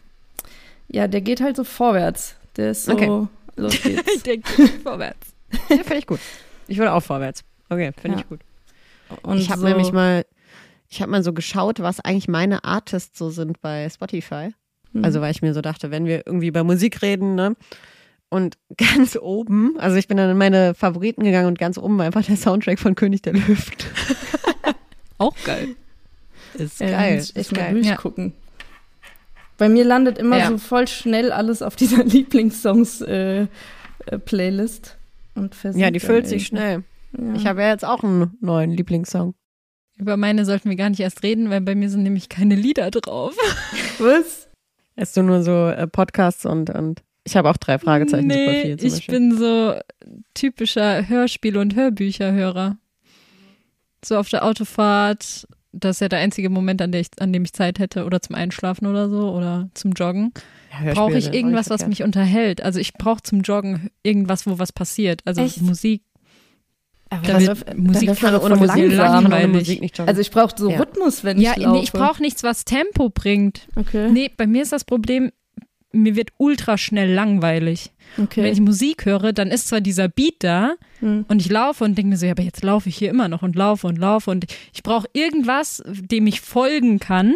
Ja, 0.87 1.07
der 1.07 1.21
geht 1.21 1.39
halt 1.41 1.57
so 1.57 1.63
vorwärts. 1.63 2.35
Der 2.55 2.71
ist 2.71 2.85
so, 2.85 2.93
Okay. 2.93 3.27
los 3.55 3.81
geht's. 3.83 4.23
denke 4.23 4.49
vorwärts. 4.81 5.27
Ja, 5.69 5.77
finde 5.77 5.97
ich 5.97 6.07
gut. 6.07 6.19
Ich 6.67 6.79
würde 6.79 6.91
auch 6.93 7.01
vorwärts. 7.03 7.43
Okay, 7.69 7.91
finde 7.99 8.17
Ja. 8.17 8.23
ich 8.23 8.29
gut. 8.29 8.39
Und 9.23 9.37
ich 9.37 9.49
habe 9.49 9.61
so, 9.61 9.67
nämlich 9.67 9.91
mal, 9.91 10.25
ich 10.89 11.01
habe 11.01 11.11
mal 11.11 11.23
so 11.23 11.33
geschaut, 11.33 11.79
was 11.79 11.99
eigentlich 11.99 12.27
meine 12.27 12.63
Artists 12.63 13.17
so 13.17 13.29
sind 13.29 13.61
bei 13.61 13.89
Spotify. 13.89 14.51
Mhm. 14.93 15.03
Also 15.05 15.21
weil 15.21 15.31
ich 15.31 15.41
mir 15.41 15.53
so 15.53 15.61
dachte, 15.61 15.91
wenn 15.91 16.05
wir 16.05 16.25
irgendwie 16.25 16.47
über 16.47 16.63
Musik 16.63 17.01
reden, 17.01 17.35
ne? 17.35 17.55
Und 18.29 18.57
ganz 18.77 19.15
oben, 19.15 19.77
also 19.79 19.95
ich 19.95 20.07
bin 20.07 20.17
dann 20.17 20.29
in 20.29 20.37
meine 20.37 20.73
Favoriten 20.75 21.23
gegangen 21.23 21.47
und 21.47 21.59
ganz 21.59 21.77
oben 21.77 21.97
war 21.97 22.05
einfach 22.05 22.23
der 22.25 22.35
Soundtrack 22.37 22.79
von 22.79 22.95
König 22.95 23.21
der 23.21 23.33
Löwen. 23.33 23.57
Auch 25.17 25.35
geil. 25.45 25.69
Ist 26.53 26.81
äh, 26.81 26.91
geil. 26.91 27.25
ich 27.35 27.49
geil. 27.49 27.73
durchgucken. 27.73 28.33
Bei 29.57 29.69
mir 29.69 29.85
landet 29.85 30.17
immer 30.19 30.37
Ja. 30.37 30.49
so 30.49 30.57
voll 30.57 30.87
schnell 30.87 31.31
alles 31.31 31.61
auf 31.61 31.75
dieser 31.75 32.03
Lieblingssongs-Playlist. 32.03 33.47
Äh, 34.05 34.19
Playlist 34.19 34.97
und 35.35 35.55
versinkt 35.55 35.83
Ja, 35.83 35.91
die 35.91 35.99
füllt 35.99 36.27
sich 36.27 36.43
irgendwie. 36.51 36.57
schnell. 36.61 36.83
Ja. 37.17 37.33
Ich 37.33 37.47
habe 37.47 37.61
ja 37.61 37.69
jetzt 37.69 37.85
auch 37.85 38.03
einen 38.03 38.37
neuen 38.41 38.71
Lieblingssong. 38.71 39.33
Über 39.97 40.15
meine 40.15 40.45
sollten 40.45 40.69
wir 40.69 40.77
gar 40.77 40.89
nicht 40.89 40.99
erst 40.99 41.23
reden, 41.23 41.49
weil 41.49 41.61
bei 41.61 41.73
mir 41.73 41.89
sind 41.89 42.03
nämlich 42.03 42.29
keine 42.29 42.55
Lieder 42.55 42.91
drauf. 42.91 43.35
Was? 43.99 44.47
Hast 44.95 45.17
du 45.17 45.23
nur 45.23 45.43
so 45.43 45.67
äh, 45.69 45.87
Podcasts 45.87 46.45
und, 46.45 46.69
und 46.69 47.03
ich 47.23 47.35
habe 47.35 47.49
auch 47.49 47.57
drei 47.57 47.77
Fragezeichen 47.79 48.29
super 48.29 48.51
nee, 48.51 48.61
viel 48.61 48.77
zum 48.77 48.87
ich 48.87 48.93
Beispiel. 48.93 49.15
bin 49.15 49.37
so 49.37 49.75
typischer 50.33 51.07
Hörspiel- 51.07 51.57
und 51.57 51.75
Hörbücherhörer. 51.75 52.77
So 54.05 54.17
auf 54.17 54.29
der 54.29 54.45
Autofahrt, 54.45 55.47
das 55.71 55.97
ist 55.97 55.99
ja 55.99 56.09
der 56.09 56.19
einzige 56.19 56.49
Moment, 56.49 56.81
an, 56.81 56.93
ich, 56.93 57.07
an 57.19 57.33
dem 57.33 57.43
ich 57.43 57.53
Zeit 57.53 57.79
hätte, 57.79 58.05
oder 58.05 58.21
zum 58.21 58.35
Einschlafen 58.35 58.87
oder 58.87 59.09
so, 59.09 59.31
oder 59.33 59.69
zum 59.73 59.91
Joggen. 59.91 60.31
Ja, 60.71 60.93
Brauche 60.93 61.17
ich 61.17 61.33
irgendwas, 61.33 61.69
was 61.69 61.87
mich 61.87 62.03
unterhält. 62.03 62.61
Also 62.61 62.79
ich 62.79 62.93
brauche 62.93 63.23
zum 63.23 63.41
Joggen 63.41 63.89
irgendwas, 64.03 64.45
wo 64.45 64.59
was 64.59 64.71
passiert. 64.71 65.21
Also 65.25 65.41
Echt? 65.41 65.61
Musik. 65.61 66.03
Aber 67.09 67.21
Da 67.25 67.33
das 67.33 67.41
wird 67.47 67.47
läuft- 67.67 67.77
Musik 67.77 68.09
das 68.09 68.19
kann 68.19 68.35
ohne 68.35 68.55
Musik, 68.57 68.91
langweilig. 68.93 69.91
Also 69.99 70.21
ich 70.21 70.31
brauche 70.31 70.53
so 70.57 70.69
Ja. 70.69 70.79
Rhythmus, 70.79 71.23
wenn 71.23 71.39
Ja, 71.39 71.51
ich 71.55 71.63
laufe. 71.63 71.77
nee, 71.77 71.83
ich 71.83 71.91
brauche 71.91 72.21
nichts, 72.21 72.43
was 72.43 72.65
Tempo 72.65 73.09
bringt. 73.09 73.67
Okay. 73.75 74.09
Nee, 74.11 74.31
bei 74.35 74.45
mir 74.47 74.61
ist 74.61 74.71
das 74.73 74.83
Problem, 74.83 75.31
mir 75.93 76.15
wird 76.15 76.31
ultra 76.37 76.77
schnell 76.77 77.11
langweilig. 77.13 77.91
okay. 78.21 78.43
Wenn 78.43 78.53
ich 78.53 78.59
Musik 78.61 79.05
höre, 79.05 79.31
dann 79.33 79.49
ist 79.49 79.67
zwar 79.69 79.81
dieser 79.81 80.09
Beat 80.09 80.35
da 80.39 80.73
Hm. 80.99 81.25
und 81.27 81.41
ich 81.41 81.49
laufe 81.49 81.83
und 81.83 81.97
denke 81.97 82.09
mir 82.09 82.17
so, 82.17 82.25
ja, 82.25 82.31
aber 82.33 82.43
jetzt 82.43 82.63
laufe 82.63 82.89
ich 82.89 82.97
hier 82.97 83.09
immer 83.09 83.27
noch 83.29 83.41
und 83.41 83.55
laufe 83.55 83.87
und 83.87 83.97
laufe 83.97 84.29
und 84.31 84.45
ich 84.73 84.83
brauche 84.83 85.07
irgendwas, 85.13 85.81
dem 85.87 86.27
ich 86.27 86.41
folgen 86.41 86.99
kann. 86.99 87.35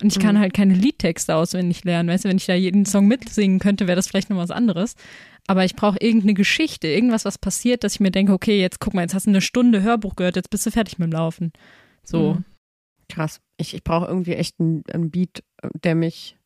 Und 0.00 0.12
ich 0.12 0.20
kann 0.20 0.36
Mhm. 0.36 0.40
halt 0.40 0.54
keine 0.54 0.74
Liedtexte 0.74 1.34
auswendig 1.34 1.82
lernen. 1.82 2.08
Weißt 2.08 2.24
du, 2.24 2.28
wenn 2.28 2.36
ich 2.36 2.46
da 2.46 2.54
jeden 2.54 2.86
Song 2.86 3.08
mitsingen 3.08 3.58
könnte, 3.58 3.88
wäre 3.88 3.96
das 3.96 4.06
vielleicht 4.06 4.30
noch 4.30 4.36
was 4.36 4.52
anderes. 4.52 4.94
Aber 5.48 5.64
ich 5.64 5.74
brauche 5.74 5.98
irgendeine 5.98 6.34
Geschichte, 6.34 6.86
irgendwas, 6.88 7.24
was 7.24 7.38
passiert, 7.38 7.82
dass 7.82 7.94
ich 7.94 8.00
mir 8.00 8.10
denke, 8.10 8.32
okay, 8.32 8.60
jetzt 8.60 8.80
guck 8.80 8.92
mal, 8.94 9.02
jetzt 9.02 9.14
hast 9.14 9.26
du 9.26 9.30
eine 9.30 9.40
Stunde 9.40 9.82
Hörbuch 9.82 10.14
gehört, 10.14 10.36
jetzt 10.36 10.50
bist 10.50 10.66
du 10.66 10.70
fertig 10.70 10.98
mit 10.98 11.06
dem 11.08 11.12
Laufen. 11.12 11.52
So. 12.04 12.34
Mhm. 12.34 12.44
Krass. 13.08 13.40
Ich, 13.56 13.72
ich 13.74 13.82
brauche 13.82 14.06
irgendwie 14.06 14.34
echt 14.34 14.60
einen, 14.60 14.84
einen 14.92 15.10
Beat, 15.10 15.42
der 15.82 15.94
mich 15.94 16.36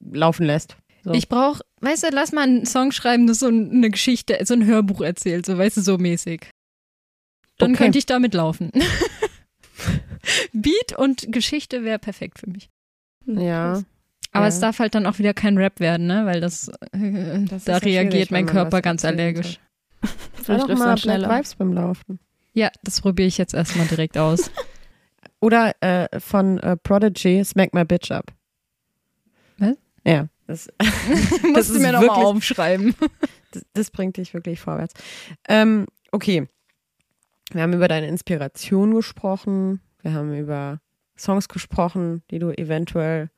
laufen 0.00 0.46
lässt. 0.46 0.76
So. 1.02 1.12
Ich 1.12 1.28
brauche, 1.28 1.62
weißt 1.80 2.04
du, 2.04 2.08
lass 2.12 2.30
mal 2.32 2.42
einen 2.42 2.66
Song 2.66 2.92
schreiben, 2.92 3.26
das 3.26 3.40
so 3.40 3.46
eine 3.48 3.90
Geschichte, 3.90 4.38
so 4.44 4.54
ein 4.54 4.64
Hörbuch 4.64 5.00
erzählt, 5.00 5.44
so 5.44 5.58
weißt 5.58 5.76
du, 5.78 5.80
so 5.80 5.98
mäßig. 5.98 6.48
Dann 7.58 7.72
Okay. 7.72 7.84
könnte 7.84 7.98
ich 7.98 8.06
damit 8.06 8.34
laufen. 8.34 8.70
Beat 10.52 10.96
und 10.96 11.32
Geschichte 11.32 11.82
wäre 11.84 11.98
perfekt 11.98 12.38
für 12.38 12.50
mich. 12.50 12.70
ja. 13.26 13.82
Aber 14.36 14.44
Ja. 14.44 14.48
es 14.48 14.60
darf 14.60 14.78
halt 14.78 14.94
dann 14.94 15.06
auch 15.06 15.18
wieder 15.18 15.32
kein 15.34 15.56
Rap 15.56 15.80
werden, 15.80 16.06
ne? 16.06 16.26
Weil 16.26 16.40
das, 16.40 16.68
äh, 16.92 17.44
Das 17.48 17.64
da 17.64 17.78
reagiert 17.78 18.30
mein 18.30 18.46
Körper 18.46 18.82
ganz 18.82 19.04
allergisch. 19.04 19.58
Vielleicht 20.34 20.62
doch 20.68 20.68
mal 20.68 20.74
dann 20.76 20.78
Black 20.86 20.98
schneller. 20.98 21.30
Vibes 21.36 21.54
beim 21.54 21.72
Laufen. 21.72 22.18
Ja, 22.52 22.70
das 22.82 23.00
probiere 23.00 23.28
ich 23.28 23.38
jetzt 23.38 23.54
erstmal 23.54 23.86
direkt 23.86 24.18
aus. 24.18 24.50
Oder 25.40 25.74
äh, 25.80 26.20
von 26.20 26.58
äh, 26.58 26.76
Prodigy, 26.76 27.44
Smack 27.44 27.72
My 27.74 27.84
Bitch 27.84 28.10
Up. 28.10 28.32
Was? 29.58 29.76
Ja, 30.04 30.28
das, 30.46 30.68
Musst 31.52 31.74
du 31.74 31.80
mir 31.80 31.92
nochmal 31.92 32.24
aufschreiben. 32.24 32.94
das, 33.52 33.64
das 33.74 33.90
bringt 33.90 34.16
dich 34.16 34.32
wirklich 34.34 34.60
vorwärts. 34.60 34.94
Ähm, 35.48 35.86
okay. 36.12 36.48
Wir 37.52 37.62
haben 37.62 37.72
über 37.74 37.88
deine 37.88 38.08
Inspiration 38.08 38.94
gesprochen. 38.94 39.80
Wir 40.02 40.12
haben 40.14 40.36
über 40.36 40.80
Songs 41.18 41.48
gesprochen, 41.48 42.22
die 42.30 42.38
du 42.38 42.50
eventuell 42.50 43.30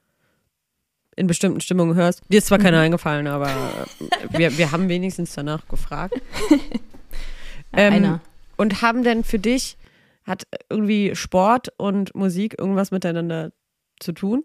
in 1.18 1.26
bestimmten 1.26 1.60
Stimmungen 1.60 1.94
hörst. 1.94 2.22
Dir 2.30 2.38
ist 2.38 2.46
zwar 2.46 2.58
keiner 2.58 2.80
eingefallen, 2.80 3.26
aber 3.26 3.50
wir, 4.30 4.56
wir 4.56 4.72
haben 4.72 4.88
wenigstens 4.88 5.34
danach 5.34 5.66
gefragt. 5.68 6.20
Ähm, 7.70 7.92
Einer. 7.92 8.20
Und 8.56 8.80
haben 8.80 9.04
denn 9.04 9.24
für 9.24 9.38
dich, 9.38 9.76
hat 10.24 10.44
irgendwie 10.70 11.14
Sport 11.14 11.68
und 11.76 12.14
Musik 12.14 12.58
irgendwas 12.58 12.90
miteinander 12.90 13.52
zu 14.00 14.12
tun? 14.12 14.42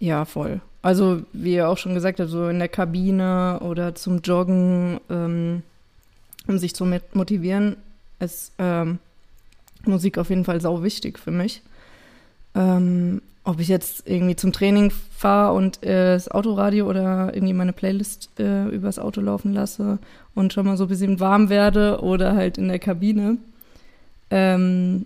Ja, 0.00 0.24
voll. 0.24 0.60
Also, 0.82 1.22
wie 1.32 1.54
ihr 1.54 1.68
auch 1.68 1.78
schon 1.78 1.94
gesagt 1.94 2.20
habt, 2.20 2.30
so 2.30 2.48
in 2.48 2.58
der 2.58 2.68
Kabine 2.68 3.60
oder 3.62 3.94
zum 3.94 4.20
Joggen, 4.20 5.00
ähm, 5.08 5.62
um 6.46 6.58
sich 6.58 6.74
zu 6.74 6.84
motivieren, 7.12 7.76
ist 8.18 8.52
ähm, 8.58 8.98
Musik 9.84 10.18
auf 10.18 10.28
jeden 10.28 10.44
Fall 10.44 10.60
sau 10.60 10.82
wichtig 10.82 11.18
für 11.18 11.30
mich. 11.30 11.62
Ähm, 12.54 13.20
ob 13.44 13.60
ich 13.60 13.68
jetzt 13.68 14.04
irgendwie 14.06 14.36
zum 14.36 14.52
Training 14.52 14.90
fahre 14.90 15.54
und 15.54 15.82
äh, 15.82 16.14
das 16.14 16.30
Autoradio 16.30 16.88
oder 16.88 17.30
irgendwie 17.34 17.52
meine 17.52 17.74
Playlist 17.74 18.30
äh, 18.38 18.68
übers 18.68 18.98
Auto 18.98 19.20
laufen 19.20 19.52
lasse 19.52 19.98
und 20.34 20.52
schon 20.52 20.64
mal 20.64 20.78
so 20.78 20.84
ein 20.84 20.88
bisschen 20.88 21.20
warm 21.20 21.50
werde 21.50 22.00
oder 22.00 22.34
halt 22.34 22.56
in 22.56 22.68
der 22.68 22.78
Kabine. 22.78 23.36
Ähm, 24.30 25.04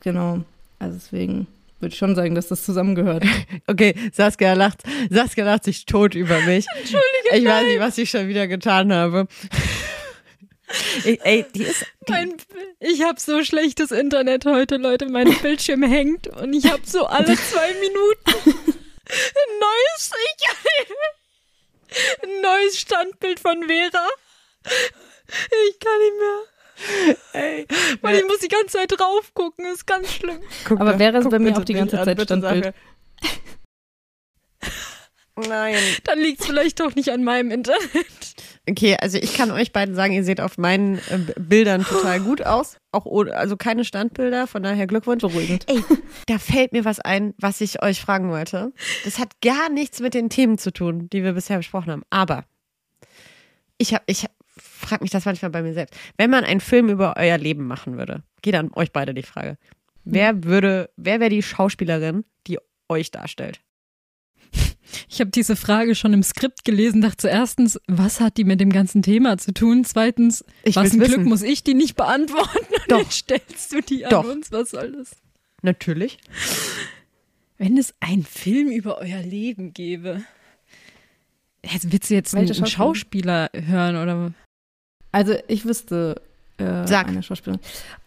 genau. 0.00 0.40
Also 0.80 0.94
deswegen 0.94 1.46
würde 1.80 1.92
ich 1.92 1.98
schon 1.98 2.16
sagen, 2.16 2.34
dass 2.34 2.48
das 2.48 2.64
zusammengehört. 2.64 3.24
Okay, 3.66 3.94
Saskia 4.12 4.54
lacht, 4.54 4.82
Saskia 5.10 5.44
lacht 5.44 5.64
sich 5.64 5.84
tot 5.86 6.14
über 6.14 6.40
mich. 6.40 6.66
Entschuldige. 6.78 7.34
Ich 7.34 7.44
weiß 7.44 7.66
nicht, 7.66 7.80
was 7.80 7.98
ich 7.98 8.10
schon 8.10 8.26
wieder 8.28 8.48
getan 8.48 8.92
habe. 8.92 9.28
Ich, 11.04 11.18
ey, 11.24 11.46
die 11.54 11.62
ist. 11.62 11.86
Die, 12.06 12.12
Mein, 12.12 12.34
ich 12.80 13.02
habe 13.02 13.18
so 13.18 13.42
schlechtes 13.42 13.90
Internet 13.90 14.44
heute, 14.44 14.76
Leute. 14.76 15.06
Mein 15.06 15.34
Bildschirm 15.40 15.82
hängt 15.82 16.26
und 16.26 16.52
ich 16.52 16.70
habe 16.70 16.82
so 16.84 17.06
alle 17.06 17.34
zwei 17.36 17.72
Minuten 17.80 18.76
ein 19.08 19.58
neues, 19.60 20.10
ich, 20.24 20.48
ein 22.22 22.40
neues 22.42 22.78
Standbild 22.78 23.40
von 23.40 23.62
Vera. 23.64 24.06
Ich 25.70 25.78
kann 25.78 25.98
nicht 26.00 26.16
mehr. 26.18 26.40
ey, 27.32 27.66
Weil 28.02 28.18
ich 28.18 28.26
muss 28.26 28.38
die 28.38 28.48
ganze 28.48 28.78
Zeit 28.78 28.92
drauf 28.92 29.32
gucken, 29.34 29.66
ist 29.66 29.86
ganz 29.86 30.12
schlimm. 30.12 30.40
guck 30.66 30.80
Aber 30.80 30.98
wäre 30.98 31.18
es 31.18 31.24
guck 31.24 31.32
bei 31.32 31.38
mir 31.38 31.56
auch 31.56 31.64
die 31.64 31.74
ganze 31.74 31.98
an, 31.98 32.04
Zeit 32.04 32.20
Standbild? 32.20 32.74
Nein. 35.48 35.76
Dann 36.04 36.18
liegt 36.18 36.40
es 36.40 36.46
vielleicht 36.46 36.80
doch 36.80 36.94
nicht 36.94 37.10
an 37.10 37.24
meinem 37.24 37.50
Internet. 37.50 38.27
Okay, 38.68 38.96
also 39.00 39.16
ich 39.16 39.34
kann 39.34 39.50
euch 39.50 39.72
beiden 39.72 39.94
sagen, 39.94 40.12
ihr 40.12 40.24
seht 40.24 40.40
auf 40.40 40.58
meinen 40.58 40.98
äh, 40.98 41.18
Bildern 41.38 41.84
total 41.84 42.20
gut 42.20 42.44
aus. 42.44 42.76
Auch 42.92 43.06
ohne, 43.06 43.34
also 43.34 43.56
keine 43.56 43.84
Standbilder, 43.84 44.46
von 44.46 44.62
daher 44.62 44.86
Glückwunsch. 44.86 45.22
Beruhigend. 45.22 45.64
Ey, 45.68 45.82
da 46.26 46.38
fällt 46.38 46.72
mir 46.72 46.84
was 46.84 47.00
ein, 47.00 47.34
was 47.38 47.60
ich 47.60 47.82
euch 47.82 48.00
fragen 48.00 48.30
wollte. 48.30 48.72
Das 49.04 49.18
hat 49.18 49.40
gar 49.40 49.70
nichts 49.70 50.00
mit 50.00 50.14
den 50.14 50.28
Themen 50.28 50.58
zu 50.58 50.72
tun, 50.72 51.08
die 51.10 51.22
wir 51.22 51.32
bisher 51.32 51.56
besprochen 51.56 51.92
haben. 51.92 52.02
Aber 52.10 52.44
ich 53.78 53.94
habe, 53.94 54.04
ich 54.06 54.26
frage 54.56 55.02
mich 55.02 55.10
das 55.10 55.24
manchmal 55.24 55.50
bei 55.50 55.62
mir 55.62 55.72
selbst. 55.72 55.94
Wenn 56.16 56.30
man 56.30 56.44
einen 56.44 56.60
Film 56.60 56.90
über 56.90 57.14
euer 57.16 57.38
Leben 57.38 57.66
machen 57.66 57.96
würde, 57.96 58.22
geht 58.42 58.54
an 58.54 58.70
euch 58.74 58.92
beide 58.92 59.14
die 59.14 59.22
Frage. 59.22 59.56
Wer 60.04 60.44
würde, 60.44 60.90
wer 60.96 61.20
wäre 61.20 61.30
die 61.30 61.42
Schauspielerin, 61.42 62.24
die 62.46 62.58
euch 62.88 63.10
darstellt? 63.10 63.60
Ich 65.08 65.20
habe 65.20 65.30
diese 65.30 65.56
Frage 65.56 65.94
schon 65.94 66.12
im 66.12 66.22
Skript 66.22 66.64
gelesen, 66.64 67.00
dachte 67.00 67.22
so 67.22 67.28
erstens, 67.28 67.78
was 67.86 68.20
hat 68.20 68.36
die 68.36 68.44
mit 68.44 68.60
dem 68.60 68.70
ganzen 68.70 69.02
Thema 69.02 69.36
zu 69.38 69.52
tun? 69.52 69.84
Zweitens, 69.84 70.44
Ich 70.64 70.76
was 70.76 70.92
ein 70.92 71.00
wissen. 71.00 71.14
Glück 71.14 71.26
muss 71.26 71.42
ich 71.42 71.62
die 71.64 71.74
nicht 71.74 71.96
beantworten 71.96 72.58
und 72.74 72.90
Doch. 72.92 72.98
jetzt 73.00 73.12
stellst 73.12 73.72
du 73.72 73.80
die 73.82 74.04
an 74.06 74.10
Doch. 74.10 74.24
uns, 74.24 74.50
was 74.52 74.70
soll 74.70 74.92
das? 74.92 75.10
Natürlich. 75.62 76.18
Wenn 77.58 77.76
es 77.76 77.94
einen 78.00 78.24
Film 78.24 78.68
über 78.68 78.98
euer 78.98 79.20
Leben 79.22 79.72
gäbe. 79.74 80.22
Jetzt 81.64 81.90
willst 81.92 82.08
du 82.10 82.14
jetzt 82.14 82.34
einen, 82.34 82.48
Welche 82.48 82.62
einen 82.62 82.70
Schauspieler 82.70 83.50
hören 83.52 83.96
oder 83.96 84.32
Also 85.12 85.34
ich 85.48 85.64
wüsste 85.64 86.20
äh, 86.58 86.86
Sag. 86.86 87.08
eine 87.08 87.22
Schauspielerin. 87.22 87.60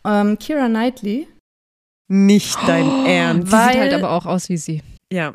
Ähm, 0.06 0.40
Kira 0.40 0.68
Knightley. 0.68 1.28
Nicht 2.08 2.58
dein 2.66 3.06
Ernst. 3.06 3.52
Sie 3.52 3.58
sieht 3.58 3.78
halt 3.78 3.94
aber 3.94 4.12
auch 4.12 4.26
aus 4.26 4.50
wie 4.50 4.58
sie. 4.58 4.82
Ja. 5.12 5.34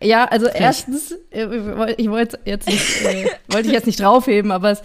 Ja, 0.00 0.26
also 0.26 0.46
erstens, 0.46 1.12
äh, 1.30 1.94
ich 1.96 2.08
wollte 2.08 2.38
jetzt 2.44 2.68
nicht, 2.68 3.04
äh, 3.04 3.26
wollte 3.48 3.66
ich 3.66 3.74
jetzt 3.74 3.86
nicht 3.86 4.00
draufheben, 4.00 4.52
aber 4.52 4.70
es 4.70 4.82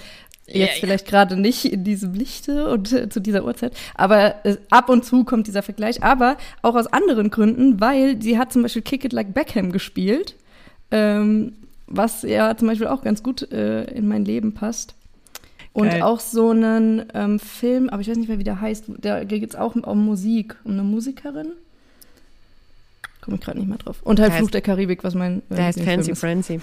jetzt 0.47 0.75
ja. 0.75 0.79
vielleicht 0.79 1.07
gerade 1.07 1.37
nicht 1.37 1.65
in 1.65 1.83
diesem 1.83 2.13
Lichte 2.13 2.69
und 2.69 2.91
äh, 2.91 3.09
zu 3.09 3.19
dieser 3.19 3.45
Uhrzeit. 3.45 3.73
Aber 3.95 4.45
äh, 4.45 4.57
ab 4.69 4.89
und 4.89 5.05
zu 5.05 5.23
kommt 5.23 5.47
dieser 5.47 5.63
Vergleich, 5.63 6.03
aber 6.03 6.37
auch 6.61 6.75
aus 6.75 6.87
anderen 6.87 7.29
Gründen, 7.29 7.79
weil 7.79 8.21
sie 8.21 8.37
hat 8.37 8.51
zum 8.51 8.63
Beispiel 8.63 8.81
Kick 8.81 9.05
It 9.05 9.13
Like 9.13 9.33
Beckham 9.33 9.71
gespielt, 9.71 10.35
ähm, 10.91 11.53
was 11.87 12.23
ja 12.23 12.55
zum 12.57 12.67
Beispiel 12.67 12.87
auch 12.87 13.01
ganz 13.01 13.23
gut 13.23 13.51
äh, 13.51 13.85
in 13.85 14.07
mein 14.07 14.25
Leben 14.25 14.53
passt. 14.53 14.95
Und 15.71 15.89
Geil. 15.89 16.03
auch 16.03 16.19
so 16.19 16.51
einen 16.51 17.05
ähm, 17.15 17.39
Film, 17.39 17.89
aber 17.89 18.01
ich 18.01 18.07
weiß 18.07 18.17
nicht 18.17 18.27
mehr, 18.27 18.37
wie 18.37 18.43
der 18.43 18.61
heißt, 18.61 18.85
da 18.99 19.23
geht 19.23 19.49
es 19.49 19.55
auch 19.55 19.75
um 19.75 20.05
Musik, 20.05 20.55
um 20.65 20.73
eine 20.73 20.83
Musikerin. 20.83 21.53
Komme 23.23 23.37
ich 23.37 23.41
gerade 23.43 23.57
nicht 23.59 23.69
mehr 23.69 23.77
drauf. 23.77 24.01
Und 24.03 24.19
halt 24.19 24.31
Der 24.31 24.37
Fluch 24.39 24.49
heißt- 24.49 24.51
der 24.51 24.61
Karibik, 24.61 25.03
was 25.03 25.13
mein 25.15 25.41
Der 25.49 25.65
heißt 25.65 25.79
Fancy. 25.81 26.13
Francie. 26.15 26.59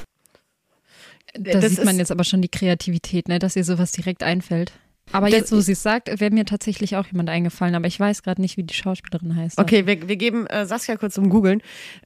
Da 1.34 1.60
Das 1.60 1.70
sieht 1.70 1.84
man 1.84 1.96
jetzt 1.98 2.10
aber 2.10 2.24
schon 2.24 2.42
die 2.42 2.48
Kreativität, 2.48 3.28
ne, 3.28 3.38
dass 3.38 3.56
ihr 3.56 3.64
sowas 3.64 3.92
direkt 3.92 4.22
einfällt. 4.22 4.72
Aber 5.12 5.28
jetzt, 5.28 5.50
wo 5.50 5.60
sie 5.60 5.72
es 5.72 5.82
sagt, 5.82 6.08
wäre 6.20 6.32
mir 6.32 6.44
tatsächlich 6.44 6.94
auch 6.96 7.06
jemand 7.06 7.30
eingefallen, 7.30 7.74
aber 7.74 7.86
ich 7.88 7.98
weiß 7.98 8.22
gerade 8.22 8.40
nicht, 8.40 8.56
wie 8.56 8.62
die 8.62 8.74
Schauspielerin 8.74 9.34
heißt. 9.34 9.58
Okay, 9.58 9.84
wir, 9.86 10.06
wir 10.08 10.16
geben 10.16 10.46
äh, 10.46 10.66
Saskia 10.66 10.96
kurz 10.96 11.14
zum 11.14 11.30
Googeln. 11.30 11.62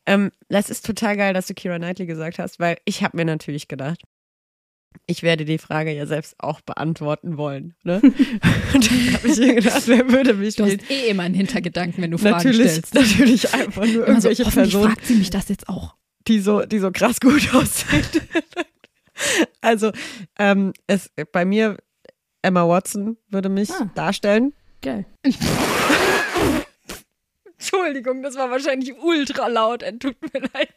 Ähm, 0.06 0.30
das 0.48 0.70
ist 0.70 0.86
total 0.86 1.16
geil, 1.16 1.34
dass 1.34 1.46
du 1.46 1.52
Kira 1.54 1.76
Knightley 1.76 2.06
gesagt 2.06 2.38
hast, 2.38 2.60
weil 2.60 2.78
ich 2.86 3.02
habe 3.02 3.16
mir 3.18 3.26
natürlich 3.26 3.68
gedacht, 3.68 4.00
ich 5.06 5.22
werde 5.22 5.44
die 5.44 5.58
Frage 5.58 5.92
ja 5.92 6.06
selbst 6.06 6.34
auch 6.38 6.60
beantworten 6.60 7.36
wollen. 7.36 7.74
Ne? 7.82 8.00
Und 8.74 8.90
dann 8.90 9.12
habe 9.14 9.28
ich 9.28 9.38
mir 9.38 9.54
gedacht, 9.56 9.82
wer 9.86 10.08
würde 10.10 10.34
mich 10.34 10.56
Du 10.56 10.64
hast 10.64 10.90
eh 10.90 11.08
immer 11.10 11.22
einen 11.24 11.34
Hintergedanken, 11.34 12.02
wenn 12.02 12.10
du 12.10 12.18
Fragen 12.18 12.36
natürlich, 12.36 12.70
stellst. 12.70 12.94
natürlich 12.94 13.52
einfach 13.54 13.82
nur 13.84 13.92
so, 13.92 14.00
irgendwelche 14.06 14.44
hoffentlich 14.46 14.72
Personen, 14.72 14.92
fragt 14.94 15.06
sie 15.06 15.14
mich 15.14 15.30
das 15.30 15.48
jetzt 15.48 15.68
auch. 15.68 15.94
die 16.28 16.40
so, 16.40 16.62
die 16.62 16.78
so 16.78 16.90
krass 16.90 17.20
gut 17.20 17.48
aussehen. 17.54 18.04
also 19.60 19.92
ähm, 20.38 20.72
es, 20.86 21.10
bei 21.32 21.44
mir 21.44 21.76
Emma 22.42 22.66
Watson 22.68 23.16
würde 23.28 23.48
mich 23.48 23.70
Ah. 23.70 23.90
darstellen. 23.94 24.52
Geil. 24.82 25.06
Entschuldigung, 27.64 28.22
das 28.22 28.36
war 28.36 28.50
wahrscheinlich 28.50 28.94
ultra 29.02 29.48
laut, 29.48 29.82
äh, 29.82 29.96
tut 29.96 30.16
mir 30.20 30.40
leid. 30.40 30.68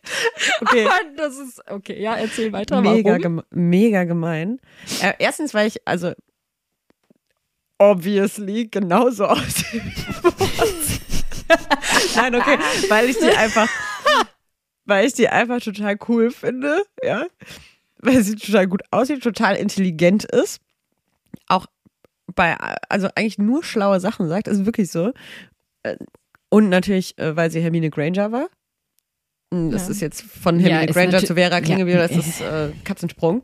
Okay. 0.61 0.85
Aber 0.85 0.95
das 1.17 1.37
ist, 1.37 1.61
okay, 1.69 2.01
ja, 2.01 2.15
erzähl 2.15 2.51
weiter. 2.53 2.81
mega, 2.81 3.11
warum? 3.11 3.21
geme 3.21 3.45
mega 3.51 4.03
gemein. 4.05 4.59
Äh, 5.01 5.13
erstens, 5.19 5.53
weil 5.53 5.67
ich, 5.67 5.85
also, 5.85 6.13
obviously 7.77 8.67
genauso 8.67 9.25
aussehe. 9.27 9.81
Nein, 12.15 12.35
okay, 12.35 12.57
weil 12.89 13.09
ich 13.09 13.17
die 13.17 13.29
einfach, 13.29 13.69
weil 14.85 15.05
ich 15.05 15.13
die 15.13 15.27
einfach 15.27 15.59
total 15.61 15.97
cool 16.07 16.31
finde, 16.31 16.83
ja. 17.03 17.25
Weil 17.99 18.23
sie 18.23 18.35
total 18.35 18.67
gut 18.67 18.83
aussieht, 18.91 19.23
total 19.23 19.55
intelligent 19.55 20.23
ist. 20.23 20.61
Auch 21.47 21.65
bei, 22.35 22.55
also 22.89 23.09
eigentlich 23.15 23.39
nur 23.39 23.63
schlaue 23.63 23.99
Sachen 23.99 24.29
sagt, 24.29 24.47
ist 24.47 24.65
wirklich 24.65 24.91
so. 24.91 25.13
Und 26.49 26.69
natürlich, 26.69 27.17
äh, 27.17 27.35
weil 27.35 27.51
sie 27.51 27.61
Hermine 27.61 27.89
Granger 27.89 28.31
war. 28.31 28.47
Mm, 29.51 29.71
Das 29.71 29.85
Ja. 29.85 29.91
ist 29.91 30.01
jetzt 30.01 30.21
von 30.21 30.59
Ja, 30.59 30.67
Hermine 30.69 30.89
ist 30.89 30.95
Granger 30.95 31.23
zu 31.23 31.35
Vera 31.35 31.61
Klingebiel, 31.61 31.95
Ja. 31.95 32.07
das 32.07 32.15
ist 32.17 32.41
äh, 32.41 32.71
Katzensprung. 32.83 33.43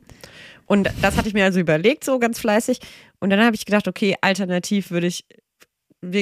Und 0.66 0.90
das 1.02 1.16
hatte 1.18 1.28
ich 1.28 1.34
mir 1.34 1.44
also 1.44 1.60
überlegt, 1.60 2.04
so 2.04 2.18
ganz 2.18 2.38
fleißig. 2.38 2.78
Und 3.20 3.30
dann 3.30 3.40
habe 3.40 3.54
ich 3.54 3.66
gedacht, 3.66 3.86
okay, 3.86 4.16
alternativ 4.22 4.90
würde 4.90 5.06
ich, 5.08 5.26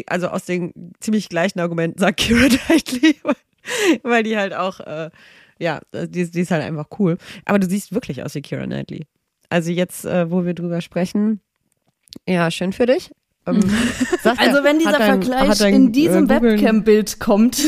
also 0.09 0.29
aus 0.29 0.45
den 0.47 0.73
ziemlich 1.01 1.29
gleichen 1.29 1.61
Argumenten 1.61 1.99
sagt 2.01 2.17
Kira 2.21 2.49
Knightley, 2.49 3.17
weil 4.03 4.25
die 4.25 4.37
halt 4.37 4.53
auch, 4.55 4.81
äh, 4.81 5.11
ja, 5.61 5.81
die, 5.95 6.29
die 6.29 6.41
ist 6.41 6.51
halt 6.51 6.65
einfach 6.65 6.87
cool. 6.99 7.19
Aber 7.45 7.61
du 7.61 7.69
siehst 7.69 7.93
wirklich 7.95 8.25
aus 8.25 8.35
wie 8.35 8.43
Kira 8.43 8.65
Knightley. 8.65 9.07
Also 9.49 9.71
jetzt, 9.71 10.05
äh, 10.05 10.29
wo 10.31 10.45
wir 10.45 10.55
drüber 10.55 10.81
sprechen, 10.81 11.41
ja, 12.29 12.51
schön 12.51 12.73
für 12.73 12.87
dich. 12.87 13.13
Ähm, 13.47 13.61
er- 14.25 14.39
Also 14.39 14.65
wenn 14.65 14.79
dieser 14.79 14.93
dein- 14.99 15.23
Vergleich 15.23 15.59
dein, 15.59 15.75
in 15.75 15.93
diesem 15.93 16.27
äh, 16.31 16.41
Webcam-Bild 16.41 17.19
kommt, 17.21 17.59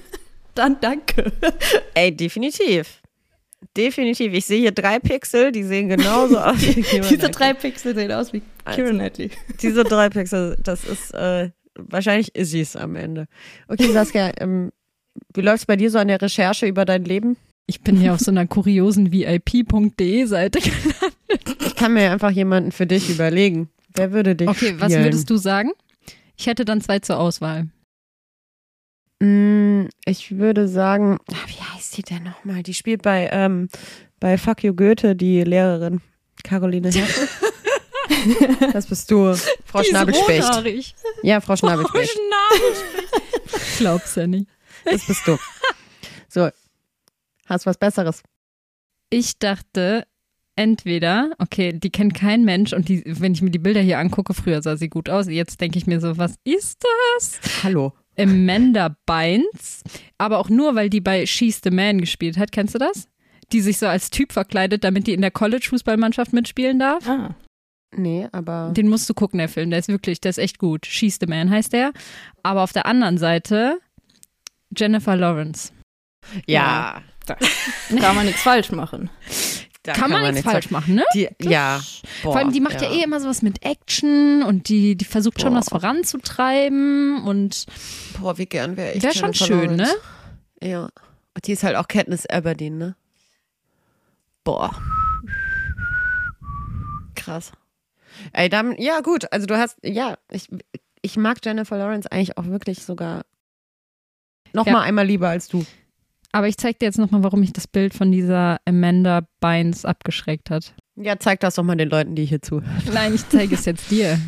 dann 0.54 0.76
danke. 0.80 1.32
Ey, 1.94 2.14
definitiv. 2.14 3.00
Definitiv. 3.76 4.32
Ich 4.32 4.44
sehe 4.46 4.58
hier 4.60 4.72
drei 4.72 4.98
Pixel, 4.98 5.52
die 5.52 5.62
sehen 5.62 5.88
genauso 5.88 6.38
aus 6.40 6.60
wie 6.60 6.82
Kira 6.82 7.08
Diese 7.08 7.30
drei 7.30 7.54
Pixel 7.54 7.94
sehen 7.94 8.10
aus 8.12 8.32
wie 8.32 8.42
Also. 8.64 8.80
Kira 8.82 8.90
Knightley. 8.92 9.30
Diese 9.62 9.84
drei 9.84 10.08
Pixel, 10.10 10.56
das 10.62 10.84
ist, 10.84 11.14
äh, 11.14 11.50
wahrscheinlich 11.76 12.34
ist 12.34 12.50
sie 12.50 12.60
es 12.60 12.74
am 12.76 12.96
Ende. 12.96 13.26
Okay, 13.68 13.90
Saskia, 13.92 14.32
ähm, 14.40 14.72
wie 15.34 15.40
läuft's 15.42 15.66
bei 15.66 15.76
dir 15.76 15.90
so 15.90 15.98
an 15.98 16.08
der 16.08 16.20
Recherche 16.20 16.66
über 16.66 16.84
dein 16.84 17.04
Leben? 17.04 17.36
Ich 17.66 17.80
bin 17.82 17.96
hier 17.96 18.12
auf 18.12 18.18
so 18.20 18.30
einer 18.32 18.46
kuriosen 18.46 19.12
VIP.de 19.12 20.24
Seite. 20.26 20.58
Ich 20.58 21.76
kann 21.76 21.94
mir 21.94 22.10
einfach 22.10 22.30
jemanden 22.32 22.72
für 22.72 22.86
dich 22.86 23.08
überlegen. 23.08 23.68
Wer 23.94 24.12
würde 24.12 24.34
dich 24.36 24.48
Okay, 24.48 24.74
was 24.78 24.92
spielen? 24.92 25.04
würdest 25.04 25.28
du 25.30 25.36
sagen? 25.36 25.70
Ich 26.36 26.46
hätte 26.46 26.64
dann 26.64 26.80
zwei 26.80 26.98
zur 26.98 27.18
Auswahl. 27.18 27.68
Mm, 29.20 29.86
Ich 30.06 30.36
würde 30.38 30.66
sagen, 30.68 31.18
ah, 31.32 31.36
wie 31.46 31.60
heißt 31.62 31.96
die 31.96 32.02
denn 32.02 32.24
nochmal? 32.24 32.62
Die 32.62 32.74
spielt 32.74 33.02
bei, 33.02 33.28
ähm, 33.32 33.68
bei 34.20 34.36
Fuck 34.38 34.64
You 34.64 34.74
Goethe, 34.74 35.14
die 35.14 35.42
Lehrerin. 35.44 36.00
Caroline 36.42 36.90
Hertel. 36.90 37.28
das 38.72 38.86
bist 38.86 39.10
du. 39.10 39.34
Frau 39.64 39.82
Schnabelspecht. 39.82 40.42
rothaarig. 40.48 40.94
Ja, 41.22 41.40
Frau 41.40 41.54
Schnabelspecht. 41.56 42.10
Schnabelspecht. 42.12 43.62
Ich 43.72 43.78
glaub's 43.78 44.14
ja 44.16 44.26
nicht. 44.26 44.46
Das 44.84 45.06
bist 45.06 45.26
du. 45.26 45.38
So. 46.28 46.50
Hast 47.46 47.66
was 47.66 47.76
Besseres? 47.78 48.22
Ich 49.10 49.38
dachte, 49.38 50.06
entweder, 50.56 51.30
okay, 51.38 51.72
die 51.72 51.90
kennt 51.90 52.14
kein 52.14 52.44
Mensch 52.44 52.72
und 52.72 52.88
die, 52.88 53.02
wenn 53.06 53.32
ich 53.32 53.42
mir 53.42 53.50
die 53.50 53.58
Bilder 53.58 53.80
hier 53.80 53.98
angucke, 53.98 54.34
früher 54.34 54.62
sah 54.62 54.76
sie 54.76 54.88
gut 54.88 55.08
aus. 55.08 55.28
Jetzt 55.28 55.60
denke 55.60 55.78
ich 55.78 55.86
mir 55.86 56.00
so, 56.00 56.18
was 56.18 56.36
ist 56.44 56.84
das? 57.16 57.40
Hallo. 57.62 57.92
Amanda 58.18 58.94
Bynes, 59.06 59.82
aber 60.18 60.38
auch 60.38 60.50
nur, 60.50 60.74
weil 60.74 60.90
die 60.90 61.00
bei 61.00 61.24
She's 61.24 61.60
the 61.64 61.70
Man 61.70 61.98
gespielt 61.98 62.36
hat. 62.36 62.52
Kennst 62.52 62.74
du 62.74 62.78
das? 62.78 63.08
Die 63.52 63.60
sich 63.60 63.78
so 63.78 63.86
als 63.86 64.10
Typ 64.10 64.32
verkleidet, 64.32 64.84
damit 64.84 65.06
die 65.06 65.14
in 65.14 65.22
der 65.22 65.30
College-Fußballmannschaft 65.30 66.32
mitspielen 66.32 66.78
darf. 66.78 67.08
Ah. 67.08 67.34
Nee, 67.94 68.28
aber. 68.32 68.72
Den 68.74 68.88
musst 68.88 69.08
du 69.08 69.14
gucken, 69.14 69.38
der 69.38 69.48
Film. 69.48 69.70
Der 69.70 69.78
ist 69.78 69.88
wirklich, 69.88 70.20
der 70.20 70.30
ist 70.30 70.38
echt 70.38 70.58
gut. 70.58 70.86
She's 70.86 71.18
the 71.20 71.26
Man 71.26 71.50
heißt 71.50 71.72
der. 71.72 71.92
Aber 72.42 72.62
auf 72.62 72.72
der 72.72 72.86
anderen 72.86 73.18
Seite 73.18 73.78
Jennifer 74.76 75.16
Lawrence. 75.16 75.72
Ja. 76.46 77.02
Da 77.26 77.36
kann 78.00 78.16
man 78.16 78.26
nichts 78.26 78.42
falsch 78.42 78.72
machen. 78.72 79.10
da 79.82 79.92
kann, 79.94 80.10
man 80.10 80.22
nichts 80.22 80.36
nichts 80.36 80.50
falsch 80.50 80.70
machen, 80.70 80.94
ne? 80.94 81.04
Die, 81.14 81.28
ja. 81.40 81.80
Vor 82.22 82.36
allem, 82.36 82.52
die 82.52 82.60
macht 82.60 82.80
ja. 82.80 82.90
eh 82.90 83.02
immer 83.02 83.20
sowas 83.20 83.42
mit 83.42 83.64
Action 83.64 84.42
und 84.44 84.68
die, 84.68 84.96
die 84.96 85.04
versucht 85.04 85.40
schon 85.40 85.52
Boah. 85.52 85.58
was 85.58 85.68
voranzutreiben 85.70 87.24
und 87.24 87.66
Boah, 88.20 88.38
wie 88.38 88.46
gern 88.46 88.76
wäre 88.76 88.92
ich. 88.92 89.02
wäre 89.02 89.14
schon 89.14 89.34
schön, 89.34 89.76
ne? 89.76 89.88
Ja. 90.62 90.84
Und 91.34 91.46
die 91.46 91.52
ist 91.52 91.64
halt 91.64 91.76
auch 91.76 91.88
Katniss 91.88 92.26
Aberdeen, 92.26 92.78
ne? 92.78 92.94
Boah. 94.44 94.70
Krass. 97.14 97.52
Ey, 98.32 98.48
dann, 98.48 98.76
ja, 98.78 99.00
gut. 99.00 99.32
Also, 99.32 99.46
du 99.46 99.56
hast, 99.56 99.78
ja, 99.82 100.16
ich, 100.30 100.48
ich 101.00 101.16
mag 101.16 101.38
Jennifer 101.44 101.76
Lawrence 101.78 102.10
eigentlich 102.10 102.36
auch 102.38 102.46
wirklich 102.46 102.82
sogar 102.82 103.24
noch 104.52 104.66
Ja. 104.66 104.72
mal 104.72 104.82
einmal 104.82 105.06
lieber 105.06 105.28
als 105.28 105.48
du. 105.48 105.64
Aber 106.32 106.48
ich 106.48 106.56
zeig 106.56 106.78
dir 106.78 106.86
jetzt 106.86 106.98
nochmal, 106.98 107.22
warum 107.22 107.40
mich 107.40 107.52
das 107.52 107.68
Bild 107.68 107.92
von 107.92 108.10
dieser 108.10 108.58
Amanda 108.64 109.26
Bynes 109.40 109.84
abgeschreckt 109.84 110.48
hat. 110.50 110.74
Ja, 110.96 111.18
zeig 111.18 111.40
das 111.40 111.56
doch 111.56 111.62
mal 111.62 111.76
den 111.76 111.90
Leuten, 111.90 112.14
die 112.14 112.24
hier 112.24 112.40
zuhören. 112.40 112.82
Nein, 112.92 113.14
ich 113.14 113.28
zeige 113.28 113.54
es 113.54 113.66
jetzt 113.66 113.90
dir. 113.90 114.18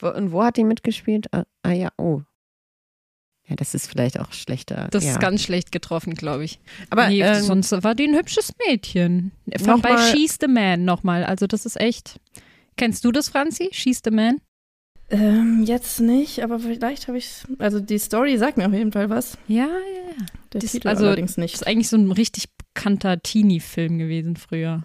Wo, 0.00 0.08
und 0.08 0.32
wo 0.32 0.42
hat 0.42 0.56
die 0.56 0.64
mitgespielt? 0.64 1.26
Ah, 1.32 1.44
ah 1.62 1.72
ja, 1.72 1.90
oh. 1.96 2.22
Ja, 3.46 3.56
das 3.56 3.74
ist 3.74 3.88
vielleicht 3.88 4.18
auch 4.18 4.32
schlechter. 4.32 4.88
Das 4.90 5.04
ja. 5.04 5.12
ist 5.12 5.20
ganz 5.20 5.42
schlecht 5.42 5.70
getroffen, 5.70 6.14
glaube 6.14 6.44
ich. 6.44 6.60
Aber 6.90 7.08
nee, 7.08 7.20
ähm, 7.20 7.42
sonst 7.42 7.70
war 7.84 7.94
die 7.94 8.08
ein 8.08 8.16
hübsches 8.16 8.52
Mädchen. 8.66 9.32
Von 9.62 9.82
bei 9.82 9.96
She's 10.10 10.38
the 10.40 10.48
Man 10.48 10.84
nochmal. 10.84 11.24
Also 11.24 11.46
das 11.46 11.66
ist 11.66 11.78
echt. 11.78 12.18
Kennst 12.76 13.04
du 13.04 13.12
das, 13.12 13.28
Franzi? 13.28 13.68
She's 13.72 14.00
the 14.02 14.10
Man? 14.10 14.40
Ähm, 15.10 15.62
jetzt 15.66 16.00
nicht, 16.00 16.42
aber 16.42 16.58
vielleicht 16.58 17.08
habe 17.08 17.18
ich 17.18 17.42
Also 17.58 17.78
die 17.80 17.98
Story 17.98 18.38
sagt 18.38 18.56
mir 18.56 18.66
auf 18.66 18.72
jeden 18.72 18.92
Fall 18.92 19.10
was. 19.10 19.36
Ja, 19.48 19.66
ja, 19.66 19.66
ja. 19.66 20.26
Der 20.52 20.60
Das- 20.60 20.72
Titel 20.72 20.88
also, 20.88 21.06
allerdings 21.06 21.32
Das 21.32 21.38
nicht. 21.38 21.54
ist 21.54 21.66
eigentlich 21.66 21.88
so 21.88 21.96
ein 21.96 22.10
richtig 22.10 22.46
bekannter 22.56 23.20
Teenie-Film 23.22 23.98
gewesen 23.98 24.36
früher. 24.36 24.84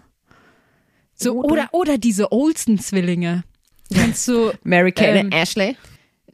So, 1.14 1.32
Oder- 1.38 1.50
oder, 1.52 1.68
oder 1.72 1.98
diese 1.98 2.32
Olsen-Zwillinge. 2.32 3.44
Kennst 3.92 4.28
du, 4.28 4.52
Mary 4.62 4.92
Kay 4.92 5.18
ähm, 5.18 5.26
und 5.26 5.32
Ashley. 5.34 5.76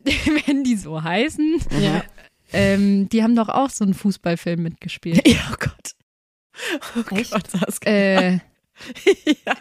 wenn 0.47 0.63
die 0.65 0.77
so 0.77 1.03
heißen? 1.03 1.59
Ja. 1.81 2.03
Ähm, 2.53 3.09
die 3.09 3.23
haben 3.23 3.35
doch 3.35 3.49
auch 3.49 3.71
so 3.71 3.85
einen 3.85 3.95
Fußballfilm 3.95 4.63
mitgespielt. 4.63 5.23
Ja, 5.29 5.39
oh 5.53 5.57
Gott. 5.59 5.93
Oh 7.11 7.15
Echt? 7.17 7.33
Gott, 7.33 7.51
Saskia. 7.51 7.93
Äh, 7.93 8.39
ja. 9.47 9.55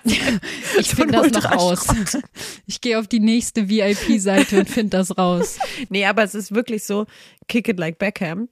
ich 0.77 0.89
So 0.89 0.95
finde 0.95 1.13
das 1.13 1.31
noch 1.31 1.51
raus. 1.51 1.87
Ultraschrott. 1.89 2.23
Ich 2.67 2.81
gehe 2.81 2.99
auf 2.99 3.07
die 3.07 3.19
nächste 3.19 3.69
VIP-Seite 3.69 4.59
und 4.59 4.69
finde 4.69 4.97
das 4.97 5.17
raus. 5.17 5.59
Nee, 5.89 6.05
aber 6.05 6.23
es 6.23 6.35
ist 6.35 6.53
wirklich 6.53 6.83
so, 6.83 7.05
kick 7.47 7.67
it 7.67 7.79
like 7.79 7.97
Beckham. 7.97 8.49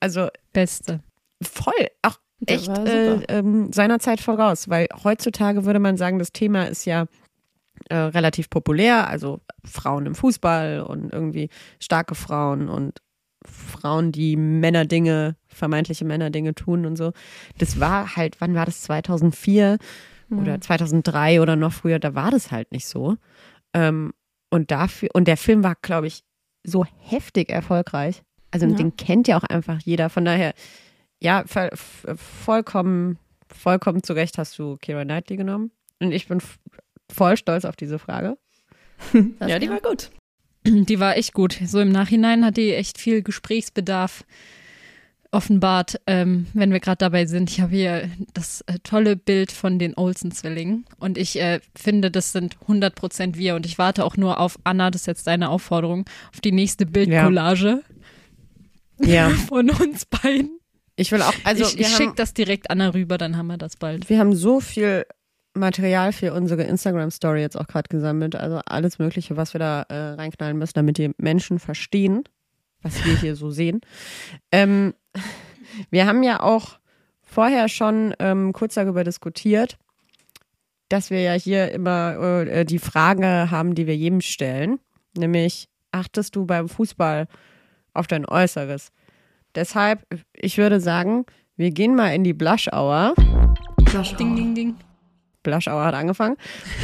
Also 0.00 0.28
Beste. 0.52 1.00
voll, 1.42 1.88
auch 2.02 2.16
Der 2.40 2.56
echt 2.56 2.68
äh, 2.68 3.22
ähm, 3.28 3.72
seiner 3.72 3.98
Zeit 3.98 4.20
voraus, 4.20 4.68
weil 4.68 4.88
heutzutage 5.04 5.64
würde 5.64 5.78
man 5.78 5.96
sagen, 5.96 6.18
das 6.18 6.32
Thema 6.32 6.64
ist 6.64 6.84
ja 6.84 7.06
äh, 7.88 7.96
relativ 7.96 8.50
populär, 8.50 9.08
also 9.08 9.40
Frauen 9.64 10.06
im 10.06 10.14
Fußball 10.14 10.80
und 10.80 11.12
irgendwie 11.12 11.48
starke 11.78 12.14
Frauen 12.14 12.68
und 12.68 13.00
Frauen, 13.44 14.12
die 14.12 14.36
Männerdinge, 14.36 15.36
vermeintliche 15.54 16.04
Männerdinge 16.04 16.54
tun 16.54 16.86
und 16.86 16.96
so. 16.96 17.12
Das 17.58 17.78
war 17.80 18.16
halt, 18.16 18.40
wann 18.40 18.54
war 18.54 18.66
das? 18.66 18.82
2004 18.82 19.78
oder 20.30 20.60
2003 20.60 21.42
oder 21.42 21.56
noch 21.56 21.72
früher, 21.74 21.98
da 21.98 22.14
war 22.14 22.30
das 22.30 22.50
halt 22.50 22.72
nicht 22.72 22.86
so. 22.86 23.16
Ähm, 23.74 24.12
und 24.50 24.70
dafür, 24.70 25.10
und 25.12 25.28
der 25.28 25.36
Film 25.36 25.62
war, 25.62 25.76
glaube 25.82 26.06
ich, 26.06 26.24
so 26.64 26.84
heftig 27.00 27.50
erfolgreich. 27.50 28.22
Also 28.50 28.66
Ja. 28.66 28.74
den 28.76 28.96
kennt 28.96 29.28
ja 29.28 29.36
auch 29.36 29.42
einfach 29.44 29.80
jeder. 29.82 30.08
Von 30.10 30.24
daher, 30.24 30.54
ja, 31.20 31.44
vollkommen, 32.16 33.18
vollkommen 33.52 34.02
zu 34.02 34.12
Recht 34.14 34.38
hast 34.38 34.58
du 34.58 34.76
Kira 34.78 35.04
Knightley 35.04 35.36
genommen. 35.36 35.70
Und 36.00 36.12
ich 36.12 36.28
bin 36.28 36.40
voll 37.12 37.36
stolz 37.36 37.64
auf 37.64 37.76
diese 37.76 37.98
Frage. 37.98 38.36
Ja, 39.40 39.58
die 39.58 39.68
war 39.68 39.80
gut. 39.80 40.10
Die 40.64 41.00
war 41.00 41.16
echt 41.16 41.32
gut. 41.34 41.58
So 41.66 41.80
im 41.80 41.90
Nachhinein 41.90 42.44
hat 42.44 42.56
die 42.56 42.72
echt 42.72 42.96
viel 42.98 43.22
Gesprächsbedarf 43.22 44.24
offenbart, 45.32 46.00
ähm, 46.06 46.46
wenn 46.52 46.72
wir 46.72 46.80
gerade 46.80 46.98
dabei 46.98 47.26
sind. 47.26 47.50
Ich 47.50 47.60
habe 47.60 47.74
hier 47.74 48.10
das 48.34 48.60
äh, 48.62 48.78
tolle 48.82 49.16
Bild 49.16 49.50
von 49.50 49.78
den 49.78 49.96
Olsen-Zwillingen 49.96 50.84
und 50.98 51.18
ich 51.18 51.40
äh, 51.40 51.60
finde, 51.74 52.10
das 52.10 52.32
sind 52.32 52.56
100% 52.68 53.36
wir 53.36 53.56
und 53.56 53.66
ich 53.66 53.78
warte 53.78 54.04
auch 54.04 54.16
nur 54.16 54.38
auf 54.38 54.58
Anna, 54.64 54.90
das 54.90 55.02
ist 55.02 55.06
jetzt 55.06 55.26
deine 55.26 55.48
Aufforderung, 55.48 56.04
auf 56.32 56.40
die 56.40 56.52
nächste 56.52 56.86
Bildcollage 56.86 57.82
Ja. 59.00 59.30
von 59.48 59.70
uns 59.70 60.04
beiden. 60.04 60.58
Ich 60.96 61.10
will 61.10 61.22
auch, 61.22 61.34
also 61.44 61.64
ich 61.64 61.80
ich 61.80 61.88
schicke 61.88 62.14
das 62.14 62.34
direkt 62.34 62.70
Anna 62.70 62.90
rüber, 62.90 63.16
dann 63.16 63.36
haben 63.36 63.46
wir 63.46 63.56
das 63.56 63.76
bald. 63.76 64.10
wir 64.10 64.18
haben 64.18 64.34
so 64.34 64.60
viel 64.60 65.06
Material 65.54 66.12
für 66.12 66.32
unsere 66.32 66.62
Instagram-Story 66.62 67.40
jetzt 67.40 67.56
auch 67.56 67.66
gerade 67.66 67.88
gesammelt. 67.88 68.36
Also 68.36 68.60
alles 68.66 68.98
Mögliche, 68.98 69.36
was 69.36 69.54
wir 69.54 69.58
da 69.58 69.82
äh, 69.82 70.14
reinknallen 70.14 70.56
müssen, 70.58 70.74
damit 70.74 70.98
die 70.98 71.10
Menschen 71.18 71.58
verstehen, 71.58 72.24
was 72.82 73.04
wir 73.04 73.18
hier 73.18 73.36
so 73.36 73.50
sehen. 73.50 73.80
Ähm, 74.50 74.94
wir 75.90 76.06
haben 76.06 76.22
ja 76.22 76.40
auch 76.40 76.78
vorher 77.22 77.68
schon 77.68 78.14
ähm, 78.18 78.52
kurz 78.52 78.74
darüber 78.74 79.04
diskutiert, 79.04 79.78
dass 80.88 81.10
wir 81.10 81.20
ja 81.20 81.32
hier 81.32 81.72
immer 81.72 82.46
äh, 82.46 82.64
die 82.64 82.78
Frage 82.78 83.50
haben, 83.50 83.74
die 83.74 83.86
wir 83.86 83.96
jedem 83.96 84.20
stellen, 84.20 84.78
nämlich 85.16 85.68
achtest 85.90 86.36
du 86.36 86.44
beim 86.44 86.68
Fußball 86.68 87.26
auf 87.94 88.06
dein 88.06 88.26
Äußeres? 88.26 88.92
Deshalb, 89.54 90.06
ich 90.32 90.58
würde 90.58 90.80
sagen, 90.80 91.26
wir 91.56 91.70
gehen 91.70 91.94
mal 91.94 92.14
in 92.14 92.24
die 92.24 92.32
Blush 92.32 92.68
Hour. 92.72 93.14
Ding, 94.18 94.36
ding, 94.36 94.54
ding. 94.54 94.76
Blush 95.42 95.68
Hour 95.68 95.84
hat 95.84 95.94
angefangen. 95.94 96.36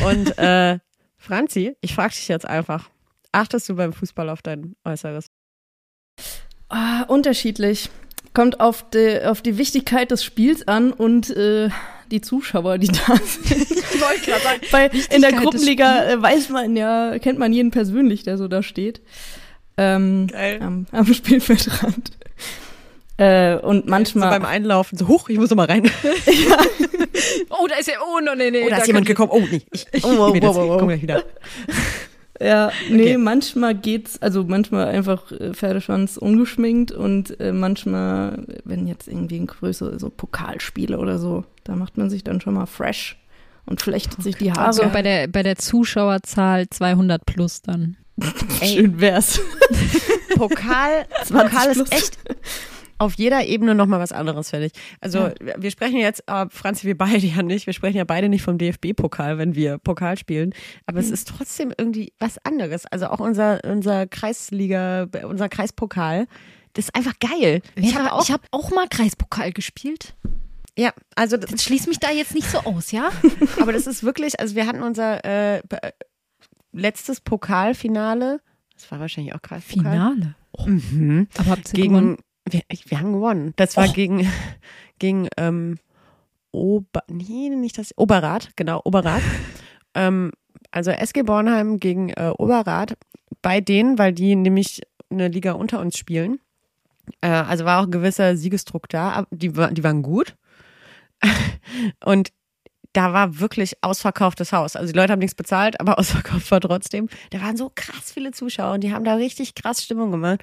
Und 0.05 0.37
äh, 0.39 0.79
Franzi, 1.17 1.77
ich 1.81 1.95
frage 1.95 2.15
dich 2.15 2.29
jetzt 2.29 2.47
einfach, 2.47 2.91
achtest 3.33 3.69
du 3.69 3.77
beim 3.77 3.93
Fußball 3.93 4.29
auf 4.29 4.43
dein 4.43 4.75
Äußeres? 4.85 5.27
Ah, 6.69 7.03
unterschiedlich. 7.05 7.91
Kommt 8.39 8.61
auf 8.61 8.89
die, 8.91 9.21
auf 9.25 9.43
die 9.43 9.59
Wichtigkeit 9.59 10.13
des 10.13 10.23
Spiels 10.23 10.69
an 10.69 10.93
und 10.93 11.29
äh, 11.29 11.71
die 12.13 12.21
Zuschauer, 12.21 12.79
die 12.79 12.87
da 12.87 13.17
sind. 13.17 13.69
Wollte 14.01 14.31
gerade 14.31 14.43
sagen. 14.45 14.61
Weil 14.71 14.91
in 15.11 15.23
der 15.23 15.33
Gruppenliga 15.33 16.05
äh, 16.05 16.23
weiß 16.23 16.51
man 16.51 16.77
ja, 16.77 17.19
kennt 17.19 17.41
man 17.41 17.53
jeden 17.53 17.73
persönlich, 17.73 18.23
der 18.23 18.39
so 18.39 18.47
da 18.47 18.63
steht. 18.63 19.01
Ähm, 19.77 20.29
Geil. 20.29 20.61
am, 20.63 20.87
am 20.93 21.13
Spielfeldrand. 21.13 22.13
Äh, 23.17 23.57
und 23.57 23.87
So 23.87 23.91
manchmal. 23.91 24.31
beim 24.31 24.45
Einlaufen, 24.45 24.97
so 24.97 25.09
hoch, 25.09 25.29
ich 25.29 25.39
muss 25.39 25.53
mal 25.53 25.67
rein. 25.67 25.91
Oh, 27.51 27.67
da 27.67 27.75
ist 27.75 27.89
ja, 27.89 27.95
oh, 28.01 28.21
no, 28.21 28.37
nee, 28.37 28.51
nee. 28.53 28.63
Oh, 28.65 28.69
da 28.69 28.77
da 28.77 28.83
ist 28.83 28.87
jemand 28.87 29.07
gekommen. 29.07 29.31
Oh, 29.33 29.41
nee. 29.41 29.63
Ich, 29.73 29.87
ich, 29.91 30.05
oh, 30.05 30.17
wow, 30.17 30.33
oh, 30.33 30.41
wow, 30.41 30.57
wow. 30.57 30.79
Komm 30.79 30.89
gleich 30.89 31.03
wieder. 31.03 31.25
Ja, 32.41 32.71
nee, 32.89 33.03
Okay. 33.03 33.19
manchmal 33.19 33.75
geht's, 33.75 34.21
also 34.23 34.45
manchmal 34.45 34.87
einfach 34.89 35.33
äh, 35.33 35.53
Pferdeschwanz 35.55 36.17
ungeschminkt 36.17 36.93
und 36.93 37.39
äh, 37.41 37.53
manchmal, 37.53 38.45
wenn 38.65 38.87
jetzt 38.87 39.09
irgendwie 39.09 39.39
ein 39.41 39.47
größere, 39.47 39.99
so 39.99 40.09
Pokalspiele 40.09 40.99
oder 40.99 41.19
so, 41.19 41.45
da 41.65 41.75
macht 41.75 41.99
man 41.99 42.11
sich 42.11 42.23
dann 42.23 42.41
schon 42.41 42.55
mal 42.55 42.67
fresh 42.67 43.17
und 43.67 43.83
flechtet 43.83 44.23
sich 44.23 44.37
die 44.37 44.53
Haare. 44.53 44.67
Also 44.67 44.89
bei 44.93 45.03
der, 45.03 45.27
bei 45.27 45.43
der 45.43 45.57
Zuschauerzahl 45.57 46.69
200 46.69 47.27
plus 47.27 47.61
dann. 47.63 47.97
Schön 48.63 49.01
wär's. 49.01 49.41
Pokal, 50.37 51.07
20 51.25 51.37
Pokal 51.37 51.69
ist 51.71 51.93
echt 51.93 52.19
auf 52.99 53.15
jeder 53.15 53.47
Ebene 53.47 53.75
nochmal 53.75 54.01
was 54.01 54.13
anderes, 54.13 54.51
finde 54.51 54.67
ich. 54.67 54.73
Also 55.01 55.31
wir 55.57 55.71
sprechen 55.71 55.99
jetzt, 55.99 56.23
äh, 56.27 56.47
Franzi, 56.51 56.87
wir 56.87 56.99
beide 56.99 57.27
ja 57.27 57.43
nicht, 57.43 57.67
wir 57.67 57.73
sprechen 57.73 57.97
ja 57.97 58.05
beide 58.05 58.29
nicht 58.29 58.43
vom 58.43 58.59
DFB-Pokal, 58.59 59.39
wenn 59.39 59.55
wir 59.55 59.79
Pokal 59.79 60.19
spielen, 60.19 60.53
aber 60.87 61.01
es 61.01 61.11
ist 61.11 61.29
trotzdem 61.29 61.73
irgendwie 61.77 62.13
was 62.19 62.39
anderes. 62.45 62.87
Also 62.87 63.07
auch 63.09 63.21
unser, 63.21 63.61
unser 63.65 64.07
Kreisliga, 64.07 65.09
unser 65.25 65.49
Kreispokal, 65.49 66.27
das 66.75 66.87
ist 66.87 66.95
einfach 66.95 67.15
geil. 67.19 67.63
Ich 67.77 67.95
habe 67.97 68.13
auch, 68.13 68.23
ich 68.23 68.33
hab 68.33 68.43
auch 68.51 68.71
mal 68.71 68.89
Kreispokal 68.89 69.53
gespielt. 69.53 70.15
ja, 70.77 70.93
also 71.15 71.37
das, 71.37 71.51
Jetzt 71.51 71.65
schließ 71.65 71.87
mich 71.87 71.99
da 71.99 72.11
jetzt 72.11 72.35
nicht 72.35 72.51
so 72.51 72.59
aus, 72.59 72.93
ja? 72.93 73.11
aber 73.61 73.73
das 73.73 73.87
ist 73.87 74.03
wirklich, 74.03 74.39
also 74.41 74.55
wir 74.55 74.67
hatten 74.67 74.83
unser 74.83 75.25
äh, 75.25 75.59
äh, 75.59 75.93
letztes 76.73 77.21
Pokalfinale, 77.21 78.41
das 78.75 78.91
war 78.93 79.01
wahrscheinlich 79.01 79.35
auch 79.35 79.43
Kreispokal. 79.43 79.93
Finale. 79.93 80.35
Mhm. 80.67 81.29
Aber 81.37 81.51
habt 81.51 81.77
ihr 81.77 81.85
gewonnen? 81.85 82.17
Wir, 82.53 82.63
wir 82.87 83.01
haben 83.01 83.13
gewonnen. 83.13 83.53
Das 83.57 83.77
war 83.77 83.89
gegen 83.89 84.31
gegen 84.99 85.29
ähm, 85.37 85.79
Ober 86.51 87.03
nee, 87.09 87.51
nicht 87.51 87.79
das 87.79 87.97
Oberrat, 87.97 88.51
genau, 88.57 88.81
Oberrat. 88.85 89.23
ähm, 89.95 90.33
also 90.71 90.91
SG 90.91 91.23
Bornheim 91.23 91.79
gegen 91.79 92.11
äh, 92.11 92.33
Oberrat 92.37 92.97
bei 93.43 93.61
denen, 93.61 93.99
weil 93.99 94.13
die 94.13 94.35
nämlich 94.35 94.83
eine 95.11 95.29
Liga 95.29 95.53
unter 95.53 95.81
uns 95.81 95.97
spielen. 95.97 96.41
Äh, 97.21 97.29
also 97.29 97.65
war 97.65 97.81
auch 97.81 97.85
ein 97.85 97.91
gewisser 97.91 98.37
Siegesdruck 98.37 98.89
da, 98.89 99.11
aber 99.11 99.29
die, 99.31 99.51
die 99.51 99.85
waren 99.85 100.03
gut. 100.03 100.37
Und 102.05 102.33
da 102.99 103.13
war 103.13 103.39
wirklich 103.39 103.75
ausverkauftes 103.81 104.53
Haus. 104.53 104.75
Also 104.75 104.93
die 104.93 104.99
Leute 104.99 105.13
haben 105.13 105.21
nichts 105.21 105.37
bezahlt, 105.37 105.81
aber 105.81 105.99
ausverkauft 106.01 106.51
war 106.51 106.61
trotzdem. 106.61 107.09
Da 107.31 107.41
waren 107.41 107.57
so 107.57 107.71
krass 107.73 108.11
viele 108.13 108.33
Zuschauer 108.33 108.75
und 108.75 108.81
die 108.83 108.93
haben 108.93 109.05
da 109.05 109.15
richtig 109.15 109.55
krass 109.55 109.85
Stimmung 109.85 110.11
gemacht. 110.11 110.41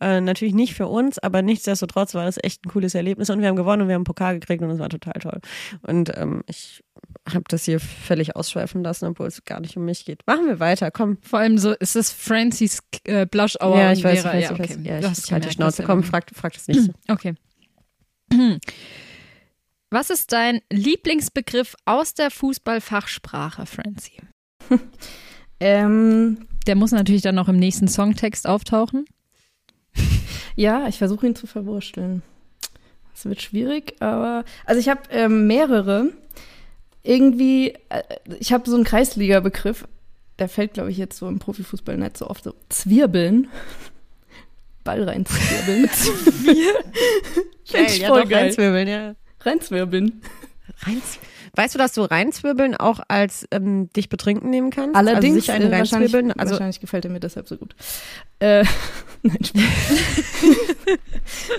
Äh, 0.00 0.20
natürlich 0.20 0.52
nicht 0.52 0.74
für 0.74 0.86
uns, 0.86 1.18
aber 1.18 1.40
nichtsdestotrotz 1.40 2.12
war 2.12 2.26
das 2.26 2.36
echt 2.42 2.66
ein 2.66 2.68
cooles 2.68 2.94
Erlebnis 2.94 3.30
und 3.30 3.40
wir 3.40 3.48
haben 3.48 3.56
gewonnen 3.56 3.82
und 3.82 3.88
wir 3.88 3.94
haben 3.94 4.00
einen 4.00 4.04
Pokal 4.04 4.38
gekriegt 4.38 4.62
und 4.62 4.68
es 4.68 4.78
war 4.78 4.90
total 4.90 5.14
toll. 5.14 5.40
Und 5.80 6.14
ähm, 6.18 6.42
ich 6.46 6.84
habe 7.26 7.44
das 7.48 7.64
hier 7.64 7.80
völlig 7.80 8.36
ausschweifen 8.36 8.84
lassen, 8.84 9.06
obwohl 9.06 9.28
es 9.28 9.42
gar 9.46 9.60
nicht 9.60 9.78
um 9.78 9.86
mich 9.86 10.04
geht. 10.04 10.26
Machen 10.26 10.46
wir 10.46 10.60
weiter, 10.60 10.90
komm. 10.90 11.16
Vor 11.22 11.38
allem 11.38 11.56
so, 11.56 11.72
ist 11.72 11.96
das 11.96 12.10
Francis 12.12 12.80
äh, 13.04 13.24
Blush 13.24 13.56
Hour? 13.62 13.78
ja, 13.78 13.92
ich 13.92 14.04
weiß, 14.04 14.20
Vera? 14.20 14.38
ich 14.38 14.50
weiß, 14.50 14.58
ja, 14.58 14.64
ich 14.64 14.70
weiß. 14.70 14.76
okay. 14.76 14.88
Ja, 14.88 15.10
ich, 15.10 15.18
ich 15.24 15.32
halte 15.32 15.48
die 15.48 15.54
Schnauze. 15.54 15.84
Komm, 15.84 16.02
frag, 16.02 16.26
frag 16.34 16.52
das 16.52 16.68
nicht. 16.68 16.90
Okay. 17.08 17.34
Was 19.94 20.10
ist 20.10 20.32
dein 20.32 20.60
Lieblingsbegriff 20.72 21.76
aus 21.84 22.14
der 22.14 22.32
Fußballfachsprache, 22.32 23.64
Francie? 23.64 24.18
Ähm, 25.60 26.48
Der 26.66 26.74
muss 26.74 26.90
natürlich 26.90 27.22
dann 27.22 27.36
noch 27.36 27.48
im 27.48 27.56
nächsten 27.56 27.86
Songtext 27.86 28.48
auftauchen. 28.48 29.06
ja, 30.56 30.88
ich 30.88 30.98
versuche 30.98 31.28
ihn 31.28 31.36
zu 31.36 31.46
verwursteln. 31.46 32.22
Es 33.14 33.24
wird 33.24 33.40
schwierig, 33.40 33.94
aber 34.00 34.44
also 34.66 34.80
ich 34.80 34.88
habe 34.88 35.02
ähm, 35.10 35.46
mehrere. 35.46 36.10
Irgendwie, 37.04 37.74
äh, 37.88 38.02
ich 38.40 38.52
habe 38.52 38.68
so 38.68 38.74
einen 38.74 38.84
Kreisliga-Begriff, 38.84 39.86
der 40.40 40.48
fällt, 40.48 40.74
glaube 40.74 40.90
ich, 40.90 40.98
jetzt 40.98 41.18
so 41.18 41.28
im 41.28 41.38
Profifußball 41.38 41.96
nicht 41.96 42.18
so 42.18 42.28
oft 42.28 42.42
so. 42.42 42.52
Zwirbeln. 42.68 43.46
Ball 44.82 45.04
reinzwirbeln. 45.04 45.88
Find 47.64 47.90
ich 47.90 47.98
ja, 48.00 48.08
voll 48.08 48.26
geil. 48.26 48.46
reinzwirbeln, 48.46 48.88
ja. 48.88 49.14
Reinzwirbeln. 49.44 50.22
Reins. 50.80 51.18
Weißt 51.56 51.74
du, 51.74 51.78
dass 51.78 51.92
du 51.92 52.02
reinzwirbeln 52.02 52.76
auch 52.76 52.98
als 53.06 53.46
ähm, 53.52 53.88
dich 53.92 54.08
betrinken 54.08 54.50
nehmen 54.50 54.70
kannst? 54.70 54.96
Allerdings, 54.96 55.36
also 55.36 55.40
sich 55.40 55.52
einen 55.52 55.72
äh, 55.72 55.78
wahrscheinlich, 55.78 56.12
reinzwirbeln. 56.12 56.32
Also 56.32 56.52
wahrscheinlich 56.52 56.80
gefällt 56.80 57.04
er 57.04 57.10
mir 57.12 57.20
deshalb 57.20 57.46
so 57.46 57.56
gut. 57.56 57.76
Äh, 58.40 58.64
nein, 59.22 59.38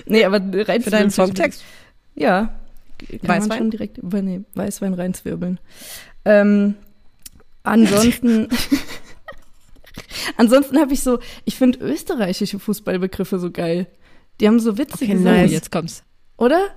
nee, 0.06 0.24
aber 0.24 0.38
reinzwirbeln. 0.38 0.82
für 0.82 0.90
deinen 0.90 1.10
Songtext? 1.10 1.64
Ja. 2.14 2.58
Kann 2.98 3.18
man 3.22 3.40
Weißwein? 3.42 3.58
schon 3.58 3.70
direkt 3.70 3.98
übernehmen. 3.98 4.46
Weißwein 4.54 4.94
reinzwirbeln. 4.94 5.60
Ähm, 6.24 6.74
ansonsten. 7.62 8.48
ansonsten 10.36 10.78
habe 10.78 10.92
ich 10.92 11.02
so, 11.02 11.18
ich 11.44 11.56
finde 11.56 11.78
österreichische 11.78 12.58
Fußballbegriffe 12.58 13.38
so 13.38 13.50
geil. 13.50 13.86
Die 14.40 14.46
haben 14.46 14.60
so 14.60 14.76
witzige 14.76 15.12
Okay, 15.12 15.22
Sachen, 15.22 15.36
nice. 15.36 15.52
Jetzt 15.52 15.70
kommt's. 15.70 16.02
oder? 16.36 16.68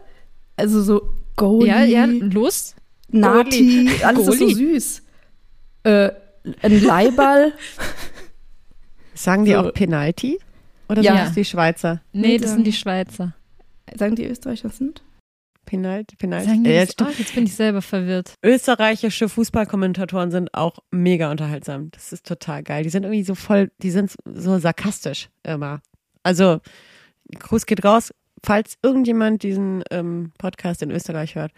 Also 0.59 0.81
so 0.81 1.13
Goalie, 1.35 1.67
Ja, 1.69 1.83
ja, 1.83 2.05
los. 2.05 2.75
Nati, 3.09 3.89
alles 4.03 4.27
ist 4.27 4.39
so 4.39 4.45
Goalie. 4.45 4.55
süß. 4.79 5.03
Äh, 5.83 6.09
ein 6.61 6.83
Leihball. 6.83 7.53
Sagen 9.13 9.45
die 9.45 9.51
So. 9.51 9.57
auch 9.59 9.73
Penalty? 9.73 10.39
Oder 10.87 11.01
Ja. 11.01 11.15
sind 11.15 11.25
das 11.27 11.33
die 11.35 11.45
Schweizer? 11.45 12.01
Nee, 12.13 12.37
das 12.37 12.51
sind 12.51 12.65
die 12.65 12.73
Schweizer. 12.73 13.33
Sagen 13.95 14.15
die 14.15 14.25
Österreicher 14.25 14.69
sind? 14.69 15.01
Penalty, 15.65 16.15
Penalty. 16.15 16.45
Sagen 16.47 16.63
die 16.63 16.69
Ja, 16.71 16.81
das? 16.81 16.93
stimmt. 16.93 17.09
Oh, 17.11 17.15
jetzt 17.19 17.35
bin 17.35 17.43
ich 17.45 17.55
selber 17.55 17.81
verwirrt. 17.81 18.33
Österreichische 18.43 19.29
Fußballkommentatoren 19.29 20.31
sind 20.31 20.53
auch 20.53 20.79
mega 20.91 21.29
unterhaltsam. 21.29 21.91
Das 21.91 22.11
ist 22.11 22.25
total 22.25 22.63
geil. 22.63 22.83
Die 22.83 22.89
sind 22.89 23.03
irgendwie 23.03 23.23
so 23.23 23.35
voll, 23.35 23.71
die 23.81 23.91
sind 23.91 24.15
so 24.25 24.57
sarkastisch 24.57 25.29
immer. 25.43 25.81
Also, 26.23 26.59
Gruß 27.37 27.65
geht 27.67 27.83
raus, 27.85 28.11
falls 28.43 28.75
irgendjemand 28.83 29.43
diesen 29.43 29.83
ähm, 29.91 30.31
Podcast 30.37 30.81
in 30.81 30.91
Österreich 30.91 31.35
hört. 31.35 31.51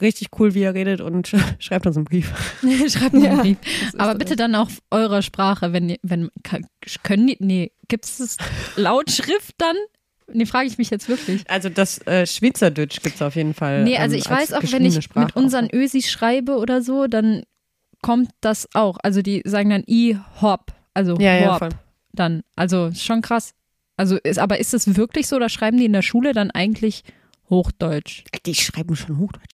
Richtig 0.00 0.28
cool, 0.38 0.52
wie 0.54 0.62
er 0.62 0.74
redet 0.74 1.00
und 1.00 1.32
schreibt 1.58 1.86
uns 1.86 1.96
einen 1.96 2.04
Brief. 2.04 2.30
Schreibt 2.88 3.14
mir 3.14 3.28
einen 3.30 3.36
Ja, 3.36 3.42
Brief. 3.42 3.58
das 3.62 3.94
ist 3.94 4.00
Aber 4.00 4.14
bitte 4.16 4.36
dann 4.36 4.54
auch 4.54 4.66
auf 4.66 4.78
eurer 4.90 5.22
Sprache, 5.22 5.72
wenn 5.72 5.88
ihr- 5.90 5.98
wenn 6.02 6.28
können 7.02 7.26
die, 7.28 7.36
nee, 7.40 7.72
gibt 7.88 8.04
es 8.04 8.36
Lautschrift 8.76 9.54
dann? 9.58 9.76
Nee, 10.32 10.44
frage 10.44 10.66
ich 10.66 10.76
mich 10.76 10.90
jetzt 10.90 11.08
wirklich. 11.08 11.48
Also 11.48 11.68
das 11.68 11.98
äh, 12.06 12.26
Schweizerdeutsch 12.26 13.00
gibt 13.00 13.14
es 13.14 13.22
auf 13.22 13.36
jeden 13.36 13.54
Fall. 13.54 13.84
Nee, 13.84 13.96
also 13.96 14.16
ähm, 14.16 14.22
ich 14.22 14.28
weiß 14.28 14.52
auch, 14.54 14.62
wenn 14.72 14.84
ich 14.84 15.00
Sprache 15.02 15.26
mit 15.26 15.36
unseren 15.36 15.66
auch. 15.66 15.72
Ösis 15.72 16.10
schreibe 16.10 16.56
oder 16.56 16.82
so, 16.82 17.06
dann 17.06 17.44
kommt 18.02 18.30
das 18.40 18.68
auch. 18.74 18.98
Also 19.02 19.22
die 19.22 19.42
sagen 19.44 19.70
dann 19.70 19.84
i-hop, 19.88 20.72
also 20.94 21.16
Ja, 21.18 21.36
ja, 21.36 21.52
hop 21.52 21.58
voll. 21.60 21.68
dann. 22.12 22.42
Also 22.56 22.90
schon 22.92 23.22
krass. 23.22 23.54
Also 23.96 24.16
ist, 24.16 24.38
aber 24.38 24.58
ist 24.58 24.74
es 24.74 24.96
wirklich 24.96 25.26
so 25.26 25.36
oder 25.36 25.48
schreiben 25.48 25.78
die 25.78 25.86
in 25.86 25.92
der 25.92 26.02
Schule 26.02 26.32
dann 26.32 26.50
eigentlich 26.50 27.02
Hochdeutsch? 27.48 28.24
Die 28.44 28.54
schreiben 28.54 28.96
schon 28.96 29.18
Hochdeutsch. 29.18 29.54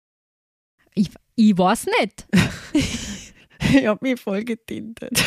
Ich, 0.95 1.11
ich 1.37 1.57
weiß 1.57 1.87
nicht. 2.01 2.27
Ich 3.73 3.87
hab 3.87 4.01
mich 4.01 4.19
voll 4.19 4.43
getintet. 4.45 5.13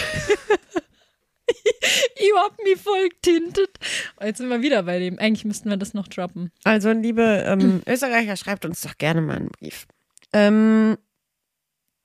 Ich 2.15 2.31
hab 2.35 2.57
mich 2.63 2.77
voll 2.77 3.09
getintet. 3.09 3.77
Jetzt 4.21 4.37
sind 4.37 4.49
wir 4.49 4.61
wieder 4.61 4.83
bei 4.83 4.97
dem. 4.97 5.19
Eigentlich 5.19 5.45
müssten 5.45 5.69
wir 5.69 5.77
das 5.77 5.93
noch 5.93 6.07
droppen. 6.07 6.51
Also, 6.63 6.91
liebe 6.91 7.43
ähm, 7.45 7.81
Österreicher, 7.87 8.37
schreibt 8.37 8.65
uns 8.65 8.81
doch 8.81 8.97
gerne 8.97 9.21
mal 9.21 9.37
einen 9.37 9.49
Brief. 9.49 9.85
Ähm, 10.31 10.97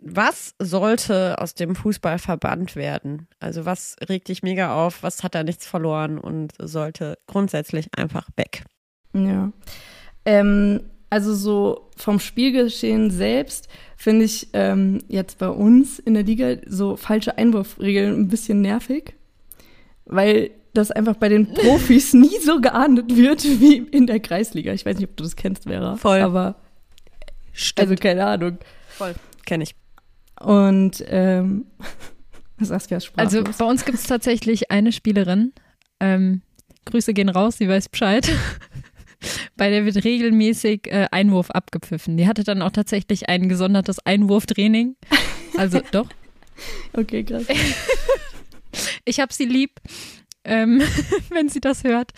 was 0.00 0.54
sollte 0.58 1.40
aus 1.40 1.54
dem 1.54 1.74
Fußball 1.74 2.18
verbannt 2.18 2.76
werden? 2.76 3.26
Also, 3.40 3.64
was 3.64 3.96
regt 4.08 4.28
dich 4.28 4.42
mega 4.42 4.74
auf? 4.74 5.02
Was 5.02 5.24
hat 5.24 5.34
da 5.34 5.42
nichts 5.42 5.66
verloren 5.66 6.18
und 6.18 6.52
sollte 6.58 7.18
grundsätzlich 7.26 7.88
einfach 7.96 8.28
weg? 8.36 8.64
Ja. 9.12 9.52
Ähm, 10.24 10.80
also 11.10 11.34
so 11.34 11.90
vom 11.96 12.20
Spielgeschehen 12.20 13.10
selbst 13.10 13.68
finde 13.96 14.26
ich 14.26 14.48
ähm, 14.52 14.98
jetzt 15.08 15.38
bei 15.38 15.48
uns 15.48 15.98
in 15.98 16.14
der 16.14 16.22
Liga 16.22 16.56
so 16.66 16.96
falsche 16.96 17.38
Einwurfregeln 17.38 18.20
ein 18.20 18.28
bisschen 18.28 18.60
nervig, 18.60 19.14
weil 20.04 20.50
das 20.74 20.90
einfach 20.90 21.16
bei 21.16 21.28
den 21.28 21.54
Profis 21.54 22.12
nie 22.14 22.38
so 22.44 22.60
geahndet 22.60 23.16
wird 23.16 23.42
wie 23.44 23.78
in 23.78 24.06
der 24.06 24.20
Kreisliga. 24.20 24.72
Ich 24.72 24.84
weiß 24.84 24.98
nicht, 24.98 25.08
ob 25.08 25.16
du 25.16 25.24
das 25.24 25.34
kennst, 25.34 25.64
Vera. 25.64 25.96
Voll. 25.96 26.20
Aber 26.20 26.56
also 27.76 27.94
keine 27.96 28.26
Ahnung. 28.26 28.58
Voll. 28.88 29.14
Kenn 29.46 29.62
ich. 29.62 29.74
Und 30.40 31.04
ähm, 31.08 31.66
Saskia 32.60 32.98
ist 32.98 33.12
Also 33.16 33.44
bei 33.44 33.64
uns 33.64 33.84
gibt 33.84 33.98
es 33.98 34.04
tatsächlich 34.04 34.70
eine 34.70 34.92
Spielerin. 34.92 35.52
Ähm, 36.00 36.42
Grüße 36.84 37.12
gehen 37.12 37.28
raus, 37.28 37.58
sie 37.58 37.68
weiß 37.68 37.88
Bescheid. 37.88 38.30
Bei 39.56 39.68
der 39.68 39.84
wird 39.84 40.04
regelmäßig 40.04 40.86
äh, 40.86 41.08
Einwurf 41.10 41.50
abgepfiffen. 41.50 42.16
Die 42.16 42.28
hatte 42.28 42.44
dann 42.44 42.62
auch 42.62 42.70
tatsächlich 42.70 43.28
ein 43.28 43.48
gesondertes 43.48 43.98
Einwurftraining. 44.04 44.96
Also 45.56 45.80
doch, 45.90 46.06
okay, 46.92 47.24
krass. 47.24 47.46
ich 49.04 49.18
habe 49.18 49.32
sie 49.32 49.46
lieb, 49.46 49.80
ähm, 50.44 50.80
wenn 51.30 51.48
sie 51.48 51.60
das 51.60 51.82
hört. 51.82 52.12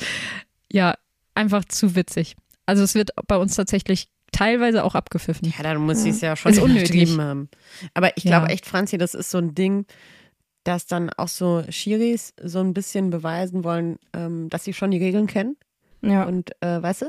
Ja, 0.70 0.96
einfach 1.34 1.64
zu 1.64 1.94
witzig. 1.94 2.36
Also 2.66 2.82
es 2.82 2.94
wird 2.94 3.12
bei 3.28 3.38
uns 3.38 3.54
tatsächlich 3.54 4.08
teilweise 4.32 4.84
auch 4.84 4.94
abgepfiffen. 4.94 5.52
Ja, 5.56 5.62
dann 5.62 5.78
muss 5.78 6.02
sie 6.02 6.10
es 6.10 6.20
ja 6.20 6.36
schon 6.36 6.52
übertrieben 6.54 7.20
haben. 7.20 7.48
Aber 7.94 8.16
ich 8.16 8.22
glaube 8.24 8.46
Ja. 8.48 8.52
echt, 8.52 8.66
Franzi, 8.66 8.98
das 8.98 9.14
ist 9.14 9.30
so 9.30 9.38
ein 9.38 9.54
Ding, 9.54 9.86
dass 10.64 10.86
dann 10.86 11.10
auch 11.10 11.28
so 11.28 11.64
Schiris 11.70 12.34
so 12.42 12.60
ein 12.60 12.74
bisschen 12.74 13.10
beweisen 13.10 13.64
wollen, 13.64 13.98
ähm, 14.14 14.48
dass 14.50 14.64
sie 14.64 14.72
schon 14.74 14.90
die 14.90 14.98
Regeln 14.98 15.26
kennen. 15.26 15.56
Ja. 16.02 16.24
Und 16.24 16.50
äh, 16.62 16.82
weißt 16.82 17.02
du? 17.02 17.06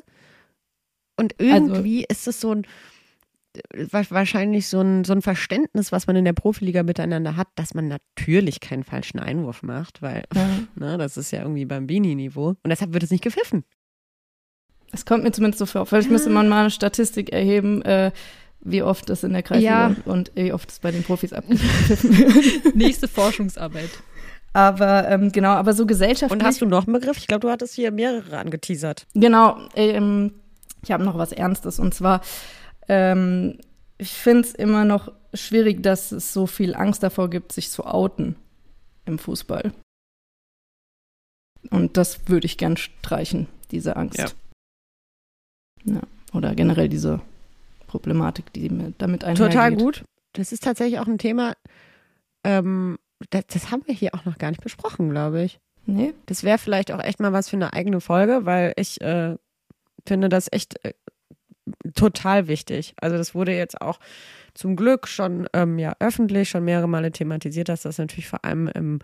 Und 1.17 1.35
Also 1.39 1.51
irgendwie 1.53 2.05
ist 2.07 2.27
es 2.27 2.39
so 2.41 2.53
ein 2.55 2.65
wa- 3.73 4.05
wahrscheinlich 4.09 4.67
so 4.67 4.79
ein, 4.81 5.03
so 5.03 5.13
ein 5.13 5.21
Verständnis, 5.21 5.91
was 5.91 6.07
man 6.07 6.15
in 6.15 6.25
der 6.25 6.33
Profiliga 6.33 6.83
miteinander 6.83 7.35
hat, 7.35 7.49
dass 7.55 7.73
man 7.73 7.87
natürlich 7.89 8.59
keinen 8.61 8.83
falschen 8.83 9.19
Einwurf 9.19 9.61
macht, 9.63 10.01
weil 10.01 10.23
ja. 10.33 10.49
ne, 10.75 10.97
das 10.97 11.17
ist 11.17 11.31
ja 11.31 11.41
irgendwie 11.41 11.65
beim 11.65 11.87
Bini-Niveau. 11.87 12.49
Und 12.49 12.57
deshalb 12.65 12.93
wird 12.93 13.03
es 13.03 13.11
nicht 13.11 13.23
gepfiffen. 13.23 13.63
Es 14.93 15.05
kommt 15.05 15.23
mir 15.23 15.31
zumindest 15.31 15.59
so 15.59 15.65
vor. 15.65 15.85
Vielleicht 15.85 16.09
müsste 16.11 16.29
man 16.29 16.49
mal 16.49 16.61
eine 16.61 16.71
Statistik 16.71 17.31
erheben, 17.31 17.81
äh, 17.83 18.11
wie 18.59 18.83
oft 18.83 19.09
das 19.09 19.23
in 19.23 19.33
der 19.33 19.41
Kreisliga 19.43 19.89
Ja. 19.89 19.95
und 20.05 20.31
wie 20.35 20.53
oft 20.53 20.69
es 20.69 20.79
bei 20.79 20.91
den 20.91 21.03
Profis 21.03 21.33
abgepfiffen 21.33 22.17
wird. 22.65 22.75
Nächste 22.75 23.07
Forschungsarbeit. 23.07 23.89
Aber 24.53 25.07
ähm, 25.07 25.31
genau, 25.31 25.51
aber 25.51 25.73
so 25.73 25.85
gesellschaftlich. 25.85 26.39
Und 26.39 26.45
hast 26.45 26.59
du 26.61 26.65
noch 26.65 26.85
einen 26.85 26.93
Begriff? 26.93 27.17
Ich 27.17 27.27
glaube, 27.27 27.47
du 27.47 27.49
hattest 27.49 27.73
hier 27.73 27.91
mehrere 27.91 28.37
angeteasert. 28.37 29.07
Genau, 29.13 29.57
ähm, 29.75 30.33
ich 30.83 30.91
habe 30.91 31.03
noch 31.05 31.17
was 31.17 31.31
Ernstes 31.31 31.79
und 31.79 31.93
zwar, 31.93 32.21
ähm, 32.89 33.57
ich 33.97 34.11
finde 34.11 34.41
es 34.41 34.53
immer 34.53 34.83
noch 34.83 35.11
schwierig, 35.33 35.81
dass 35.81 36.11
es 36.11 36.33
so 36.33 36.47
viel 36.47 36.75
Angst 36.75 37.01
davor 37.01 37.29
gibt, 37.29 37.53
sich 37.53 37.69
zu 37.69 37.85
outen 37.85 38.35
im 39.05 39.17
Fußball. 39.19 39.71
Und 41.69 41.95
das 41.97 42.27
würde 42.27 42.45
ich 42.45 42.57
gern 42.57 42.75
streichen, 42.77 43.47
diese 43.71 43.95
Angst. 43.95 44.17
Ja. 44.17 44.25
Ja, 45.85 46.01
Oder 46.33 46.55
generell 46.55 46.89
diese 46.89 47.21
Problematik, 47.87 48.53
die 48.53 48.69
damit 48.97 49.23
einhergeht. 49.23 49.53
Total 49.53 49.75
gut. 49.75 50.03
Das 50.33 50.51
ist 50.51 50.63
tatsächlich 50.63 50.99
auch 50.99 51.07
ein 51.07 51.17
Thema, 51.17 51.53
ähm, 52.43 52.97
das, 53.29 53.47
das 53.47 53.71
haben 53.71 53.83
wir 53.85 53.93
hier 53.93 54.15
auch 54.15 54.25
noch 54.25 54.37
gar 54.37 54.49
nicht 54.51 54.63
besprochen, 54.63 55.09
glaube 55.09 55.43
ich. 55.43 55.59
Nee? 55.85 56.13
Das 56.27 56.43
wäre 56.43 56.57
vielleicht 56.57 56.91
auch 56.91 57.03
echt 57.03 57.19
mal 57.19 57.33
was 57.33 57.49
für 57.49 57.57
eine 57.57 57.73
eigene 57.73 57.99
Folge, 58.01 58.45
weil 58.45 58.73
ich 58.77 59.01
äh, 59.01 59.35
finde 60.07 60.29
das 60.29 60.47
echt 60.51 60.83
äh, 60.85 60.93
total 61.95 62.47
wichtig. 62.47 62.93
Also 63.01 63.17
das 63.17 63.35
wurde 63.35 63.53
jetzt 63.55 63.81
auch 63.81 63.99
zum 64.53 64.75
Glück 64.75 65.07
schon 65.07 65.47
ähm, 65.53 65.79
ja 65.79 65.95
öffentlich 65.99 66.49
schon 66.49 66.63
mehrere 66.63 66.87
Male 66.87 67.11
thematisiert, 67.11 67.69
dass 67.69 67.81
das 67.81 67.97
natürlich 67.97 68.27
vor 68.27 68.43
allem 68.45 68.67
im, 68.69 68.99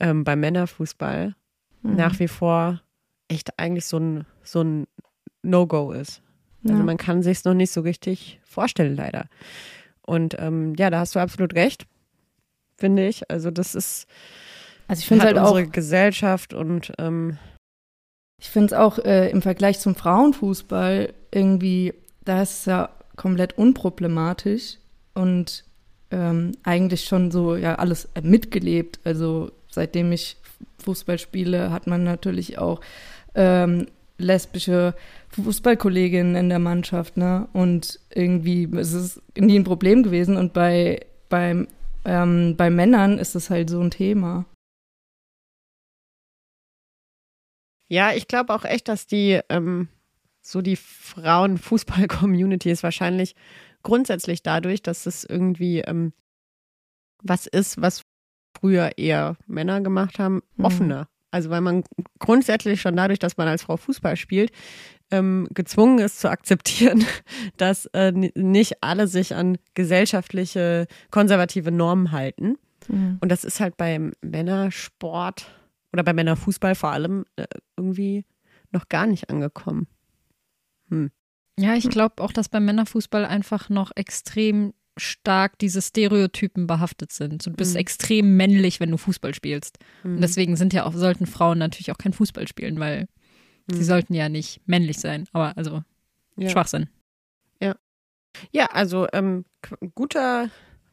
ähm, 0.00 0.24
beim 0.24 0.40
Männerfußball 0.40 1.34
Mhm. 1.82 1.96
nach 1.96 2.18
wie 2.20 2.28
vor 2.28 2.80
echt 3.28 3.58
eigentlich 3.58 3.86
so 3.86 3.98
ein, 3.98 4.24
so 4.44 4.62
ein 4.62 4.86
No-Go 5.42 5.92
ist. 5.92 6.22
Also 6.64 6.78
Ja. 6.78 6.84
man 6.84 6.96
kann 6.96 7.22
sich 7.22 7.44
noch 7.44 7.54
nicht 7.54 7.72
so 7.72 7.80
richtig 7.80 8.40
vorstellen, 8.44 8.96
leider. 8.96 9.26
Und 10.02 10.36
ähm, 10.38 10.74
ja, 10.76 10.90
da 10.90 11.00
hast 11.00 11.14
du 11.14 11.18
absolut 11.20 11.54
recht, 11.54 11.86
finde 12.76 13.06
ich. 13.06 13.30
Also 13.30 13.50
das 13.50 13.74
ist 13.74 14.06
Also 14.88 15.00
ich 15.00 15.06
finde 15.06 15.24
halt 15.24 15.38
auch, 15.38 15.52
unsere 15.52 15.68
Gesellschaft 15.68 16.54
und 16.54 16.92
ähm, 16.98 17.38
Ich 18.40 18.50
finde 18.50 18.66
es 18.66 18.72
auch 18.72 18.98
äh, 18.98 19.30
im 19.30 19.42
Vergleich 19.42 19.78
zum 19.80 19.94
Frauenfußball 19.94 21.12
irgendwie, 21.32 21.94
da 22.24 22.42
ist 22.42 22.60
es 22.60 22.64
ja 22.66 22.90
komplett 23.16 23.56
unproblematisch 23.58 24.78
und 25.14 25.64
ähm, 26.10 26.52
eigentlich 26.62 27.04
schon 27.04 27.30
so 27.30 27.56
ja 27.56 27.76
alles 27.76 28.08
äh, 28.14 28.20
mitgelebt. 28.22 29.00
Also 29.04 29.50
seitdem 29.70 30.12
ich 30.12 30.36
Fußball 30.84 31.18
spiele, 31.18 31.70
hat 31.70 31.86
man 31.86 32.04
natürlich 32.04 32.58
auch 32.58 32.80
ähm, 33.34 33.86
lesbische 34.18 34.94
Fußballkolleginnen 35.32 36.36
in 36.36 36.48
der 36.48 36.58
Mannschaft, 36.58 37.16
ne? 37.16 37.48
Und 37.52 37.98
irgendwie 38.14 38.64
ist 38.64 38.92
es 38.92 39.20
nie 39.36 39.58
ein 39.58 39.64
Problem 39.64 40.02
gewesen. 40.02 40.36
Und 40.36 40.52
bei, 40.52 41.04
beim, 41.28 41.66
ähm, 42.04 42.54
bei 42.56 42.70
Männern 42.70 43.18
ist 43.18 43.34
es 43.34 43.48
halt 43.50 43.70
so 43.70 43.80
ein 43.80 43.90
Thema. 43.90 44.44
ja, 47.88 48.12
ich 48.14 48.26
glaube 48.26 48.54
auch 48.54 48.64
echt, 48.64 48.88
dass 48.88 49.06
die 49.06 49.40
ähm, 49.50 49.88
so 50.40 50.62
die 50.62 50.76
Frauen-Fußball-Community 50.76 52.70
ist 52.70 52.82
wahrscheinlich 52.82 53.34
grundsätzlich 53.82 54.42
dadurch, 54.42 54.82
dass 54.82 55.04
es 55.04 55.24
irgendwie 55.24 55.80
ähm, 55.80 56.12
was 57.22 57.46
ist, 57.46 57.80
was 57.82 58.02
früher 58.58 58.92
eher 58.96 59.36
Männer 59.46 59.82
gemacht 59.82 60.18
haben, 60.18 60.42
Mhm. 60.56 60.64
offener. 60.64 61.08
Also 61.30 61.50
weil 61.50 61.60
man 61.60 61.84
grundsätzlich 62.18 62.80
schon 62.80 62.96
dadurch, 62.96 63.18
dass 63.18 63.36
man 63.36 63.48
als 63.48 63.62
Frau 63.64 63.76
Fußball 63.76 64.16
spielt, 64.16 64.52
ähm, 65.12 65.46
gezwungen 65.54 65.98
ist 66.00 66.18
zu 66.20 66.28
akzeptieren, 66.28 67.04
dass 67.56 67.86
äh, 67.86 68.10
nicht 68.12 68.82
alle 68.82 69.06
sich 69.06 69.34
an 69.36 69.58
gesellschaftliche 69.74 70.86
konservative 71.10 71.70
Normen 71.70 72.10
halten. 72.10 72.56
Mhm. 72.88 73.18
Und 73.20 73.30
das 73.30 73.44
ist 73.44 73.60
halt 73.60 73.76
beim 73.76 74.12
Männersport 74.22 75.46
oder 75.92 76.02
beim 76.02 76.16
Männerfußball 76.16 76.74
vor 76.74 76.90
allem 76.90 77.24
äh, 77.36 77.44
irgendwie 77.76 78.24
noch 78.72 78.88
gar 78.88 79.06
nicht 79.06 79.30
angekommen. 79.30 79.86
Ja, 81.58 81.74
ich 81.74 81.88
glaube 81.88 82.22
auch, 82.22 82.32
dass 82.32 82.48
beim 82.48 82.64
Männerfußball 82.64 83.24
einfach 83.24 83.68
noch 83.68 83.92
extrem 83.94 84.74
stark 84.98 85.58
diese 85.58 85.80
Stereotypen 85.80 86.66
behaftet 86.66 87.12
sind. 87.12 87.46
Du 87.46 87.50
bist 87.52 87.74
Mhm. 87.74 87.80
extrem 87.80 88.36
männlich, 88.36 88.78
wenn 88.80 88.90
du 88.90 88.98
Fußball 88.98 89.34
spielst. 89.34 89.78
Mhm. 90.02 90.16
Und 90.16 90.20
deswegen 90.20 90.56
sind 90.56 90.72
ja 90.74 90.84
auch, 90.84 90.92
sollten 90.94 91.26
Frauen 91.26 91.58
natürlich 91.58 91.90
auch 91.92 91.98
kein 91.98 92.12
Fußball 92.12 92.46
spielen, 92.46 92.78
weil 92.78 93.06
sie 93.68 93.78
Mhm. 93.80 93.84
sollten 93.84 94.14
ja 94.14 94.28
nicht 94.28 94.60
männlich 94.66 94.98
sein. 94.98 95.26
Aber 95.32 95.56
also 95.56 95.82
ja. 96.36 96.48
Schwachsinn. 96.48 96.88
ja, 98.50 98.66
also 98.72 99.06
ähm, 99.12 99.44
guter, 99.94 100.48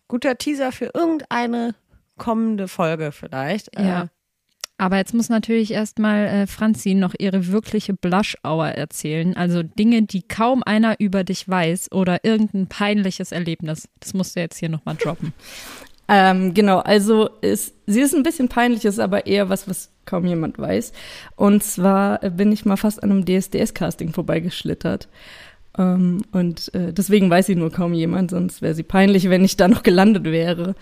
guter 0.09 0.37
Teaser 0.37 0.71
für 0.73 0.91
irgendeine 0.93 1.73
kommende 2.17 2.67
Folge 2.67 3.11
vielleicht. 3.13 3.69
Ja. 3.77 4.03
Äh, 4.03 4.07
Aber 4.77 4.97
jetzt 4.97 5.13
muss 5.13 5.29
natürlich 5.29 5.71
erstmal 5.71 6.25
äh, 6.27 6.47
Franzi 6.47 6.93
noch 6.93 7.13
ihre 7.17 7.47
wirkliche 7.47 7.93
Blush-Hour 7.93 8.67
erzählen. 8.69 9.35
Also 9.37 9.63
Dinge, 9.63 10.03
die 10.03 10.21
kaum 10.21 10.63
einer 10.63 10.99
über 10.99 11.23
dich 11.23 11.47
weiß 11.47 11.91
oder 11.93 12.23
irgendein 12.23 12.67
peinliches 12.67 13.31
Erlebnis. 13.31 13.87
Das 14.01 14.13
musst 14.13 14.35
du 14.35 14.41
jetzt 14.41 14.57
hier 14.57 14.69
nochmal 14.69 14.95
droppen. 14.95 15.33
Ähm, 16.11 16.55
genau, 16.55 16.79
also 16.79 17.29
ist, 17.41 17.75
sie 17.85 18.01
ist 18.01 18.15
ein 18.15 18.23
bisschen 18.23 18.49
peinlich, 18.49 18.83
ist 18.83 18.97
aber 18.97 19.27
eher 19.27 19.47
was, 19.49 19.67
was 19.69 19.91
kaum 20.09 20.25
jemand 20.25 20.57
weiß. 20.57 20.91
Und 21.35 21.63
zwar 21.63 22.23
äh, 22.23 22.29
bin 22.29 22.51
ich 22.51 22.65
mal 22.65 22.77
fast 22.77 23.03
an 23.03 23.11
einem 23.11 23.25
DSDS-Casting 23.25 24.13
vorbeigeschlittert. 24.13 25.07
Ähm, 25.77 26.21
und 26.31 26.73
äh, 26.73 26.91
deswegen 26.91 27.29
weiß 27.29 27.45
sie 27.45 27.55
nur 27.55 27.71
kaum 27.71 27.93
jemand, 27.93 28.31
sonst 28.31 28.61
wäre 28.61 28.73
sie 28.73 28.83
peinlich, 28.83 29.29
wenn 29.29 29.45
ich 29.45 29.57
da 29.57 29.67
noch 29.67 29.83
gelandet 29.83 30.25
wäre. 30.25 30.75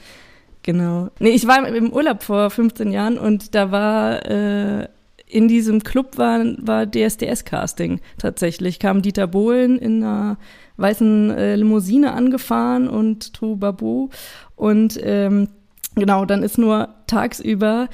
Genau. 0.63 1.09
Nee, 1.19 1.29
ich 1.29 1.47
war 1.47 1.67
im 1.67 1.93
Urlaub 1.93 2.23
vor 2.23 2.49
15 2.49 2.91
Jahren 2.91 3.17
und 3.17 3.55
da 3.55 3.71
war 3.71 4.25
äh, 4.25 4.87
in 5.27 5.47
diesem 5.47 5.83
Club 5.83 6.17
war, 6.17 6.39
war 6.59 6.85
DSDS-Casting 6.85 7.99
tatsächlich. 8.17 8.79
Kam 8.79 9.01
Dieter 9.01 9.27
Bohlen 9.27 9.77
in 9.77 10.03
einer 10.03 10.37
weißen 10.77 11.31
äh, 11.31 11.55
Limousine 11.55 12.13
angefahren 12.13 12.87
und 12.87 13.33
Trou 13.33 13.55
Babu. 13.57 14.09
Und 14.55 14.99
ähm, 15.03 15.49
genau, 15.95 16.25
dann 16.25 16.43
ist 16.43 16.57
nur 16.57 16.89
tagsüber 17.07 17.89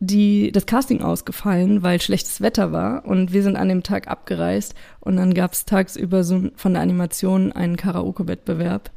die, 0.00 0.50
das 0.50 0.66
Casting 0.66 1.02
ausgefallen, 1.02 1.82
weil 1.82 2.00
schlechtes 2.00 2.40
Wetter 2.40 2.72
war. 2.72 3.04
Und 3.06 3.32
wir 3.32 3.42
sind 3.42 3.56
an 3.56 3.68
dem 3.68 3.82
Tag 3.82 4.08
abgereist. 4.08 4.74
Und 5.00 5.16
dann 5.16 5.34
gab 5.34 5.52
es 5.52 5.64
tagsüber 5.64 6.24
so 6.24 6.48
von 6.56 6.72
der 6.72 6.82
Animation 6.82 7.52
einen 7.52 7.76
Karaoke-Wettbewerb. 7.76 8.90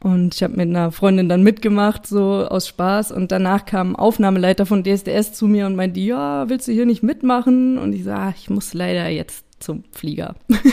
Und 0.00 0.34
ich 0.34 0.42
habe 0.42 0.56
mit 0.56 0.68
einer 0.68 0.92
Freundin 0.92 1.28
dann 1.28 1.42
mitgemacht, 1.42 2.06
so 2.06 2.46
aus 2.46 2.68
Spaß. 2.68 3.12
Und 3.12 3.32
danach 3.32 3.64
kam 3.64 3.92
ein 3.92 3.96
Aufnahmeleiter 3.96 4.66
von 4.66 4.84
DSDS 4.84 5.32
zu 5.32 5.46
mir 5.46 5.66
und 5.66 5.76
meinte, 5.76 6.00
ja, 6.00 6.48
willst 6.48 6.68
du 6.68 6.72
hier 6.72 6.86
nicht 6.86 7.02
mitmachen? 7.02 7.78
Und 7.78 7.92
ich 7.92 8.04
sage, 8.04 8.20
ah, 8.20 8.34
ich 8.36 8.50
muss 8.50 8.74
leider 8.74 9.08
jetzt 9.08 9.44
zum 9.60 9.84
Flieger. 9.92 10.34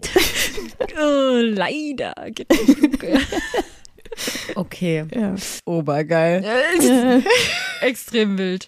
oh, 1.00 1.40
leider. 1.42 2.14
okay, 4.54 5.04
Ja. 5.14 5.34
obergeil. 5.64 6.44
Extrem 7.80 8.38
wild. 8.38 8.66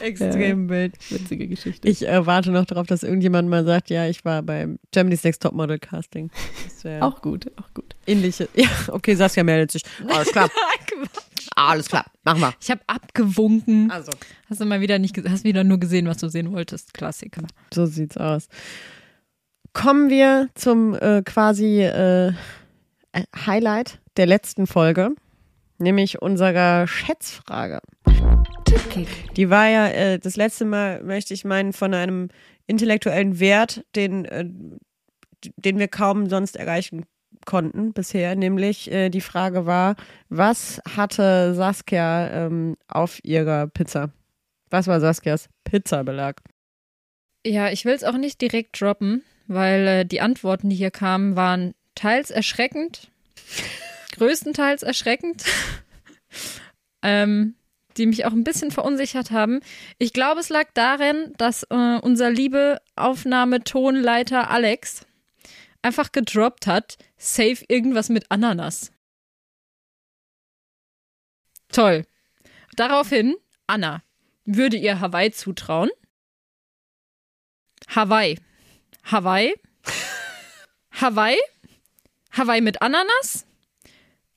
Extrem 0.00 0.68
wild. 0.70 0.94
Witzige 1.10 1.46
Geschichte. 1.48 1.86
Ich 1.88 2.06
äh, 2.08 2.24
warte 2.26 2.50
noch 2.50 2.64
darauf, 2.64 2.86
dass 2.86 3.02
irgendjemand 3.02 3.48
mal 3.48 3.64
sagt, 3.64 3.90
ja, 3.90 4.06
ich 4.08 4.24
war 4.24 4.42
beim 4.42 4.78
Germany's 4.90 5.22
Next 5.24 5.42
Topmodel 5.42 5.78
Casting. 5.78 6.30
Das 6.64 6.84
wäre 6.84 7.02
Auch 7.02 7.20
gut, 7.20 7.50
auch 7.56 7.72
gut. 7.74 7.94
ähnliche. 8.06 8.48
Ja, 8.54 8.68
okay, 8.88 9.14
Saskia 9.14 9.44
meldet 9.44 9.72
sich. 9.72 9.82
Alles 10.08 10.28
klar. 10.32 10.48
Alles 11.56 11.88
klar. 11.88 12.04
Machen 12.24 12.40
wir. 12.40 12.54
Ich 12.60 12.70
habe 12.70 12.80
abgewunken. 12.86 13.90
Also, 13.90 14.12
Hast 14.48 14.60
du 14.60 14.64
mal 14.66 14.80
wieder 14.80 14.98
nicht, 14.98 15.16
hast 15.28 15.44
wieder 15.44 15.64
nur 15.64 15.78
gesehen, 15.78 16.06
was 16.06 16.18
du 16.18 16.28
sehen 16.28 16.52
wolltest. 16.52 16.92
Klassiker. 16.94 17.42
so 17.72 17.86
sieht's 17.86 18.16
aus. 18.16 18.48
Kommen 19.72 20.08
wir 20.10 20.48
zum 20.54 20.94
äh, 20.94 21.22
quasi 21.22 21.82
äh, 21.82 22.32
Highlight 23.46 24.00
der 24.16 24.26
letzten 24.26 24.66
Folge, 24.66 25.10
nämlich 25.78 26.22
unserer 26.22 26.86
Schätzfrage. 26.86 27.80
Die 29.36 29.50
war 29.50 29.68
ja 29.68 29.88
äh, 29.88 30.18
das 30.18 30.36
letzte 30.36 30.64
Mal, 30.64 31.02
möchte 31.02 31.34
ich 31.34 31.44
meinen, 31.44 31.72
von 31.72 31.94
einem 31.94 32.28
intellektuellen 32.66 33.38
Wert, 33.38 33.84
den, 33.94 34.24
äh, 34.24 34.44
den 35.56 35.78
wir 35.78 35.88
kaum 35.88 36.28
sonst 36.28 36.56
erreichen 36.56 37.04
konnten 37.44 37.92
bisher. 37.92 38.34
Nämlich 38.36 38.90
äh, 38.90 39.10
die 39.10 39.20
Frage 39.20 39.66
war, 39.66 39.96
was 40.28 40.80
hatte 40.96 41.54
Saskia 41.54 42.46
ähm, 42.46 42.76
auf 42.88 43.20
ihrer 43.22 43.66
Pizza? 43.68 44.10
Was 44.70 44.86
war 44.86 45.00
Saskias 45.00 45.48
Pizzabelag? 45.64 46.40
Ja, 47.46 47.70
ich 47.70 47.84
will 47.84 47.94
es 47.94 48.02
auch 48.02 48.16
nicht 48.16 48.40
direkt 48.40 48.80
droppen, 48.80 49.22
weil 49.46 49.86
äh, 49.86 50.04
die 50.04 50.20
Antworten, 50.20 50.70
die 50.70 50.76
hier 50.76 50.90
kamen, 50.90 51.36
waren 51.36 51.74
teils 51.94 52.30
erschreckend, 52.30 53.10
größtenteils 54.16 54.82
erschreckend, 54.82 55.44
ähm, 57.02 57.54
die 57.96 58.06
mich 58.06 58.24
auch 58.26 58.32
ein 58.32 58.44
bisschen 58.44 58.70
verunsichert 58.70 59.30
haben. 59.30 59.60
Ich 59.98 60.12
glaube, 60.12 60.40
es 60.40 60.48
lag 60.48 60.68
darin, 60.74 61.32
dass 61.38 61.62
äh, 61.64 61.98
unser 62.00 62.30
liebe 62.30 62.80
Aufnahmetonleiter 62.96 64.50
Alex 64.50 65.06
einfach 65.82 66.12
gedroppt 66.12 66.66
hat, 66.66 66.98
safe 67.16 67.64
irgendwas 67.68 68.08
mit 68.08 68.30
Ananas. 68.30 68.92
Toll. 71.68 72.04
Daraufhin, 72.76 73.36
Anna, 73.66 74.02
würde 74.44 74.76
ihr 74.76 75.00
Hawaii 75.00 75.30
zutrauen? 75.30 75.90
Hawaii. 77.88 78.38
Hawaii. 79.04 79.54
Hawaii. 80.90 81.38
Hawaii 82.32 82.60
mit 82.60 82.82
Ananas. 82.82 83.46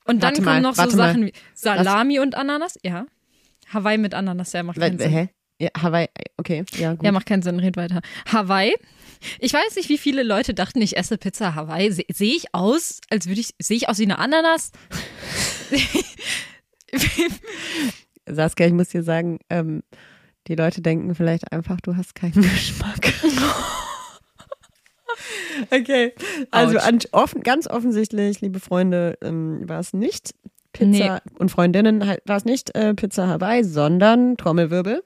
Und 0.09 0.23
dann 0.23 0.29
Warte 0.31 0.41
kommen 0.41 0.61
mal, 0.61 0.61
noch 0.61 0.75
so 0.75 0.81
mal. 0.97 1.09
Sachen 1.09 1.25
wie 1.27 1.33
Salami 1.53 2.19
und 2.19 2.35
Ananas. 2.35 2.77
Ja. 2.83 3.05
Hawaii 3.73 3.97
mit 3.97 4.13
Ananas, 4.13 4.51
ja, 4.53 4.63
macht 4.63 4.79
keinen 4.79 4.97
Sinn. 4.97 5.11
Hä? 5.11 5.29
Ja, 5.61 5.69
Hawaii, 5.79 6.07
okay, 6.37 6.63
ja, 6.77 6.93
gut. 6.93 7.03
Ja, 7.05 7.11
macht 7.11 7.25
keinen 7.25 7.41
Sinn, 7.43 7.59
red 7.59 7.75
weiter. 7.77 8.01
Hawaii. 8.31 8.73
Ich 9.39 9.53
weiß 9.53 9.75
nicht, 9.75 9.89
wie 9.89 9.97
viele 9.97 10.23
Leute 10.23 10.53
dachten, 10.53 10.81
ich 10.81 10.95
esse 10.97 11.17
Pizza 11.17 11.53
Hawaii. 11.53 11.91
Se- 11.91 12.05
Sehe 12.11 12.33
ich 12.35 12.55
aus, 12.55 13.01
als 13.09 13.27
würde 13.27 13.41
ich, 13.41 13.49
sehe 13.59 13.75
ich 13.77 13.89
aus 13.89 13.99
wie 13.99 14.03
eine 14.05 14.17
Ananas? 14.19 14.71
Saskia, 18.25 18.67
ich 18.67 18.73
muss 18.73 18.89
dir 18.89 19.03
sagen, 19.03 19.39
ähm, 19.49 19.83
die 20.47 20.55
Leute 20.55 20.81
denken 20.81 21.13
vielleicht 21.15 21.51
einfach, 21.51 21.81
du 21.81 21.95
hast 21.95 22.15
keinen 22.15 22.33
Geschmack. 22.33 23.13
okay, 25.71 26.13
also 26.51 26.77
an, 26.77 26.99
offen, 27.11 27.43
ganz 27.43 27.67
offensichtlich, 27.67 28.41
liebe 28.41 28.59
Freunde, 28.59 29.17
ähm, 29.21 29.67
war 29.67 29.79
es 29.79 29.93
nicht 29.93 30.33
Pizza 30.73 31.21
und 31.37 31.49
Freundinnen 31.49 32.01
war 32.01 32.37
es 32.37 32.45
nicht 32.45 32.75
äh, 32.75 32.93
Pizza 32.93 33.27
Hawaii, 33.27 33.63
sondern 33.63 34.37
Trommelwirbel. 34.37 35.03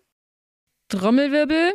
Trommelwirbel. 0.89 1.73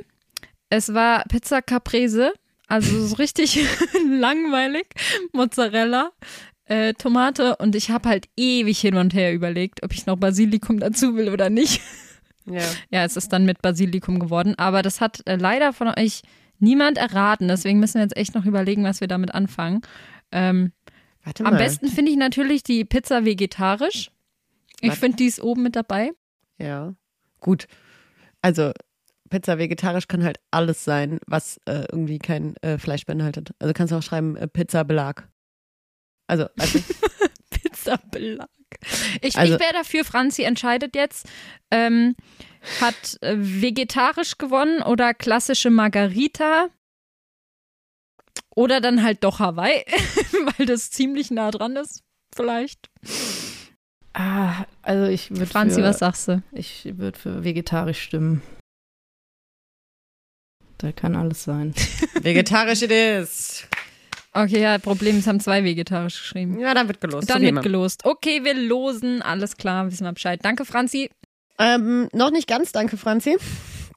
Es 0.71 0.93
war 0.93 1.25
Pizza 1.29 1.63
Caprese, 1.63 2.33
also 2.67 3.07
so 3.07 3.17
richtig 3.17 3.59
langweilig. 4.09 4.87
Mozzarella, 5.33 6.13
äh, 6.67 6.93
Tomate 6.95 7.57
und 7.57 7.75
ich 7.75 7.91
habe 7.91 8.09
halt 8.09 8.29
ewig 8.37 8.79
hin 8.79 8.97
und 8.97 9.15
her 9.15 9.33
überlegt, 9.33 9.83
ob 9.83 9.93
ich 9.93 10.07
noch 10.07 10.17
Basilikum 10.17 10.79
dazu 10.79 11.17
will 11.17 11.31
oder 11.31 11.51
nicht. 11.51 11.81
Ja. 12.45 12.63
Ja, 12.91 13.05
es 13.05 13.17
ist 13.17 13.33
dann 13.33 13.45
mit 13.45 13.63
Basilikum 13.63 14.19
geworden, 14.19 14.55
aber 14.57 14.83
das 14.83 15.01
hat 15.01 15.27
äh, 15.27 15.37
leider 15.37 15.73
von 15.73 15.89
euch 15.89 16.23
niemand 16.59 16.99
erraten. 16.99 17.49
Deswegen 17.49 17.81
müssen 17.81 17.95
wir 17.95 18.03
jetzt 18.03 18.17
echt 18.17 18.35
noch 18.35 18.45
überlegen, 18.45 18.85
was 18.85 19.01
wir 19.01 19.09
damit 19.09 19.35
anfangen. 19.35 19.83
Ähm, 20.33 20.73
Warte 21.25 21.45
am 21.45 21.53
mal. 21.53 21.59
besten 21.59 21.89
finde 21.89 22.11
ich 22.11 22.17
natürlich 22.17 22.63
die 22.63 22.85
Pizza 22.85 23.25
vegetarisch. 23.25 24.11
Ich 24.81 24.95
finde, 24.95 25.17
die 25.17 25.27
ist 25.27 25.43
oben 25.43 25.63
mit 25.63 25.75
dabei. 25.75 26.13
Ja, 26.59 26.95
gut. 27.41 27.67
Also 28.43 28.73
Pizza 29.29 29.59
vegetarisch 29.59 30.09
kann 30.09 30.25
halt 30.25 30.39
alles 30.51 30.85
sein, 30.85 31.19
was 31.27 31.59
äh, 31.67 31.87
irgendwie 31.91 32.19
kein 32.19 32.57
äh, 32.63 32.79
Fleisch 32.79 33.05
beinhaltet. 33.05 33.51
Also 33.59 33.75
kannst 33.75 33.93
du 33.93 33.97
auch 33.97 34.03
schreiben 34.03 34.37
äh, 34.37 34.47
Pizza 34.49 34.85
Belag. 34.85 35.29
Also, 36.27 36.47
also 36.59 36.79
Pizzabelag. 37.51 38.49
Ich, 39.23 39.37
Also- 39.37 39.55
ich 39.55 39.61
wäre 39.61 39.73
dafür, 39.73 40.05
Franzi 40.05 40.43
entscheidet 40.43 40.95
jetzt. 40.95 41.27
Ähm, 41.71 42.15
hat 42.81 43.17
äh, 43.23 43.35
vegetarisch 43.39 44.37
gewonnen 44.39 44.83
oder 44.83 45.15
klassische 45.15 45.71
Margarita? 45.71 46.69
Oder 48.55 48.81
dann 48.81 49.03
halt 49.03 49.23
doch 49.25 49.39
Hawaii, 49.39 49.85
weil 50.59 50.67
das 50.67 50.91
ziemlich 50.91 51.31
nah 51.31 51.51
dran 51.51 51.77
ist, 51.77 52.03
vielleicht. 52.35 52.89
Ah, 54.15 54.65
also 54.83 55.07
ich 55.07 55.31
würde 55.31 55.47
Franzi, 55.47 55.77
für, 55.77 55.83
was 55.85 55.99
sagst 56.01 56.27
du? 56.29 56.43
ich 56.53 56.89
würde 56.99 57.17
für 57.19 57.45
vegetarisch 57.45 58.03
stimmen. 58.03 58.43
Da 60.79 60.91
kann 60.93 61.15
alles 61.15 61.45
sein. 61.45 61.75
vegetarisch 62.23 62.83
it 62.83 62.91
is. 62.91 63.67
Okay, 64.45 64.63
ja, 64.63 64.79
Problem 64.79 65.19
ist, 65.19 65.27
haben 65.27 65.41
zwei 65.41 65.65
vegetarisch 65.65 66.21
geschrieben. 66.21 66.61
Ja, 66.61 66.73
dann 66.73 66.87
wird 66.87 67.01
gelost. 67.01 67.29
Dann 67.29 67.43
wird 67.43 67.51
immer. 67.51 67.63
gelost. 67.63 68.05
Okay, 68.05 68.45
wir 68.45 68.55
losen. 68.55 69.21
Alles 69.21 69.57
klar, 69.57 69.91
wissen 69.91 70.05
wir 70.05 70.13
Bescheid. 70.13 70.39
Danke, 70.43 70.65
Franzi. 70.65 71.11
Ähm, 71.59 72.09
noch 72.13 72.31
nicht 72.31 72.47
ganz, 72.47 72.71
danke 72.71 72.97
Franzi. 72.97 73.37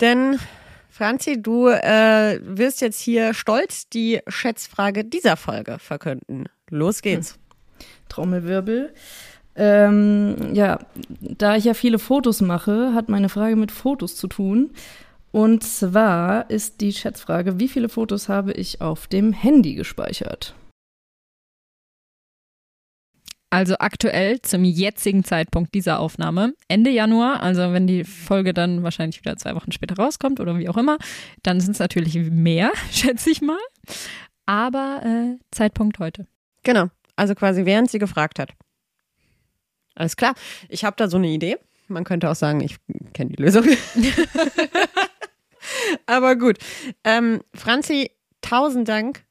Denn 0.02 0.40
Franzi, 0.90 1.42
du 1.42 1.68
äh, 1.68 2.40
wirst 2.42 2.82
jetzt 2.82 3.00
hier 3.00 3.36
stolz 3.36 3.88
die 3.90 4.20
Schätzfrage 4.28 5.06
dieser 5.06 5.38
Folge 5.38 5.78
verkünden. 5.78 6.46
Los 6.70 7.04
geht's. 7.04 7.38
Trommelwirbel. 8.10 8.94
Ähm, 9.56 10.54
ja, 10.54 10.80
da 11.20 11.56
ich 11.56 11.66
ja 11.66 11.76
viele 11.76 12.00
Fotos 12.00 12.42
mache, 12.42 12.94
hat 12.96 13.10
meine 13.10 13.30
Frage 13.30 13.56
mit 13.56 13.72
Fotos 13.72 14.16
zu 14.16 14.28
tun. 14.28 14.72
Und 15.32 15.64
zwar 15.64 16.50
ist 16.50 16.82
die 16.82 16.92
Schätzfrage, 16.92 17.60
wie 17.60 17.70
viele 17.70 17.90
Fotos 17.90 18.28
habe 18.28 18.52
ich 18.52 18.82
auf 18.82 19.08
dem 19.08 19.32
Handy 19.32 19.76
gespeichert? 19.76 20.56
Also 23.50 23.76
aktuell 23.80 24.42
zum 24.42 24.64
jetzigen 24.64 25.26
Zeitpunkt 25.26 25.74
dieser 25.74 26.00
Aufnahme, 26.00 26.54
Ende 26.70 26.90
Januar, 26.90 27.42
also 27.42 27.74
wenn 27.74 27.86
die 27.86 28.06
Folge 28.06 28.54
dann 28.54 28.82
wahrscheinlich 28.82 29.20
wieder 29.20 29.36
zwei 29.36 29.56
Wochen 29.56 29.74
später 29.74 29.96
rauskommt 29.96 30.40
oder 30.40 30.58
wie 30.58 30.70
auch 30.70 30.78
immer, 30.78 30.98
dann 31.44 31.60
sind 31.60 31.74
es 31.74 31.80
natürlich 31.80 32.16
mehr, 32.16 32.72
schätze 32.92 33.30
ich 33.30 33.42
mal. 33.42 33.60
Aber 34.46 35.02
äh, 35.04 35.38
Zeitpunkt 35.52 36.00
heute. 36.00 36.28
Genau. 36.64 36.88
Also 37.18 37.36
quasi 37.36 37.66
während 37.66 37.92
sie 37.92 38.00
gefragt 38.00 38.40
hat. 38.40 38.54
Alles 39.96 40.16
klar. 40.16 40.34
Ich 40.70 40.86
habe 40.86 40.96
da 40.96 41.10
so 41.10 41.18
eine 41.18 41.28
Idee. 41.28 41.58
Man 41.90 42.06
könnte 42.06 42.30
auch 42.30 42.36
sagen, 42.36 42.62
ich 42.62 42.78
kenne 43.14 43.32
die 43.32 43.44
Lösung. 43.44 43.66
Aber 46.06 46.36
gut. 46.36 46.58
Ähm, 47.04 47.42
Franzi, 47.54 48.12
tausend 48.42 48.88
Dank. 48.88 49.24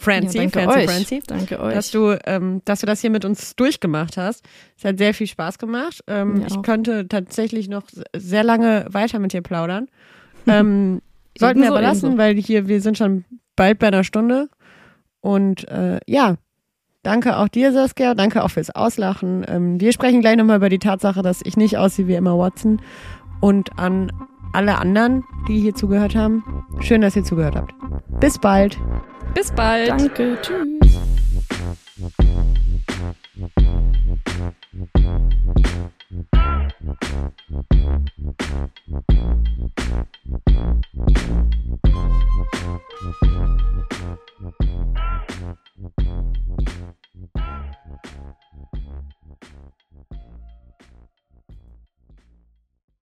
Franzi, 0.00 0.38
ja, 0.38 0.44
danke 0.44 0.60
Fancy 0.60 0.78
euch. 0.78 0.90
Franzi. 0.90 1.22
Danke 1.26 1.60
euch. 1.60 1.74
dass 1.74 1.90
du, 1.90 2.18
ähm, 2.24 2.62
dass 2.64 2.80
du 2.80 2.86
das 2.86 3.02
hier 3.02 3.10
mit 3.10 3.26
uns 3.26 3.54
durchgemacht 3.54 4.16
hast. 4.16 4.46
Es 4.78 4.84
hat 4.84 4.96
sehr 4.96 5.12
viel 5.12 5.26
Spaß 5.26 5.58
gemacht. 5.58 6.02
Ähm, 6.06 6.42
ich 6.46 6.62
könnte 6.62 7.06
tatsächlich 7.06 7.68
noch 7.68 7.82
sehr 8.16 8.42
lange 8.42 8.86
weiter 8.88 9.18
mit 9.18 9.32
dir 9.32 9.42
plaudern. 9.42 9.88
Ähm, 10.46 11.02
sollten 11.38 11.60
wir 11.60 11.68
aber 11.68 11.82
lassen, 11.82 12.16
weil 12.16 12.34
hier, 12.36 12.66
wir 12.66 12.80
sind 12.80 12.96
schon 12.96 13.26
bald 13.56 13.78
bei 13.78 13.88
einer 13.88 14.04
Stunde. 14.04 14.48
Und 15.20 15.68
äh, 15.68 16.00
ja, 16.06 16.36
danke 17.02 17.36
auch 17.36 17.48
dir, 17.48 17.72
Saskia. 17.72 18.14
Danke 18.14 18.42
auch 18.42 18.50
fürs 18.50 18.70
Auslachen. 18.70 19.44
Ähm, 19.46 19.78
wir 19.78 19.92
sprechen 19.92 20.22
gleich 20.22 20.36
nochmal 20.36 20.56
über 20.56 20.70
die 20.70 20.78
Tatsache, 20.78 21.20
dass 21.20 21.42
ich 21.44 21.58
nicht 21.58 21.76
aussehe 21.76 22.08
wie 22.08 22.14
Emma 22.14 22.38
Watson. 22.38 22.80
Und 23.40 23.78
an 23.78 24.10
alle 24.52 24.78
anderen, 24.78 25.24
die 25.48 25.60
hier 25.60 25.74
zugehört 25.74 26.14
haben, 26.14 26.44
schön, 26.80 27.00
dass 27.00 27.16
ihr 27.16 27.24
zugehört 27.24 27.56
habt. 27.56 27.74
Bis 28.20 28.38
bald. 28.38 28.78
Bis 29.34 29.52
bald. 29.52 29.88
Danke. 29.88 30.38
Tschüss. 30.42 31.00